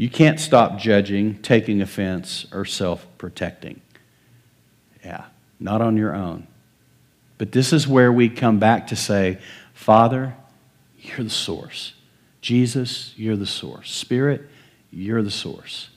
you 0.01 0.09
can't 0.09 0.40
stop 0.40 0.78
judging, 0.78 1.42
taking 1.42 1.82
offense, 1.82 2.46
or 2.55 2.64
self 2.64 3.07
protecting. 3.18 3.82
Yeah, 5.05 5.26
not 5.59 5.82
on 5.82 5.98
your 5.98 6.14
own. 6.14 6.46
But 7.36 7.53
this 7.53 7.74
is 7.74 7.86
where 7.86 8.11
we 8.11 8.30
come 8.30 8.59
back 8.59 8.86
to 8.86 8.96
say, 8.96 9.36
Father, 9.74 10.34
you're 11.01 11.24
the 11.24 11.28
source. 11.28 11.92
Jesus, 12.40 13.12
you're 13.18 13.36
the 13.36 13.44
source. 13.44 13.92
Spirit, 13.92 14.48
you're 14.90 15.20
the 15.20 15.30
source. 15.30 15.90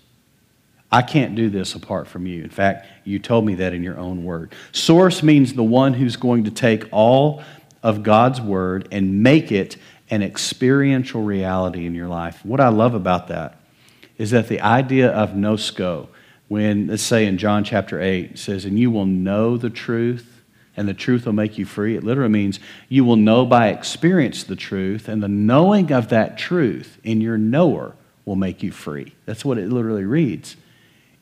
I 0.91 1.01
can't 1.01 1.33
do 1.33 1.49
this 1.49 1.73
apart 1.73 2.09
from 2.09 2.27
you. 2.27 2.43
In 2.43 2.49
fact, 2.49 2.85
you 3.05 3.19
told 3.19 3.45
me 3.45 3.55
that 3.55 3.71
in 3.71 3.83
your 3.83 3.97
own 3.97 4.25
word. 4.25 4.53
Source 4.73 5.23
means 5.23 5.53
the 5.53 5.63
one 5.63 5.93
who's 5.93 6.17
going 6.17 6.43
to 6.43 6.51
take 6.51 6.89
all 6.91 7.41
of 7.81 8.03
God's 8.03 8.41
word 8.41 8.85
and 8.91 9.23
make 9.23 9.53
it 9.53 9.77
an 10.09 10.21
experiential 10.21 11.23
reality 11.23 11.85
in 11.85 11.95
your 11.95 12.09
life. 12.09 12.43
What 12.43 12.59
I 12.59 12.67
love 12.67 12.95
about 12.95 13.29
that 13.29 13.59
is 14.17 14.31
that 14.31 14.47
the 14.47 14.61
idea 14.61 15.09
of 15.09 15.31
ginosko, 15.31 16.07
when, 16.47 16.87
let's 16.87 17.03
say 17.03 17.25
in 17.25 17.37
John 17.37 17.63
chapter 17.63 18.01
8, 18.01 18.31
it 18.31 18.39
says, 18.39 18.65
And 18.65 18.77
you 18.77 18.91
will 18.91 19.05
know 19.05 19.57
the 19.57 19.69
truth, 19.69 20.41
and 20.75 20.87
the 20.87 20.93
truth 20.93 21.25
will 21.25 21.33
make 21.33 21.57
you 21.57 21.65
free. 21.65 21.95
It 21.95 22.03
literally 22.03 22.29
means 22.29 22.59
you 22.89 23.05
will 23.05 23.15
know 23.15 23.45
by 23.45 23.69
experience 23.69 24.43
the 24.43 24.55
truth, 24.55 25.07
and 25.07 25.21
the 25.21 25.27
knowing 25.27 25.91
of 25.91 26.09
that 26.09 26.37
truth 26.37 26.99
in 27.03 27.21
your 27.21 27.37
knower 27.37 27.95
will 28.25 28.35
make 28.35 28.63
you 28.63 28.71
free. 28.71 29.13
That's 29.25 29.43
what 29.43 29.57
it 29.57 29.69
literally 29.69 30.05
reads. 30.05 30.55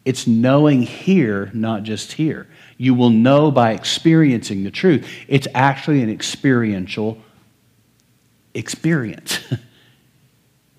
It's 0.04 0.26
knowing 0.26 0.82
here, 0.82 1.52
not 1.54 1.84
just 1.84 2.14
here. 2.14 2.48
You 2.78 2.96
will 2.96 3.12
know 3.12 3.52
by 3.52 3.74
experiencing 3.74 4.64
the 4.64 4.72
truth. 4.72 5.08
It's 5.28 5.48
actually 5.54 6.02
an 6.02 6.10
experiential 6.10 7.20
experience. 8.54 9.40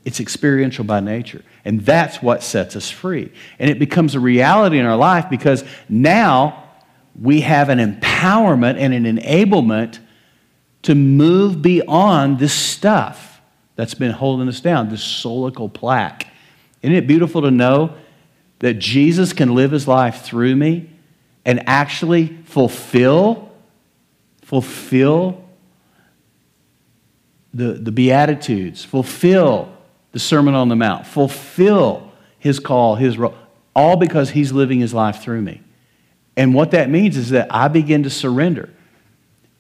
it's 0.05 0.20
experiential 0.20 0.84
by 0.84 1.00
nature. 1.00 1.42
And 1.64 1.80
that's 1.82 2.20
what 2.20 2.42
sets 2.42 2.74
us 2.74 2.90
free. 2.90 3.32
And 3.59 3.70
it 3.70 3.78
becomes 3.78 4.14
a 4.14 4.20
reality 4.20 4.78
in 4.78 4.86
our 4.86 4.96
life 4.96 5.30
because 5.30 5.64
now 5.88 6.70
we 7.20 7.42
have 7.42 7.68
an 7.68 7.78
empowerment 7.78 8.78
and 8.78 8.94
an 8.94 9.16
enablement 9.16 9.98
to 10.82 10.94
move 10.94 11.62
beyond 11.62 12.38
this 12.38 12.53
stuff 12.53 13.40
that's 13.76 13.94
been 13.94 14.11
holding 14.11 14.48
us 14.48 14.61
down, 14.61 14.88
this 14.88 15.05
solical 15.05 15.72
plaque. 15.72 16.26
Isn't 16.82 16.96
it 16.96 17.07
beautiful 17.07 17.42
to 17.42 17.50
know 17.50 17.94
that 18.59 18.74
Jesus 18.74 19.32
can 19.32 19.55
live 19.55 19.70
his 19.70 19.86
life 19.86 20.22
through 20.22 20.57
me 20.57 20.90
and 21.44 21.68
actually 21.68 22.28
fulfill, 22.44 23.53
fulfill 24.42 25.44
the, 27.55 27.74
the 27.74 27.92
Beatitudes, 27.92 28.84
fulfill 28.84 29.71
the 30.12 30.18
Sermon 30.18 30.54
on 30.54 30.68
the 30.68 30.76
Mount, 30.76 31.06
fulfill 31.06 32.12
his 32.38 32.60
call, 32.60 32.94
his 32.96 33.18
role, 33.18 33.34
all 33.74 33.96
because 33.96 34.30
he's 34.30 34.52
living 34.52 34.80
his 34.80 34.94
life 34.94 35.22
through 35.22 35.42
me. 35.42 35.62
And 36.36 36.54
what 36.54 36.70
that 36.70 36.88
means 36.88 37.16
is 37.16 37.30
that 37.30 37.48
I 37.50 37.68
begin 37.68 38.02
to 38.04 38.10
surrender. 38.10 38.70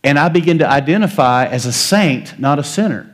And 0.04 0.18
I 0.18 0.28
begin 0.28 0.58
to 0.58 0.68
identify 0.68 1.46
as 1.46 1.66
a 1.66 1.72
saint, 1.72 2.38
not 2.38 2.58
a 2.58 2.64
sinner. 2.64 3.08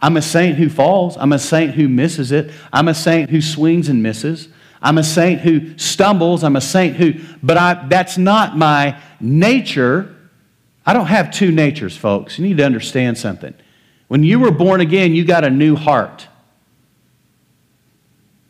I'm 0.00 0.16
a 0.16 0.22
saint 0.22 0.56
who 0.56 0.68
falls. 0.68 1.16
I'm 1.16 1.32
a 1.32 1.38
saint 1.38 1.74
who 1.74 1.88
misses 1.88 2.30
it. 2.30 2.52
I'm 2.72 2.88
a 2.88 2.94
saint 2.94 3.30
who 3.30 3.40
swings 3.40 3.88
and 3.88 4.02
misses. 4.02 4.48
I'm 4.80 4.96
a 4.96 5.02
saint 5.02 5.40
who 5.40 5.76
stumbles. 5.76 6.44
I'm 6.44 6.54
a 6.54 6.60
saint 6.60 6.96
who, 6.96 7.14
but 7.42 7.56
I, 7.56 7.86
that's 7.88 8.16
not 8.16 8.56
my 8.56 9.00
nature. 9.18 10.14
I 10.86 10.92
don't 10.92 11.06
have 11.06 11.32
two 11.32 11.50
natures, 11.50 11.96
folks. 11.96 12.38
You 12.38 12.46
need 12.46 12.58
to 12.58 12.64
understand 12.64 13.18
something. 13.18 13.54
When 14.06 14.22
you 14.22 14.38
were 14.38 14.52
born 14.52 14.80
again, 14.80 15.14
you 15.14 15.24
got 15.24 15.44
a 15.44 15.50
new 15.50 15.74
heart. 15.74 16.27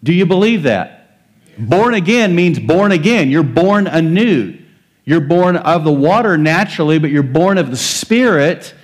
Do 0.03 0.13
you 0.13 0.27
believe 0.27 0.65
that? 0.65 1.19
Born 1.59 1.95
again 1.95 2.35
means 2.35 2.59
born 2.59 2.93
again. 2.93 3.31
You're 3.31 3.43
born 3.43 3.87
anew. 3.87 4.59
You're 5.05 5.21
born 5.21 5.57
of 5.57 5.85
the 5.85 5.93
water 5.93 6.37
naturally, 6.37 6.99
but 6.99 7.11
you're 7.11 7.23
born 7.23 7.59
of 7.59 7.71
the 7.71 7.77
Spirit 7.77 8.75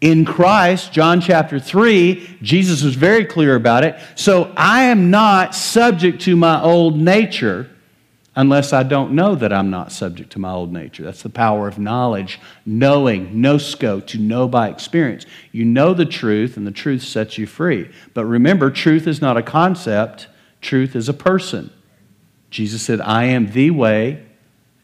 in 0.00 0.24
Christ. 0.24 0.92
John 0.92 1.20
chapter 1.20 1.58
3, 1.58 2.38
Jesus 2.42 2.82
was 2.82 2.94
very 2.94 3.24
clear 3.24 3.56
about 3.56 3.84
it. 3.84 3.98
So 4.14 4.52
I 4.56 4.84
am 4.84 5.10
not 5.10 5.54
subject 5.54 6.20
to 6.22 6.36
my 6.36 6.60
old 6.60 6.98
nature 6.98 7.70
unless 8.36 8.72
I 8.72 8.82
don't 8.82 9.12
know 9.12 9.34
that 9.36 9.52
I'm 9.52 9.70
not 9.70 9.92
subject 9.92 10.32
to 10.32 10.38
my 10.38 10.50
old 10.50 10.72
nature. 10.72 11.02
That's 11.02 11.22
the 11.22 11.30
power 11.30 11.68
of 11.68 11.78
knowledge, 11.78 12.40
knowing, 12.66 13.30
ginosko, 13.30 14.06
to 14.08 14.18
know 14.18 14.48
by 14.48 14.68
experience. 14.68 15.24
You 15.52 15.64
know 15.64 15.94
the 15.94 16.04
truth, 16.04 16.56
and 16.56 16.66
the 16.66 16.72
truth 16.72 17.02
sets 17.02 17.38
you 17.38 17.46
free. 17.46 17.90
But 18.12 18.26
remember, 18.26 18.70
truth 18.70 19.06
is 19.06 19.20
not 19.20 19.36
a 19.36 19.42
concept, 19.42 20.26
truth 20.64 20.96
is 20.96 21.08
a 21.08 21.14
person. 21.14 21.70
Jesus 22.50 22.82
said, 22.82 23.00
I 23.00 23.24
am 23.24 23.52
the 23.52 23.70
way, 23.70 24.24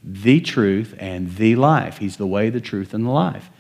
the 0.05 0.41
truth, 0.41 0.95
and 0.99 1.35
the 1.37 1.57
life. 1.57 1.99
He's 1.99 2.17
the 2.17 2.27
way, 2.27 2.51
the 2.51 2.61
truth, 2.61 2.95
and 2.95 3.05
the 3.05 3.11
life. 3.11 3.51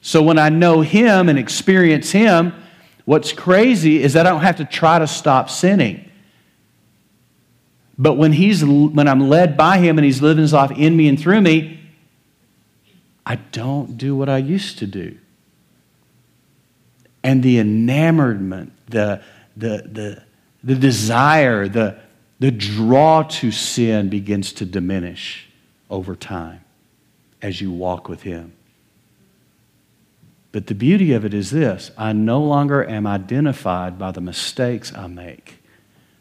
So 0.00 0.22
when 0.22 0.38
I 0.38 0.48
know 0.50 0.82
Him 0.82 1.28
and 1.28 1.38
experience 1.38 2.10
Him, 2.10 2.52
what's 3.04 3.32
crazy 3.32 4.02
is 4.02 4.12
that 4.12 4.26
I 4.26 4.30
don't 4.30 4.42
have 4.42 4.56
to 4.56 4.64
try 4.64 4.98
to 4.98 5.06
stop 5.06 5.50
sinning. 5.50 6.10
But 7.96 8.14
when, 8.14 8.32
he's, 8.32 8.64
when 8.64 9.06
I'm 9.06 9.28
led 9.28 9.56
by 9.56 9.78
Him 9.78 9.98
and 9.98 10.04
He's 10.04 10.20
living 10.20 10.42
His 10.42 10.52
life 10.52 10.72
in 10.72 10.96
me 10.96 11.08
and 11.08 11.18
through 11.18 11.40
me, 11.40 11.80
I 13.24 13.36
don't 13.36 13.96
do 13.96 14.14
what 14.14 14.28
I 14.28 14.38
used 14.38 14.78
to 14.78 14.86
do. 14.86 15.16
And 17.22 17.42
the 17.42 17.58
enamorment, 17.58 18.72
the, 18.88 19.22
the, 19.56 19.88
the, 19.90 20.23
the 20.64 20.74
desire, 20.74 21.68
the, 21.68 21.98
the 22.40 22.50
draw 22.50 23.22
to 23.22 23.52
sin 23.52 24.08
begins 24.08 24.52
to 24.54 24.64
diminish 24.64 25.48
over 25.90 26.16
time 26.16 26.64
as 27.42 27.60
you 27.60 27.70
walk 27.70 28.08
with 28.08 28.22
Him. 28.22 28.54
But 30.50 30.66
the 30.68 30.74
beauty 30.74 31.12
of 31.12 31.24
it 31.24 31.34
is 31.34 31.50
this 31.50 31.90
I 31.98 32.12
no 32.12 32.40
longer 32.42 32.88
am 32.88 33.06
identified 33.06 33.98
by 33.98 34.10
the 34.10 34.22
mistakes 34.22 34.94
I 34.94 35.06
make. 35.06 35.56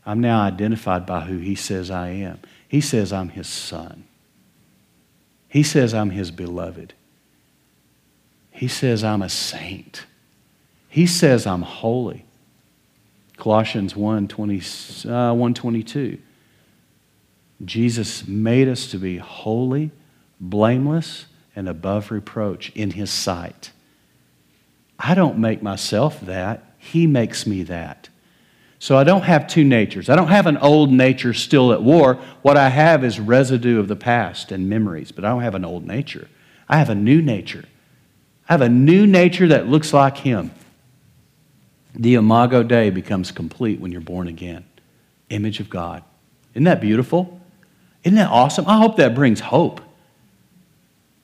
I'm 0.06 0.20
now 0.20 0.42
identified 0.42 1.06
by 1.06 1.22
who 1.22 1.38
He 1.38 1.56
says 1.56 1.90
I 1.90 2.10
am. 2.10 2.40
He 2.68 2.82
says 2.82 3.14
I'm 3.14 3.30
His 3.30 3.48
son. 3.48 4.04
He 5.48 5.64
says 5.64 5.94
I'm 5.94 6.10
His 6.10 6.32
beloved. 6.32 6.94
He 8.52 8.68
says 8.68 9.04
I'm 9.04 9.22
a 9.22 9.30
saint. 9.30 10.06
He 10.90 11.08
says 11.08 11.48
I'm 11.48 11.62
holy. 11.62 12.26
Colossians 13.44 13.94
1 13.94 14.30
20, 14.30 14.58
uh, 15.10 15.34
122. 15.34 16.18
Jesus 17.66 18.26
made 18.26 18.70
us 18.70 18.90
to 18.92 18.98
be 18.98 19.18
holy, 19.18 19.92
blameless, 20.40 21.26
and 21.54 21.68
above 21.68 22.10
reproach 22.10 22.72
in 22.74 22.92
His 22.92 23.12
sight. 23.12 23.74
I 24.98 25.14
don't 25.14 25.40
make 25.40 25.62
myself 25.62 26.22
that. 26.22 26.74
He 26.78 27.06
makes 27.06 27.46
me 27.46 27.64
that. 27.64 28.08
So 28.80 28.98
I 28.98 29.04
don't 29.04 29.24
have 29.24 29.46
two 29.46 29.66
natures. 29.66 30.08
I 30.08 30.16
don't 30.16 30.30
have 30.30 30.48
an 30.48 30.56
old 30.60 30.94
nature 30.94 31.34
still 31.34 31.74
at 31.74 31.84
war. 31.84 32.14
What 32.44 32.56
I 32.56 32.70
have 32.70 33.04
is 33.04 33.20
residue 33.20 33.78
of 33.78 33.90
the 33.90 33.98
past 33.98 34.54
and 34.54 34.70
memories, 34.70 35.12
but 35.12 35.26
I 35.26 35.30
don't 35.32 35.42
have 35.42 35.56
an 35.56 35.66
old 35.66 35.86
nature. 35.86 36.30
I 36.70 36.78
have 36.78 36.90
a 36.90 36.96
new 36.96 37.22
nature. 37.22 37.66
I 38.48 38.54
have 38.54 38.62
a 38.62 38.70
new 38.70 39.06
nature 39.06 39.50
that 39.50 39.68
looks 39.68 39.92
like 39.92 40.20
Him. 40.20 40.52
The 41.96 42.16
Imago 42.16 42.64
Dei 42.64 42.90
becomes 42.90 43.32
complete 43.32 43.80
when 43.80 43.92
you're 43.92 44.02
born 44.02 44.28
again. 44.28 44.66
Image 45.30 45.60
of 45.60 45.70
God. 45.70 46.04
Isn't 46.54 46.66
that 46.66 46.82
beautiful? 46.82 47.40
Isn't 48.04 48.18
that 48.18 48.30
awesome? 48.30 48.66
I 48.68 48.78
hope 48.78 48.98
that 48.98 49.16
brings 49.16 49.40
hope. 49.40 49.82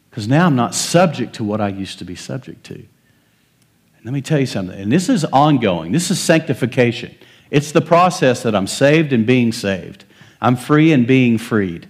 Because 0.09 0.27
now 0.27 0.45
I'm 0.45 0.55
not 0.55 0.73
subject 0.73 1.35
to 1.35 1.43
what 1.43 1.61
I 1.61 1.67
used 1.69 1.99
to 1.99 2.05
be 2.05 2.15
subject 2.15 2.63
to. 2.65 2.75
And 2.75 4.05
let 4.05 4.13
me 4.13 4.21
tell 4.21 4.39
you 4.39 4.45
something, 4.45 4.79
and 4.79 4.91
this 4.91 5.09
is 5.09 5.25
ongoing. 5.25 5.91
This 5.91 6.09
is 6.09 6.19
sanctification. 6.19 7.15
It's 7.51 7.71
the 7.71 7.81
process 7.81 8.43
that 8.43 8.55
I'm 8.55 8.67
saved 8.67 9.11
and 9.11 9.25
being 9.25 9.51
saved. 9.51 10.05
I'm 10.41 10.55
free 10.55 10.91
and 10.93 11.05
being 11.05 11.37
freed. 11.37 11.87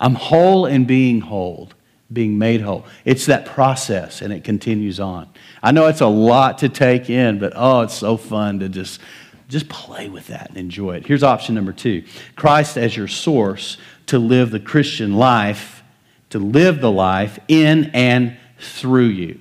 I'm 0.00 0.14
whole 0.14 0.66
and 0.66 0.86
being 0.86 1.20
whole, 1.20 1.70
being 2.12 2.38
made 2.38 2.60
whole. 2.60 2.84
It's 3.04 3.26
that 3.26 3.46
process, 3.46 4.22
and 4.22 4.32
it 4.32 4.44
continues 4.44 5.00
on. 5.00 5.28
I 5.62 5.72
know 5.72 5.86
it's 5.86 6.00
a 6.00 6.06
lot 6.06 6.58
to 6.58 6.68
take 6.68 7.08
in, 7.08 7.38
but 7.38 7.52
oh, 7.56 7.82
it's 7.82 7.94
so 7.94 8.16
fun 8.16 8.60
to 8.60 8.68
just, 8.68 9.00
just 9.48 9.68
play 9.68 10.08
with 10.08 10.26
that 10.28 10.48
and 10.48 10.58
enjoy 10.58 10.96
it. 10.96 11.06
Here's 11.06 11.22
option 11.22 11.54
number 11.54 11.72
two 11.72 12.04
Christ 12.36 12.76
as 12.76 12.96
your 12.96 13.08
source 13.08 13.76
to 14.06 14.18
live 14.18 14.50
the 14.50 14.60
Christian 14.60 15.14
life, 15.14 15.82
to 16.30 16.38
live 16.38 16.80
the 16.80 16.90
life 16.90 17.38
in 17.48 17.90
and 17.94 18.36
through 18.58 19.06
you. 19.06 19.40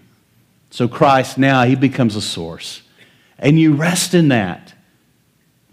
So 0.69 0.87
Christ 0.87 1.37
now, 1.37 1.63
he 1.65 1.75
becomes 1.75 2.15
a 2.15 2.21
source. 2.21 2.81
And 3.37 3.59
you 3.59 3.73
rest 3.73 4.13
in 4.13 4.29
that 4.29 4.73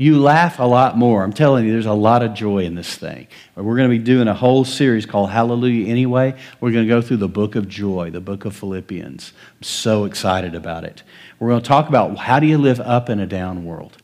you 0.01 0.21
laugh 0.21 0.61
a 0.61 0.65
lot 0.65 0.97
more. 0.97 1.25
I'm 1.25 1.33
telling 1.33 1.67
you, 1.67 1.73
there's 1.73 1.85
a 1.85 1.93
lot 1.93 2.23
of 2.23 2.33
joy 2.33 2.61
in 2.61 2.77
this 2.77 2.95
thing. 2.95 3.27
We're 3.57 3.75
going 3.75 3.91
to 3.91 3.99
be 3.99 4.03
doing 4.03 4.29
a 4.29 4.35
whole 4.35 4.65
series 4.65 5.05
called 5.05 5.31
Hallelujah 5.31 5.89
Anyway. 5.89 6.39
We're 6.61 6.71
going 6.71 6.85
to 6.85 6.89
go 6.89 7.03
through 7.03 7.17
the 7.17 7.29
book 7.29 7.57
of 7.57 7.69
joy, 7.69 8.11
the 8.11 8.21
book 8.21 8.45
of 8.45 8.55
Philippians. 8.55 9.33
I'm 9.57 9.63
so 9.65 10.05
excited 10.05 10.55
about 10.55 10.85
it. 10.85 11.03
We're 11.41 11.49
going 11.49 11.63
to 11.63 11.69
talk 11.69 11.89
about 11.89 12.17
how 12.17 12.39
do 12.39 12.47
you 12.47 12.59
live 12.59 12.79
up 12.79 13.11
in 13.11 13.19
a 13.19 13.27
down 13.27 13.65
world? 13.65 13.97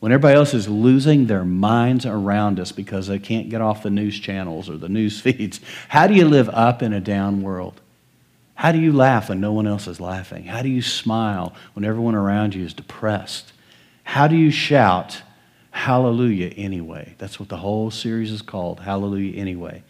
When 0.00 0.12
everybody 0.12 0.36
else 0.36 0.52
is 0.52 0.68
losing 0.68 1.24
their 1.24 1.46
minds 1.46 2.04
around 2.04 2.60
us 2.60 2.70
because 2.70 3.06
they 3.06 3.18
can't 3.18 3.48
get 3.48 3.62
off 3.62 3.82
the 3.82 3.88
news 3.88 4.20
channels 4.20 4.68
or 4.68 4.76
the 4.76 4.90
news 4.90 5.18
feeds, 5.22 5.58
how 5.88 6.06
do 6.06 6.12
you 6.12 6.28
live 6.28 6.50
up 6.50 6.82
in 6.82 6.92
a 6.92 7.00
down 7.00 7.40
world? 7.40 7.80
How 8.56 8.72
do 8.72 8.78
you 8.78 8.92
laugh 8.92 9.30
when 9.30 9.40
no 9.40 9.54
one 9.54 9.66
else 9.66 9.88
is 9.88 10.00
laughing? 10.00 10.44
How 10.44 10.60
do 10.60 10.68
you 10.68 10.82
smile 10.82 11.54
when 11.72 11.86
everyone 11.86 12.14
around 12.14 12.54
you 12.54 12.62
is 12.62 12.74
depressed? 12.74 13.54
How 14.04 14.28
do 14.28 14.36
you 14.36 14.50
shout 14.50 15.20
hallelujah 15.72 16.50
anyway? 16.50 17.14
That's 17.18 17.40
what 17.40 17.48
the 17.48 17.56
whole 17.56 17.90
series 17.90 18.30
is 18.30 18.42
called 18.42 18.80
hallelujah 18.80 19.36
anyway. 19.36 19.82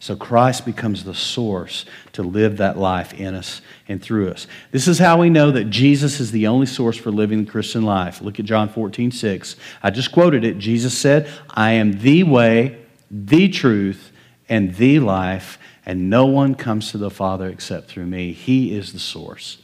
So 0.00 0.14
Christ 0.14 0.66
becomes 0.66 1.02
the 1.02 1.14
source 1.14 1.86
to 2.12 2.22
live 2.22 2.58
that 2.58 2.76
life 2.76 3.14
in 3.14 3.34
us 3.34 3.62
and 3.88 4.02
through 4.02 4.28
us. 4.28 4.46
This 4.70 4.86
is 4.86 4.98
how 4.98 5.18
we 5.18 5.30
know 5.30 5.50
that 5.50 5.70
Jesus 5.70 6.20
is 6.20 6.30
the 6.30 6.46
only 6.46 6.66
source 6.66 6.98
for 6.98 7.10
living 7.10 7.46
the 7.46 7.50
Christian 7.50 7.84
life. 7.84 8.20
Look 8.20 8.38
at 8.38 8.44
John 8.44 8.68
14, 8.68 9.10
6. 9.10 9.56
I 9.82 9.90
just 9.90 10.12
quoted 10.12 10.44
it. 10.44 10.58
Jesus 10.58 10.98
said, 10.98 11.30
I 11.48 11.70
am 11.70 12.00
the 12.00 12.22
way, 12.22 12.84
the 13.10 13.48
truth, 13.48 14.12
and 14.46 14.74
the 14.74 15.00
life, 15.00 15.58
and 15.86 16.10
no 16.10 16.26
one 16.26 16.54
comes 16.54 16.90
to 16.90 16.98
the 16.98 17.10
Father 17.10 17.48
except 17.48 17.88
through 17.88 18.04
me. 18.04 18.32
He 18.34 18.76
is 18.76 18.92
the 18.92 18.98
source. 18.98 19.56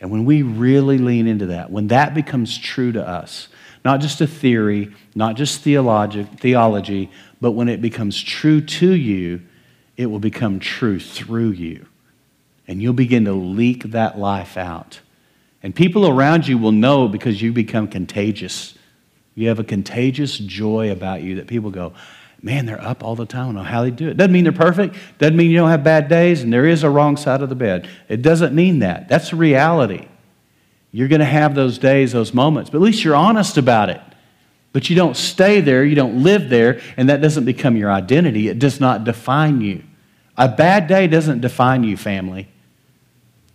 And 0.00 0.10
when 0.10 0.24
we 0.24 0.42
really 0.42 0.98
lean 0.98 1.26
into 1.26 1.46
that, 1.46 1.70
when 1.70 1.88
that 1.88 2.14
becomes 2.14 2.56
true 2.56 2.92
to 2.92 3.06
us, 3.06 3.48
not 3.84 4.00
just 4.00 4.20
a 4.20 4.26
theory, 4.26 4.94
not 5.14 5.36
just 5.36 5.60
theologic, 5.60 6.26
theology, 6.38 7.10
but 7.40 7.52
when 7.52 7.68
it 7.68 7.80
becomes 7.80 8.20
true 8.20 8.60
to 8.60 8.92
you, 8.92 9.42
it 9.96 10.06
will 10.06 10.18
become 10.20 10.60
true 10.60 11.00
through 11.00 11.50
you. 11.50 11.86
And 12.66 12.82
you'll 12.82 12.92
begin 12.92 13.24
to 13.24 13.32
leak 13.32 13.84
that 13.84 14.18
life 14.18 14.56
out. 14.56 15.00
And 15.62 15.74
people 15.74 16.06
around 16.06 16.46
you 16.46 16.58
will 16.58 16.72
know 16.72 17.08
because 17.08 17.42
you 17.42 17.52
become 17.52 17.88
contagious. 17.88 18.74
You 19.34 19.48
have 19.48 19.58
a 19.58 19.64
contagious 19.64 20.38
joy 20.38 20.92
about 20.92 21.22
you 21.22 21.36
that 21.36 21.46
people 21.46 21.70
go, 21.70 21.94
man, 22.42 22.66
they're 22.66 22.82
up 22.82 23.02
all 23.02 23.16
the 23.16 23.26
time. 23.26 23.42
I 23.42 23.44
don't 23.46 23.54
know 23.56 23.62
how 23.62 23.82
they 23.82 23.90
do 23.90 24.08
it. 24.08 24.16
Doesn't 24.16 24.32
mean 24.32 24.44
they're 24.44 24.52
perfect. 24.52 24.96
Doesn't 25.18 25.36
mean 25.36 25.50
you 25.50 25.56
don't 25.56 25.70
have 25.70 25.84
bad 25.84 26.08
days 26.08 26.42
and 26.42 26.52
there 26.52 26.66
is 26.66 26.82
a 26.82 26.90
wrong 26.90 27.16
side 27.16 27.42
of 27.42 27.48
the 27.48 27.54
bed. 27.54 27.88
It 28.08 28.22
doesn't 28.22 28.54
mean 28.54 28.80
that. 28.80 29.08
That's 29.08 29.32
reality. 29.32 30.06
You're 30.92 31.08
going 31.08 31.20
to 31.20 31.26
have 31.26 31.54
those 31.54 31.78
days, 31.78 32.12
those 32.12 32.32
moments, 32.32 32.70
but 32.70 32.78
at 32.78 32.82
least 32.82 33.04
you're 33.04 33.16
honest 33.16 33.58
about 33.58 33.90
it. 33.90 34.00
But 34.72 34.88
you 34.88 34.96
don't 34.96 35.16
stay 35.16 35.60
there, 35.60 35.84
you 35.84 35.94
don't 35.94 36.22
live 36.22 36.48
there, 36.48 36.80
and 36.96 37.08
that 37.08 37.20
doesn't 37.20 37.44
become 37.44 37.76
your 37.76 37.90
identity. 37.90 38.48
It 38.48 38.58
does 38.58 38.80
not 38.80 39.04
define 39.04 39.60
you. 39.60 39.82
A 40.36 40.48
bad 40.48 40.86
day 40.86 41.06
doesn't 41.08 41.40
define 41.40 41.84
you, 41.84 41.96
family. 41.96 42.48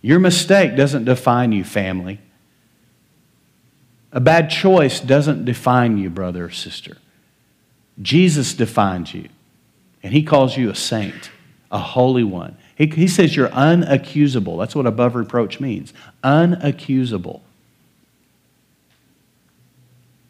Your 0.01 0.19
mistake 0.19 0.75
doesn't 0.75 1.05
define 1.05 1.51
you, 1.53 1.63
family. 1.63 2.19
A 4.11 4.19
bad 4.19 4.49
choice 4.49 4.99
doesn't 4.99 5.45
define 5.45 5.97
you, 5.97 6.09
brother 6.09 6.45
or 6.45 6.49
sister. 6.51 6.97
Jesus 8.01 8.53
defines 8.53 9.13
you, 9.13 9.29
and 10.01 10.13
he 10.13 10.23
calls 10.23 10.57
you 10.57 10.69
a 10.69 10.75
saint, 10.75 11.31
a 11.71 11.79
holy 11.79 12.23
one. 12.23 12.57
He, 12.75 12.87
he 12.87 13.07
says 13.07 13.35
you're 13.35 13.49
unaccusable. 13.49 14.59
That's 14.59 14.75
what 14.75 14.87
above 14.87 15.15
reproach 15.15 15.59
means 15.59 15.93
unaccusable. 16.23 17.41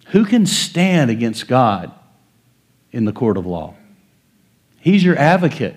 Who 0.07 0.26
can 0.26 0.45
stand 0.45 1.09
against 1.09 1.47
God 1.47 1.91
in 2.91 3.05
the 3.05 3.14
court 3.14 3.38
of 3.38 3.45
law? 3.45 3.76
He's 4.80 5.03
your 5.03 5.18
advocate. 5.18 5.76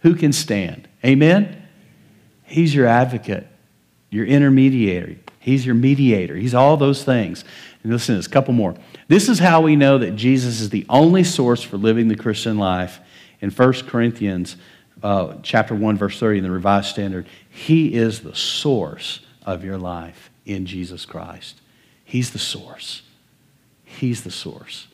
Who 0.00 0.14
can 0.14 0.32
stand? 0.32 0.86
Amen? 1.02 1.62
He's 2.44 2.74
your 2.74 2.86
advocate, 2.86 3.46
your 4.10 4.26
intermediary. 4.26 5.18
He's 5.40 5.64
your 5.66 5.74
mediator. 5.74 6.36
He's 6.36 6.54
all 6.54 6.76
those 6.76 7.04
things. 7.04 7.44
Listen 7.84 8.14
to 8.14 8.18
this, 8.18 8.26
a 8.26 8.30
couple 8.30 8.54
more. 8.54 8.74
This 9.08 9.28
is 9.28 9.38
how 9.38 9.60
we 9.60 9.76
know 9.76 9.98
that 9.98 10.16
Jesus 10.16 10.60
is 10.60 10.70
the 10.70 10.86
only 10.88 11.22
source 11.22 11.62
for 11.62 11.76
living 11.76 12.08
the 12.08 12.16
Christian 12.16 12.56
life. 12.56 12.98
In 13.40 13.50
1 13.50 13.72
Corinthians 13.86 14.56
uh, 15.02 15.34
chapter 15.42 15.74
1, 15.74 15.98
verse 15.98 16.18
30 16.18 16.38
in 16.38 16.44
the 16.44 16.50
Revised 16.50 16.88
Standard, 16.88 17.26
He 17.50 17.94
is 17.94 18.20
the 18.20 18.34
source 18.34 19.20
of 19.44 19.64
your 19.64 19.76
life 19.76 20.30
in 20.46 20.64
Jesus 20.64 21.04
Christ. 21.04 21.60
He's 22.04 22.30
the 22.30 22.38
source. 22.38 23.02
He's 23.84 24.24
the 24.24 24.30
source. 24.30 24.86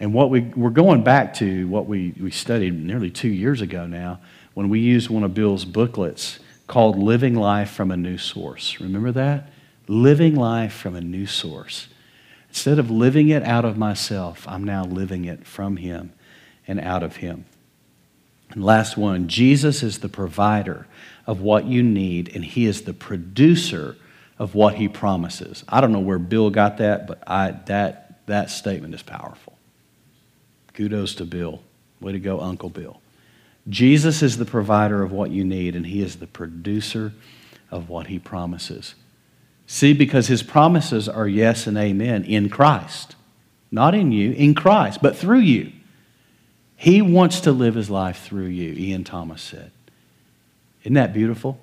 And 0.00 0.14
what 0.14 0.30
we, 0.30 0.40
we're 0.40 0.70
going 0.70 1.04
back 1.04 1.34
to 1.34 1.68
what 1.68 1.86
we, 1.86 2.14
we 2.18 2.30
studied 2.30 2.82
nearly 2.82 3.10
two 3.10 3.28
years 3.28 3.60
ago 3.60 3.86
now 3.86 4.20
when 4.54 4.70
we 4.70 4.80
used 4.80 5.10
one 5.10 5.22
of 5.22 5.34
Bill's 5.34 5.66
booklets 5.66 6.38
called 6.66 6.98
Living 6.98 7.34
Life 7.34 7.70
from 7.70 7.90
a 7.90 7.96
New 7.96 8.18
Source. 8.18 8.80
Remember 8.80 9.12
that? 9.12 9.50
Living 9.88 10.34
life 10.34 10.72
from 10.72 10.96
a 10.96 11.00
new 11.00 11.26
source. 11.26 11.88
Instead 12.48 12.78
of 12.78 12.90
living 12.90 13.28
it 13.28 13.42
out 13.42 13.64
of 13.64 13.76
myself, 13.76 14.46
I'm 14.48 14.64
now 14.64 14.84
living 14.84 15.24
it 15.24 15.46
from 15.46 15.76
Him 15.76 16.12
and 16.66 16.80
out 16.80 17.02
of 17.02 17.16
Him. 17.16 17.44
And 18.50 18.64
last 18.64 18.96
one 18.96 19.28
Jesus 19.28 19.82
is 19.82 19.98
the 19.98 20.08
provider 20.08 20.86
of 21.26 21.40
what 21.40 21.66
you 21.66 21.82
need, 21.82 22.34
and 22.34 22.44
He 22.44 22.66
is 22.66 22.82
the 22.82 22.94
producer 22.94 23.96
of 24.38 24.54
what 24.54 24.74
He 24.74 24.88
promises. 24.88 25.64
I 25.68 25.80
don't 25.80 25.92
know 25.92 26.00
where 26.00 26.18
Bill 26.18 26.50
got 26.50 26.78
that, 26.78 27.06
but 27.06 27.22
I, 27.26 27.52
that, 27.66 28.26
that 28.26 28.50
statement 28.50 28.94
is 28.94 29.02
powerful. 29.02 29.56
Kudos 30.74 31.14
to 31.16 31.24
Bill. 31.24 31.62
Way 32.00 32.12
to 32.12 32.20
go, 32.20 32.40
Uncle 32.40 32.68
Bill. 32.68 33.00
Jesus 33.68 34.22
is 34.22 34.38
the 34.38 34.44
provider 34.44 35.02
of 35.02 35.10
what 35.10 35.30
you 35.30 35.44
need, 35.44 35.74
and 35.74 35.86
He 35.86 36.02
is 36.02 36.16
the 36.16 36.26
producer 36.26 37.12
of 37.70 37.88
what 37.88 38.06
He 38.06 38.18
promises. 38.18 38.94
See, 39.66 39.92
because 39.92 40.28
his 40.28 40.42
promises 40.42 41.08
are 41.08 41.26
yes 41.26 41.66
and 41.66 41.76
amen 41.76 42.24
in 42.24 42.48
Christ. 42.48 43.16
Not 43.70 43.94
in 43.94 44.12
you, 44.12 44.32
in 44.32 44.54
Christ, 44.54 45.00
but 45.02 45.16
through 45.16 45.40
you. 45.40 45.72
He 46.76 47.02
wants 47.02 47.40
to 47.40 47.52
live 47.52 47.74
his 47.74 47.90
life 47.90 48.22
through 48.22 48.46
you, 48.46 48.72
Ian 48.72 49.02
Thomas 49.02 49.42
said. 49.42 49.72
Isn't 50.82 50.94
that 50.94 51.12
beautiful? 51.12 51.58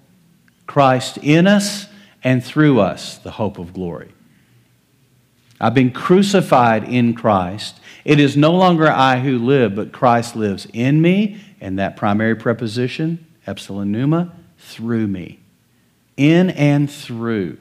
Christ 0.67 1.17
in 1.19 1.47
us 1.47 1.87
and 2.23 2.43
through 2.43 2.79
us, 2.79 3.17
the 3.19 3.31
hope 3.31 3.57
of 3.57 3.73
glory. 3.73 4.11
I've 5.61 5.73
been 5.73 5.91
crucified 5.91 6.83
in 6.83 7.13
Christ. 7.13 7.79
It 8.03 8.19
is 8.19 8.35
no 8.35 8.51
longer 8.51 8.89
I 8.89 9.19
who 9.19 9.37
live, 9.37 9.75
but 9.75 9.93
Christ 9.93 10.35
lives 10.35 10.67
in 10.73 11.01
me, 11.01 11.39
and 11.61 11.79
that 11.79 11.95
primary 11.95 12.35
preposition, 12.35 13.25
epsilon 13.47 13.91
pneuma, 13.91 14.33
through 14.57 15.07
me. 15.07 15.39
In 16.17 16.49
and 16.49 16.91
through. 16.91 17.59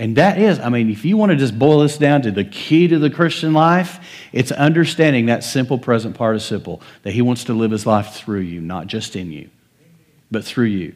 And 0.00 0.16
that 0.16 0.38
is, 0.38 0.58
I 0.58 0.70
mean, 0.70 0.88
if 0.88 1.04
you 1.04 1.18
want 1.18 1.28
to 1.28 1.36
just 1.36 1.58
boil 1.58 1.80
this 1.80 1.98
down 1.98 2.22
to 2.22 2.30
the 2.30 2.42
key 2.42 2.88
to 2.88 2.98
the 2.98 3.10
Christian 3.10 3.52
life, 3.52 4.00
it's 4.32 4.50
understanding 4.50 5.26
that 5.26 5.44
simple 5.44 5.76
present 5.76 6.16
participle 6.16 6.80
that 7.02 7.10
He 7.10 7.20
wants 7.20 7.44
to 7.44 7.52
live 7.52 7.70
His 7.70 7.84
life 7.84 8.14
through 8.14 8.40
you, 8.40 8.62
not 8.62 8.86
just 8.86 9.14
in 9.14 9.30
you, 9.30 9.50
but 10.30 10.42
through 10.42 10.68
you. 10.68 10.94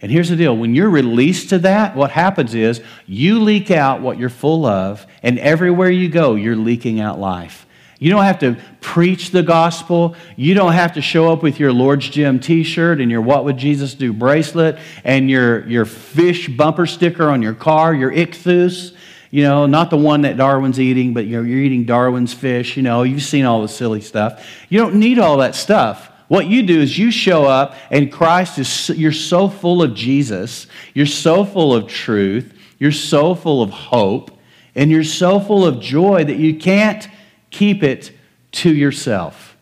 And 0.00 0.10
here's 0.10 0.30
the 0.30 0.36
deal 0.36 0.56
when 0.56 0.74
you're 0.74 0.88
released 0.88 1.50
to 1.50 1.58
that, 1.60 1.94
what 1.96 2.10
happens 2.10 2.54
is 2.54 2.80
you 3.06 3.40
leak 3.40 3.70
out 3.70 4.00
what 4.00 4.18
you're 4.18 4.30
full 4.30 4.64
of, 4.64 5.06
and 5.22 5.38
everywhere 5.38 5.90
you 5.90 6.08
go, 6.08 6.34
you're 6.34 6.56
leaking 6.56 6.98
out 6.98 7.20
life. 7.20 7.65
You 7.98 8.10
don't 8.10 8.24
have 8.24 8.38
to 8.40 8.56
preach 8.80 9.30
the 9.30 9.42
gospel. 9.42 10.14
You 10.36 10.54
don't 10.54 10.74
have 10.74 10.94
to 10.94 11.00
show 11.00 11.32
up 11.32 11.42
with 11.42 11.58
your 11.58 11.72
Lord's 11.72 12.08
Gym 12.08 12.38
t 12.40 12.62
shirt 12.62 13.00
and 13.00 13.10
your 13.10 13.22
What 13.22 13.44
Would 13.44 13.56
Jesus 13.56 13.94
Do 13.94 14.12
bracelet 14.12 14.78
and 15.02 15.30
your, 15.30 15.66
your 15.66 15.86
fish 15.86 16.48
bumper 16.48 16.86
sticker 16.86 17.30
on 17.30 17.40
your 17.40 17.54
car, 17.54 17.94
your 17.94 18.12
ichthus. 18.12 18.94
You 19.30 19.42
know, 19.42 19.66
not 19.66 19.90
the 19.90 19.96
one 19.96 20.22
that 20.22 20.36
Darwin's 20.36 20.78
eating, 20.78 21.14
but 21.14 21.26
you're, 21.26 21.44
you're 21.44 21.60
eating 21.60 21.84
Darwin's 21.84 22.34
fish. 22.34 22.76
You 22.76 22.82
know, 22.82 23.02
you've 23.02 23.22
seen 23.22 23.44
all 23.44 23.62
the 23.62 23.68
silly 23.68 24.00
stuff. 24.00 24.46
You 24.68 24.78
don't 24.78 24.96
need 24.96 25.18
all 25.18 25.38
that 25.38 25.54
stuff. 25.54 26.10
What 26.28 26.46
you 26.46 26.64
do 26.64 26.80
is 26.80 26.98
you 26.98 27.10
show 27.10 27.44
up, 27.44 27.74
and 27.90 28.12
Christ 28.12 28.58
is, 28.58 28.88
you're 28.90 29.12
so 29.12 29.48
full 29.48 29.82
of 29.82 29.94
Jesus, 29.94 30.66
you're 30.92 31.06
so 31.06 31.44
full 31.44 31.72
of 31.72 31.86
truth, 31.86 32.52
you're 32.78 32.92
so 32.92 33.34
full 33.34 33.62
of 33.62 33.70
hope, 33.70 34.32
and 34.74 34.90
you're 34.90 35.04
so 35.04 35.38
full 35.38 35.64
of 35.64 35.80
joy 35.80 36.24
that 36.24 36.36
you 36.36 36.56
can't 36.56 37.08
keep 37.56 37.82
it 37.82 38.12
to 38.52 38.74
yourself. 38.74 39.56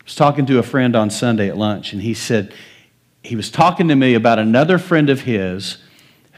I 0.00 0.04
was 0.04 0.14
talking 0.14 0.44
to 0.46 0.58
a 0.58 0.62
friend 0.62 0.94
on 0.94 1.08
Sunday 1.08 1.48
at 1.48 1.56
lunch, 1.56 1.94
and 1.94 2.02
he 2.02 2.12
said, 2.12 2.52
he 3.22 3.36
was 3.36 3.50
talking 3.50 3.88
to 3.88 3.96
me 3.96 4.12
about 4.12 4.38
another 4.38 4.76
friend 4.76 5.08
of 5.08 5.22
his 5.22 5.78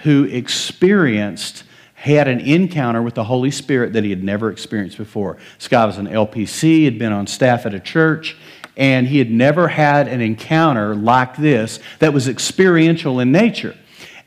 who 0.04 0.22
experienced, 0.22 1.64
had 1.94 2.28
an 2.28 2.38
encounter 2.38 3.02
with 3.02 3.14
the 3.14 3.24
Holy 3.24 3.50
Spirit 3.50 3.92
that 3.94 4.04
he 4.04 4.10
had 4.10 4.22
never 4.22 4.52
experienced 4.52 4.98
before. 4.98 5.36
This 5.58 5.66
guy 5.66 5.84
was 5.84 5.98
an 5.98 6.06
LPC, 6.06 6.84
had 6.84 6.96
been 6.96 7.12
on 7.12 7.26
staff 7.26 7.66
at 7.66 7.74
a 7.74 7.80
church, 7.80 8.36
and 8.76 9.08
he 9.08 9.18
had 9.18 9.32
never 9.32 9.66
had 9.66 10.06
an 10.06 10.20
encounter 10.20 10.94
like 10.94 11.36
this 11.36 11.80
that 11.98 12.12
was 12.12 12.28
experiential 12.28 13.18
in 13.18 13.32
nature. 13.32 13.76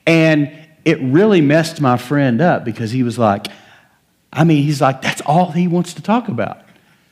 And 0.06 0.52
it 0.84 1.00
really 1.00 1.40
messed 1.40 1.80
my 1.80 1.96
friend 1.96 2.42
up 2.42 2.66
because 2.66 2.92
he 2.92 3.04
was 3.04 3.18
like, 3.18 3.48
I 4.32 4.44
mean, 4.44 4.64
he's 4.64 4.82
like, 4.82 5.02
that's 5.02 5.22
all 5.22 5.52
he 5.52 5.68
wants 5.68 5.94
to 5.96 6.02
talk 6.02 6.28
about. 6.28 6.60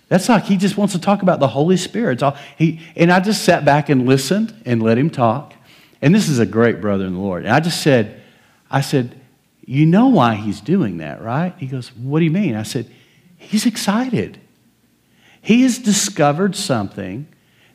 That's 0.10 0.30
like 0.30 0.46
he 0.46 0.56
just 0.56 0.78
wants 0.78 0.94
to 0.94 1.02
talk 1.02 1.22
about 1.22 1.40
the 1.40 1.48
Holy 1.48 1.78
Spirit. 1.78 2.24
All 2.24 2.38
he 2.58 2.80
and 2.96 3.12
I 3.12 3.20
just 3.20 3.44
sat 3.44 3.66
back 3.66 3.90
and 3.90 4.06
listened 4.06 4.56
and 4.66 4.82
let 4.82 4.98
him 4.98 5.10
talk. 5.10 5.54
And 6.02 6.14
this 6.16 6.30
is 6.30 6.40
a 6.40 6.46
great 6.46 6.80
brother 6.80 7.06
in 7.06 7.14
the 7.14 7.20
Lord. 7.20 7.44
And 7.44 7.54
I 7.54 7.60
just 7.60 7.82
said, 7.82 8.22
I 8.70 8.82
said, 8.82 9.20
you 9.66 9.86
know 9.86 10.08
why 10.08 10.36
he's 10.36 10.62
doing 10.62 10.98
that, 10.98 11.22
right? 11.22 11.54
He 11.58 11.68
goes, 11.68 11.90
What 11.90 12.20
do 12.20 12.26
you 12.26 12.32
mean? 12.32 12.56
I 12.56 12.64
said, 12.64 12.90
He's 13.38 13.66
excited. 13.66 14.40
He 15.42 15.64
has 15.64 15.78
discovered 15.78 16.56
something 16.56 17.28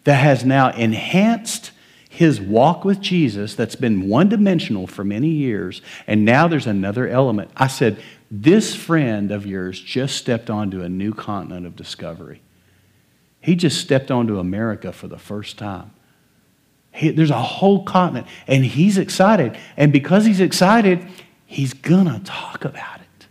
that 0.04 0.16
has 0.16 0.44
now 0.44 0.70
enhanced 0.70 1.70
his 2.08 2.40
walk 2.40 2.84
with 2.84 3.00
Jesus 3.00 3.54
that's 3.54 3.76
been 3.76 4.08
one 4.08 4.28
dimensional 4.28 4.86
for 4.86 5.04
many 5.04 5.28
years, 5.28 5.80
and 6.06 6.24
now 6.24 6.48
there's 6.48 6.66
another 6.66 7.08
element. 7.08 7.50
I 7.56 7.68
said, 7.68 8.02
this 8.34 8.74
friend 8.74 9.30
of 9.30 9.44
yours 9.44 9.78
just 9.78 10.16
stepped 10.16 10.48
onto 10.48 10.80
a 10.80 10.88
new 10.88 11.12
continent 11.12 11.66
of 11.66 11.76
discovery. 11.76 12.40
He 13.40 13.54
just 13.54 13.78
stepped 13.78 14.10
onto 14.10 14.38
America 14.38 14.90
for 14.90 15.06
the 15.06 15.18
first 15.18 15.58
time. 15.58 15.90
He, 16.92 17.10
there's 17.10 17.30
a 17.30 17.42
whole 17.42 17.84
continent, 17.84 18.26
and 18.46 18.64
he's 18.64 18.96
excited. 18.96 19.58
And 19.76 19.92
because 19.92 20.24
he's 20.24 20.40
excited, 20.40 21.06
he's 21.44 21.74
going 21.74 22.06
to 22.06 22.20
talk 22.24 22.64
about 22.64 23.00
it. 23.00 23.26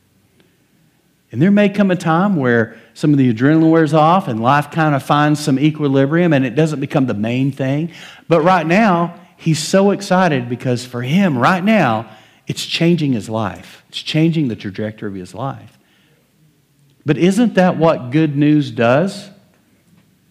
And 1.31 1.41
there 1.41 1.49
may 1.49 1.69
come 1.69 1.89
a 1.89 1.95
time 1.95 2.35
where 2.35 2.77
some 2.93 3.11
of 3.11 3.17
the 3.17 3.33
adrenaline 3.33 3.71
wears 3.71 3.95
off 3.95 4.27
and 4.27 4.39
life 4.39 4.69
kind 4.69 4.93
of 4.93 5.01
finds 5.01 5.39
some 5.39 5.57
equilibrium 5.57 6.31
and 6.31 6.45
it 6.45 6.53
doesn't 6.53 6.79
become 6.79 7.07
the 7.07 7.15
main 7.15 7.51
thing. 7.51 7.91
But 8.27 8.41
right 8.41 8.67
now, 8.67 9.19
he's 9.37 9.59
so 9.59 9.89
excited 9.89 10.47
because 10.47 10.85
for 10.85 11.01
him, 11.01 11.35
right 11.35 11.63
now, 11.63 12.15
it's 12.51 12.65
changing 12.65 13.13
his 13.13 13.29
life. 13.29 13.81
It's 13.87 14.01
changing 14.01 14.49
the 14.49 14.57
trajectory 14.57 15.07
of 15.07 15.15
his 15.15 15.33
life. 15.33 15.79
But 17.05 17.17
isn't 17.17 17.53
that 17.53 17.77
what 17.77 18.11
good 18.11 18.35
news 18.35 18.71
does? 18.71 19.29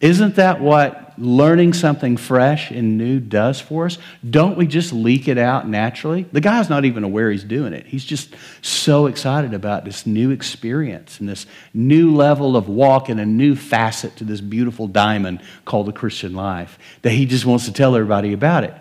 Isn't 0.03 0.35
that 0.35 0.61
what 0.61 1.14
learning 1.18 1.73
something 1.73 2.18
fresh 2.18 2.73
and 2.73 2.99
new 2.99 3.21
does 3.21 3.59
for 3.59 3.87
us? 3.87 3.97
Don't 4.29 4.59
we 4.59 4.66
just 4.66 4.93
leak 4.93 5.29
it 5.29 5.39
out 5.39 5.66
naturally? 5.66 6.27
The 6.31 6.43
guy's 6.43 6.68
not 6.68 6.85
even 6.85 7.05
aware 7.05 7.31
he's 7.31 7.43
doing 7.43 7.73
it. 7.73 7.87
He's 7.87 8.05
just 8.05 8.35
so 8.61 9.07
excited 9.07 9.55
about 9.55 9.87
this 9.87 10.05
new 10.05 10.31
experience 10.31 11.21
and 11.21 11.29
this 11.29 11.47
new 11.73 12.14
level 12.14 12.55
of 12.55 12.68
walk 12.68 13.09
and 13.09 13.18
a 13.18 13.25
new 13.25 13.57
facet 13.57 14.16
to 14.16 14.25
this 14.25 14.43
beautiful 14.43 14.87
diamond 14.89 15.41
called 15.64 15.87
the 15.87 15.93
Christian 15.93 16.35
life 16.35 16.79
that 17.01 17.12
he 17.12 17.25
just 17.25 17.47
wants 17.47 17.64
to 17.64 17.73
tell 17.73 17.97
everybody 17.97 18.35
about 18.35 18.64
it. 18.64 18.75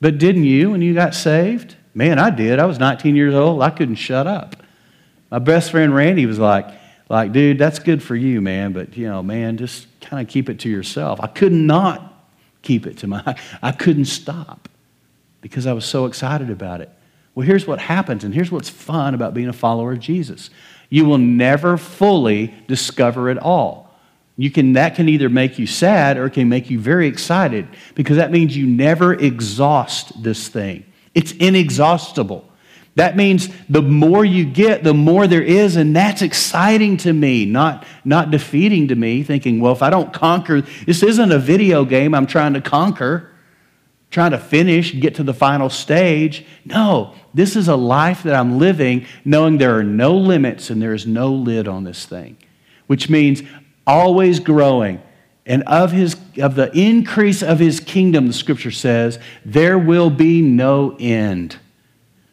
But 0.00 0.18
didn't 0.18 0.44
you 0.44 0.70
when 0.70 0.82
you 0.82 0.94
got 0.94 1.16
saved? 1.16 1.74
Man, 1.94 2.18
I 2.18 2.30
did. 2.30 2.58
I 2.58 2.66
was 2.66 2.78
19 2.78 3.16
years 3.16 3.34
old. 3.34 3.62
I 3.62 3.70
couldn't 3.70 3.96
shut 3.96 4.26
up. 4.26 4.56
My 5.30 5.38
best 5.38 5.70
friend 5.70 5.94
Randy 5.94 6.26
was 6.26 6.38
like, 6.38 6.66
like, 7.08 7.32
dude, 7.32 7.58
that's 7.58 7.80
good 7.80 8.02
for 8.02 8.14
you, 8.14 8.40
man, 8.40 8.72
but 8.72 8.96
you 8.96 9.08
know, 9.08 9.22
man, 9.22 9.56
just 9.56 9.88
kind 10.00 10.24
of 10.24 10.32
keep 10.32 10.48
it 10.48 10.60
to 10.60 10.68
yourself. 10.68 11.20
I 11.20 11.26
could 11.26 11.52
not 11.52 12.06
keep 12.62 12.86
it 12.86 12.98
to 12.98 13.06
my 13.06 13.36
I 13.62 13.72
couldn't 13.72 14.04
stop 14.04 14.68
because 15.40 15.66
I 15.66 15.72
was 15.72 15.84
so 15.84 16.06
excited 16.06 16.50
about 16.50 16.80
it. 16.80 16.90
Well, 17.34 17.46
here's 17.46 17.66
what 17.66 17.78
happens, 17.78 18.24
and 18.24 18.34
here's 18.34 18.50
what's 18.50 18.68
fun 18.68 19.14
about 19.14 19.34
being 19.34 19.48
a 19.48 19.52
follower 19.52 19.92
of 19.92 20.00
Jesus. 20.00 20.50
You 20.88 21.04
will 21.04 21.18
never 21.18 21.76
fully 21.76 22.54
discover 22.66 23.30
it 23.30 23.38
all. 23.38 23.94
You 24.36 24.50
can, 24.50 24.72
that 24.72 24.94
can 24.94 25.08
either 25.08 25.28
make 25.28 25.58
you 25.58 25.66
sad 25.66 26.16
or 26.16 26.26
it 26.26 26.32
can 26.32 26.48
make 26.48 26.70
you 26.70 26.80
very 26.80 27.06
excited 27.06 27.68
because 27.94 28.16
that 28.16 28.30
means 28.30 28.56
you 28.56 28.66
never 28.66 29.14
exhaust 29.14 30.22
this 30.22 30.48
thing. 30.48 30.84
It's 31.14 31.32
inexhaustible. 31.32 32.46
That 32.96 33.16
means 33.16 33.48
the 33.68 33.82
more 33.82 34.24
you 34.24 34.44
get, 34.44 34.82
the 34.82 34.94
more 34.94 35.26
there 35.26 35.42
is, 35.42 35.76
and 35.76 35.94
that's 35.94 36.22
exciting 36.22 36.96
to 36.98 37.12
me, 37.12 37.46
not, 37.46 37.86
not 38.04 38.30
defeating 38.30 38.88
to 38.88 38.96
me, 38.96 39.22
thinking, 39.22 39.60
well, 39.60 39.72
if 39.72 39.82
I 39.82 39.90
don't 39.90 40.12
conquer, 40.12 40.62
this 40.86 41.02
isn't 41.02 41.32
a 41.32 41.38
video 41.38 41.84
game 41.84 42.14
I'm 42.14 42.26
trying 42.26 42.54
to 42.54 42.60
conquer, 42.60 43.30
trying 44.10 44.32
to 44.32 44.38
finish, 44.38 44.92
get 44.98 45.14
to 45.14 45.22
the 45.22 45.32
final 45.32 45.70
stage. 45.70 46.44
No, 46.64 47.14
this 47.32 47.54
is 47.54 47.68
a 47.68 47.76
life 47.76 48.24
that 48.24 48.34
I'm 48.34 48.58
living 48.58 49.06
knowing 49.24 49.58
there 49.58 49.78
are 49.78 49.84
no 49.84 50.16
limits 50.16 50.68
and 50.68 50.82
there 50.82 50.92
is 50.92 51.06
no 51.06 51.32
lid 51.32 51.68
on 51.68 51.84
this 51.84 52.04
thing, 52.04 52.36
which 52.88 53.08
means 53.08 53.42
always 53.86 54.40
growing. 54.40 55.00
And 55.50 55.62
of, 55.64 55.92
his, 55.92 56.16
of 56.38 56.54
the 56.54 56.70
increase 56.78 57.42
of 57.42 57.58
his 57.58 57.80
kingdom, 57.80 58.26
the 58.26 58.32
scripture 58.32 58.70
says, 58.70 59.18
there 59.44 59.78
will 59.78 60.08
be 60.08 60.40
no 60.40 60.96
end 60.98 61.58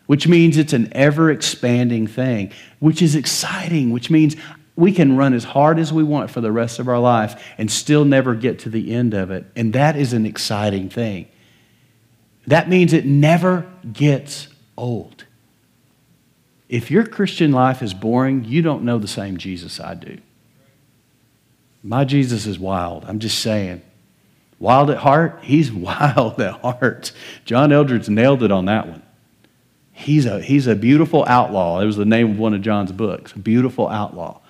which 0.07 0.27
means 0.27 0.57
it's 0.57 0.73
an 0.73 0.89
ever 0.93 1.29
expanding 1.29 2.07
thing, 2.07 2.51
which 2.79 3.01
is 3.01 3.13
exciting, 3.13 3.91
which 3.91 4.09
means 4.09 4.35
we 4.75 4.91
can 4.91 5.17
run 5.17 5.33
as 5.33 5.43
hard 5.43 5.77
as 5.77 5.93
we 5.93 6.03
want 6.03 6.31
for 6.31 6.41
the 6.41 6.51
rest 6.51 6.79
of 6.79 6.87
our 6.87 6.99
life 6.99 7.43
and 7.57 7.69
still 7.69 8.05
never 8.05 8.33
get 8.33 8.59
to 8.59 8.69
the 8.69 8.93
end 8.93 9.13
of 9.13 9.29
it. 9.31 9.45
And 9.55 9.73
that 9.73 9.95
is 9.95 10.13
an 10.13 10.25
exciting 10.25 10.89
thing. 10.89 11.27
That 12.47 12.69
means 12.69 12.93
it 12.93 13.05
never 13.05 13.69
gets 13.91 14.47
old. 14.77 15.25
If 16.69 16.89
your 16.89 17.05
Christian 17.05 17.51
life 17.51 17.81
is 17.81 17.93
boring, 17.93 18.45
you 18.45 18.61
don't 18.61 18.83
know 18.83 18.99
the 18.99 19.07
same 19.07 19.37
Jesus 19.37 19.79
I 19.79 19.93
do. 19.95 20.19
My 21.87 22.03
Jesus 22.03 22.45
is 22.45 22.59
wild. 22.59 23.05
I'm 23.07 23.19
just 23.19 23.39
saying. 23.39 23.81
Wild 24.59 24.89
at 24.89 24.97
heart, 24.97 25.39
he's 25.41 25.71
wild 25.71 26.39
at 26.41 26.59
heart. 26.59 27.13
John 27.45 27.69
Eldredge 27.69 28.09
nailed 28.09 28.43
it 28.43 28.51
on 28.51 28.65
that 28.65 28.89
one. 28.89 29.01
He's 29.93 30.25
a, 30.25 30.41
he's 30.41 30.67
a 30.67 30.75
beautiful 30.75 31.23
outlaw. 31.25 31.79
It 31.79 31.85
was 31.85 31.95
the 31.95 32.05
name 32.05 32.31
of 32.31 32.39
one 32.39 32.53
of 32.53 32.61
John's 32.61 32.91
books, 32.91 33.31
Beautiful 33.31 33.87
Outlaw. 33.87 34.41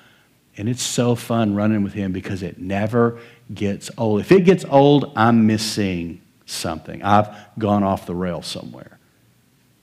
And 0.58 0.68
it's 0.68 0.82
so 0.82 1.16
fun 1.16 1.54
running 1.54 1.84
with 1.84 1.94
him 1.94 2.12
because 2.12 2.42
it 2.42 2.58
never 2.58 3.20
gets 3.54 3.92
old. 3.98 4.20
If 4.20 4.32
it 4.32 4.44
gets 4.44 4.66
old, 4.66 5.14
I'm 5.16 5.46
missing 5.46 6.22
something. 6.48 7.04
I've 7.04 7.30
gone 7.60 7.84
off 7.84 8.08
the 8.08 8.16
rail 8.16 8.42
somewhere. 8.42 8.98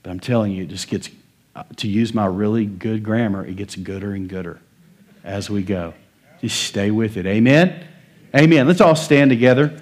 But 0.03 0.09
I'm 0.11 0.19
telling 0.19 0.51
you, 0.51 0.63
it 0.63 0.69
just 0.69 0.89
gets, 0.89 1.09
uh, 1.55 1.63
to 1.77 1.87
use 1.87 2.13
my 2.13 2.25
really 2.25 2.65
good 2.65 3.01
grammar, 3.01 3.45
it 3.45 3.55
gets 3.55 3.75
gooder 3.75 4.11
and 4.11 4.27
gooder 4.27 4.59
as 5.23 5.49
we 5.49 5.63
go. 5.63 5.93
Just 6.41 6.63
stay 6.63 6.91
with 6.91 7.17
it. 7.17 7.25
Amen? 7.25 7.87
Amen. 8.35 8.67
Let's 8.67 8.81
all 8.81 8.95
stand 8.95 9.29
together. 9.29 9.81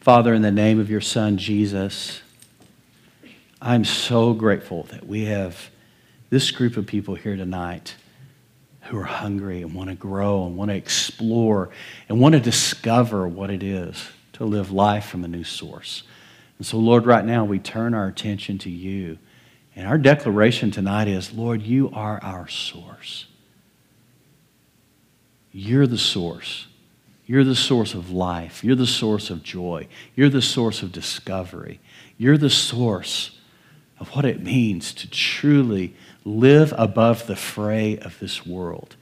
Father, 0.00 0.32
in 0.32 0.42
the 0.42 0.50
name 0.50 0.80
of 0.80 0.90
your 0.90 1.00
Son, 1.00 1.36
Jesus, 1.36 2.22
I'm 3.60 3.84
so 3.84 4.32
grateful 4.32 4.84
that 4.84 5.06
we 5.06 5.24
have 5.24 5.70
this 6.30 6.50
group 6.50 6.76
of 6.76 6.86
people 6.86 7.14
here 7.14 7.36
tonight 7.36 7.94
who 8.82 8.98
are 8.98 9.04
hungry 9.04 9.62
and 9.62 9.74
want 9.74 9.90
to 9.90 9.94
grow 9.94 10.46
and 10.46 10.56
want 10.56 10.70
to 10.70 10.76
explore 10.76 11.68
and 12.08 12.20
want 12.20 12.34
to 12.34 12.40
discover 12.40 13.28
what 13.28 13.50
it 13.50 13.62
is 13.62 14.08
to 14.34 14.44
live 14.44 14.70
life 14.70 15.06
from 15.06 15.24
a 15.24 15.28
new 15.28 15.44
source. 15.44 16.04
And 16.58 16.66
so, 16.66 16.78
Lord, 16.78 17.04
right 17.04 17.24
now 17.24 17.44
we 17.44 17.58
turn 17.58 17.92
our 17.92 18.06
attention 18.06 18.58
to 18.58 18.70
you. 18.70 19.18
And 19.78 19.86
our 19.86 19.96
declaration 19.96 20.72
tonight 20.72 21.06
is 21.06 21.32
Lord, 21.32 21.62
you 21.62 21.88
are 21.92 22.18
our 22.20 22.48
source. 22.48 23.26
You're 25.52 25.86
the 25.86 25.96
source. 25.96 26.66
You're 27.26 27.44
the 27.44 27.54
source 27.54 27.94
of 27.94 28.10
life. 28.10 28.64
You're 28.64 28.74
the 28.74 28.88
source 28.88 29.30
of 29.30 29.44
joy. 29.44 29.86
You're 30.16 30.30
the 30.30 30.42
source 30.42 30.82
of 30.82 30.90
discovery. 30.90 31.78
You're 32.16 32.36
the 32.36 32.50
source 32.50 33.38
of 34.00 34.08
what 34.16 34.24
it 34.24 34.42
means 34.42 34.92
to 34.94 35.08
truly 35.08 35.94
live 36.24 36.74
above 36.76 37.28
the 37.28 37.36
fray 37.36 38.00
of 38.00 38.18
this 38.18 38.44
world. 38.44 38.96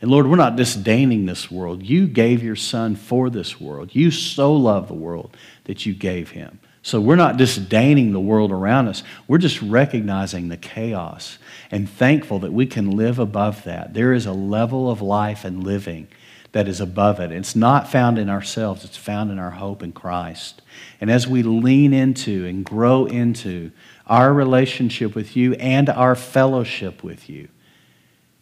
And 0.00 0.10
Lord, 0.10 0.26
we're 0.26 0.36
not 0.36 0.56
disdaining 0.56 1.26
this 1.26 1.50
world. 1.50 1.82
You 1.82 2.06
gave 2.06 2.42
your 2.42 2.56
son 2.56 2.96
for 2.96 3.28
this 3.28 3.60
world. 3.60 3.94
You 3.94 4.10
so 4.10 4.54
love 4.54 4.88
the 4.88 4.94
world 4.94 5.36
that 5.64 5.84
you 5.84 5.92
gave 5.92 6.30
him. 6.30 6.58
So 6.82 7.00
we're 7.00 7.16
not 7.16 7.36
disdaining 7.36 8.12
the 8.12 8.20
world 8.20 8.50
around 8.50 8.88
us. 8.88 9.04
We're 9.28 9.38
just 9.38 9.62
recognizing 9.62 10.48
the 10.48 10.56
chaos 10.56 11.38
and 11.70 11.88
thankful 11.88 12.40
that 12.40 12.52
we 12.52 12.66
can 12.66 12.90
live 12.90 13.20
above 13.20 13.62
that. 13.64 13.94
There 13.94 14.12
is 14.12 14.26
a 14.26 14.32
level 14.32 14.90
of 14.90 15.00
life 15.00 15.44
and 15.44 15.62
living 15.62 16.08
that 16.50 16.68
is 16.68 16.80
above 16.80 17.20
it. 17.20 17.30
It's 17.30 17.56
not 17.56 17.88
found 17.88 18.18
in 18.18 18.28
ourselves, 18.28 18.84
it's 18.84 18.96
found 18.96 19.30
in 19.30 19.38
our 19.38 19.52
hope 19.52 19.82
in 19.82 19.92
Christ. 19.92 20.60
And 21.00 21.10
as 21.10 21.26
we 21.26 21.42
lean 21.42 21.94
into 21.94 22.46
and 22.46 22.64
grow 22.64 23.06
into 23.06 23.70
our 24.06 24.34
relationship 24.34 25.14
with 25.14 25.36
you 25.36 25.54
and 25.54 25.88
our 25.88 26.14
fellowship 26.14 27.02
with 27.02 27.30
you, 27.30 27.48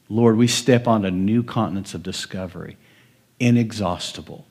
Lord, 0.08 0.36
we 0.36 0.48
step 0.48 0.88
onto 0.88 1.10
new 1.10 1.42
continents 1.44 1.94
of 1.94 2.02
discovery, 2.02 2.76
inexhaustible, 3.38 4.44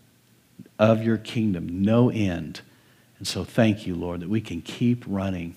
of 0.78 1.04
your 1.04 1.18
kingdom, 1.18 1.82
no 1.84 2.10
end. 2.10 2.62
And 3.20 3.28
so 3.28 3.44
thank 3.44 3.86
you, 3.86 3.96
Lord, 3.96 4.22
that 4.22 4.30
we 4.30 4.42
can 4.42 4.62
keep 4.62 5.04
running 5.06 5.56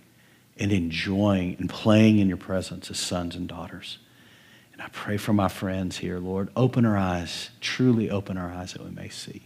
and 0.59 0.71
enjoying 0.73 1.57
and 1.59 1.71
playing 1.71 2.19
in 2.19 2.29
your 2.29 2.37
presence 2.37 2.91
as 2.91 2.99
sons 2.99 3.35
and 3.35 3.49
daughters. 3.49 3.99
And 4.73 4.83
I 4.83 4.89
pray 4.89 5.17
for 5.17 5.33
my 5.33 5.49
friends 5.49 5.99
here, 5.99 6.19
Lord. 6.19 6.51
Open 6.57 6.85
our 6.85 6.97
eyes, 6.97 7.51
truly 7.61 8.11
open 8.11 8.37
our 8.37 8.53
eyes 8.53 8.73
that 8.73 8.85
we 8.85 8.91
may 8.91 9.09
see. 9.09 9.43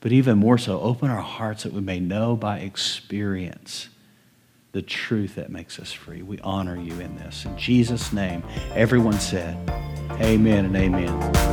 But 0.00 0.12
even 0.12 0.38
more 0.38 0.58
so, 0.58 0.80
open 0.80 1.10
our 1.10 1.20
hearts 1.20 1.62
that 1.62 1.72
we 1.72 1.80
may 1.80 2.00
know 2.00 2.34
by 2.34 2.58
experience 2.58 3.88
the 4.72 4.82
truth 4.82 5.36
that 5.36 5.50
makes 5.50 5.78
us 5.78 5.92
free. 5.92 6.22
We 6.22 6.40
honor 6.40 6.76
you 6.76 6.98
in 6.98 7.14
this. 7.16 7.44
In 7.44 7.56
Jesus' 7.56 8.12
name, 8.12 8.42
everyone 8.74 9.20
said, 9.20 9.56
Amen 10.20 10.64
and 10.64 10.76
amen. 10.76 11.52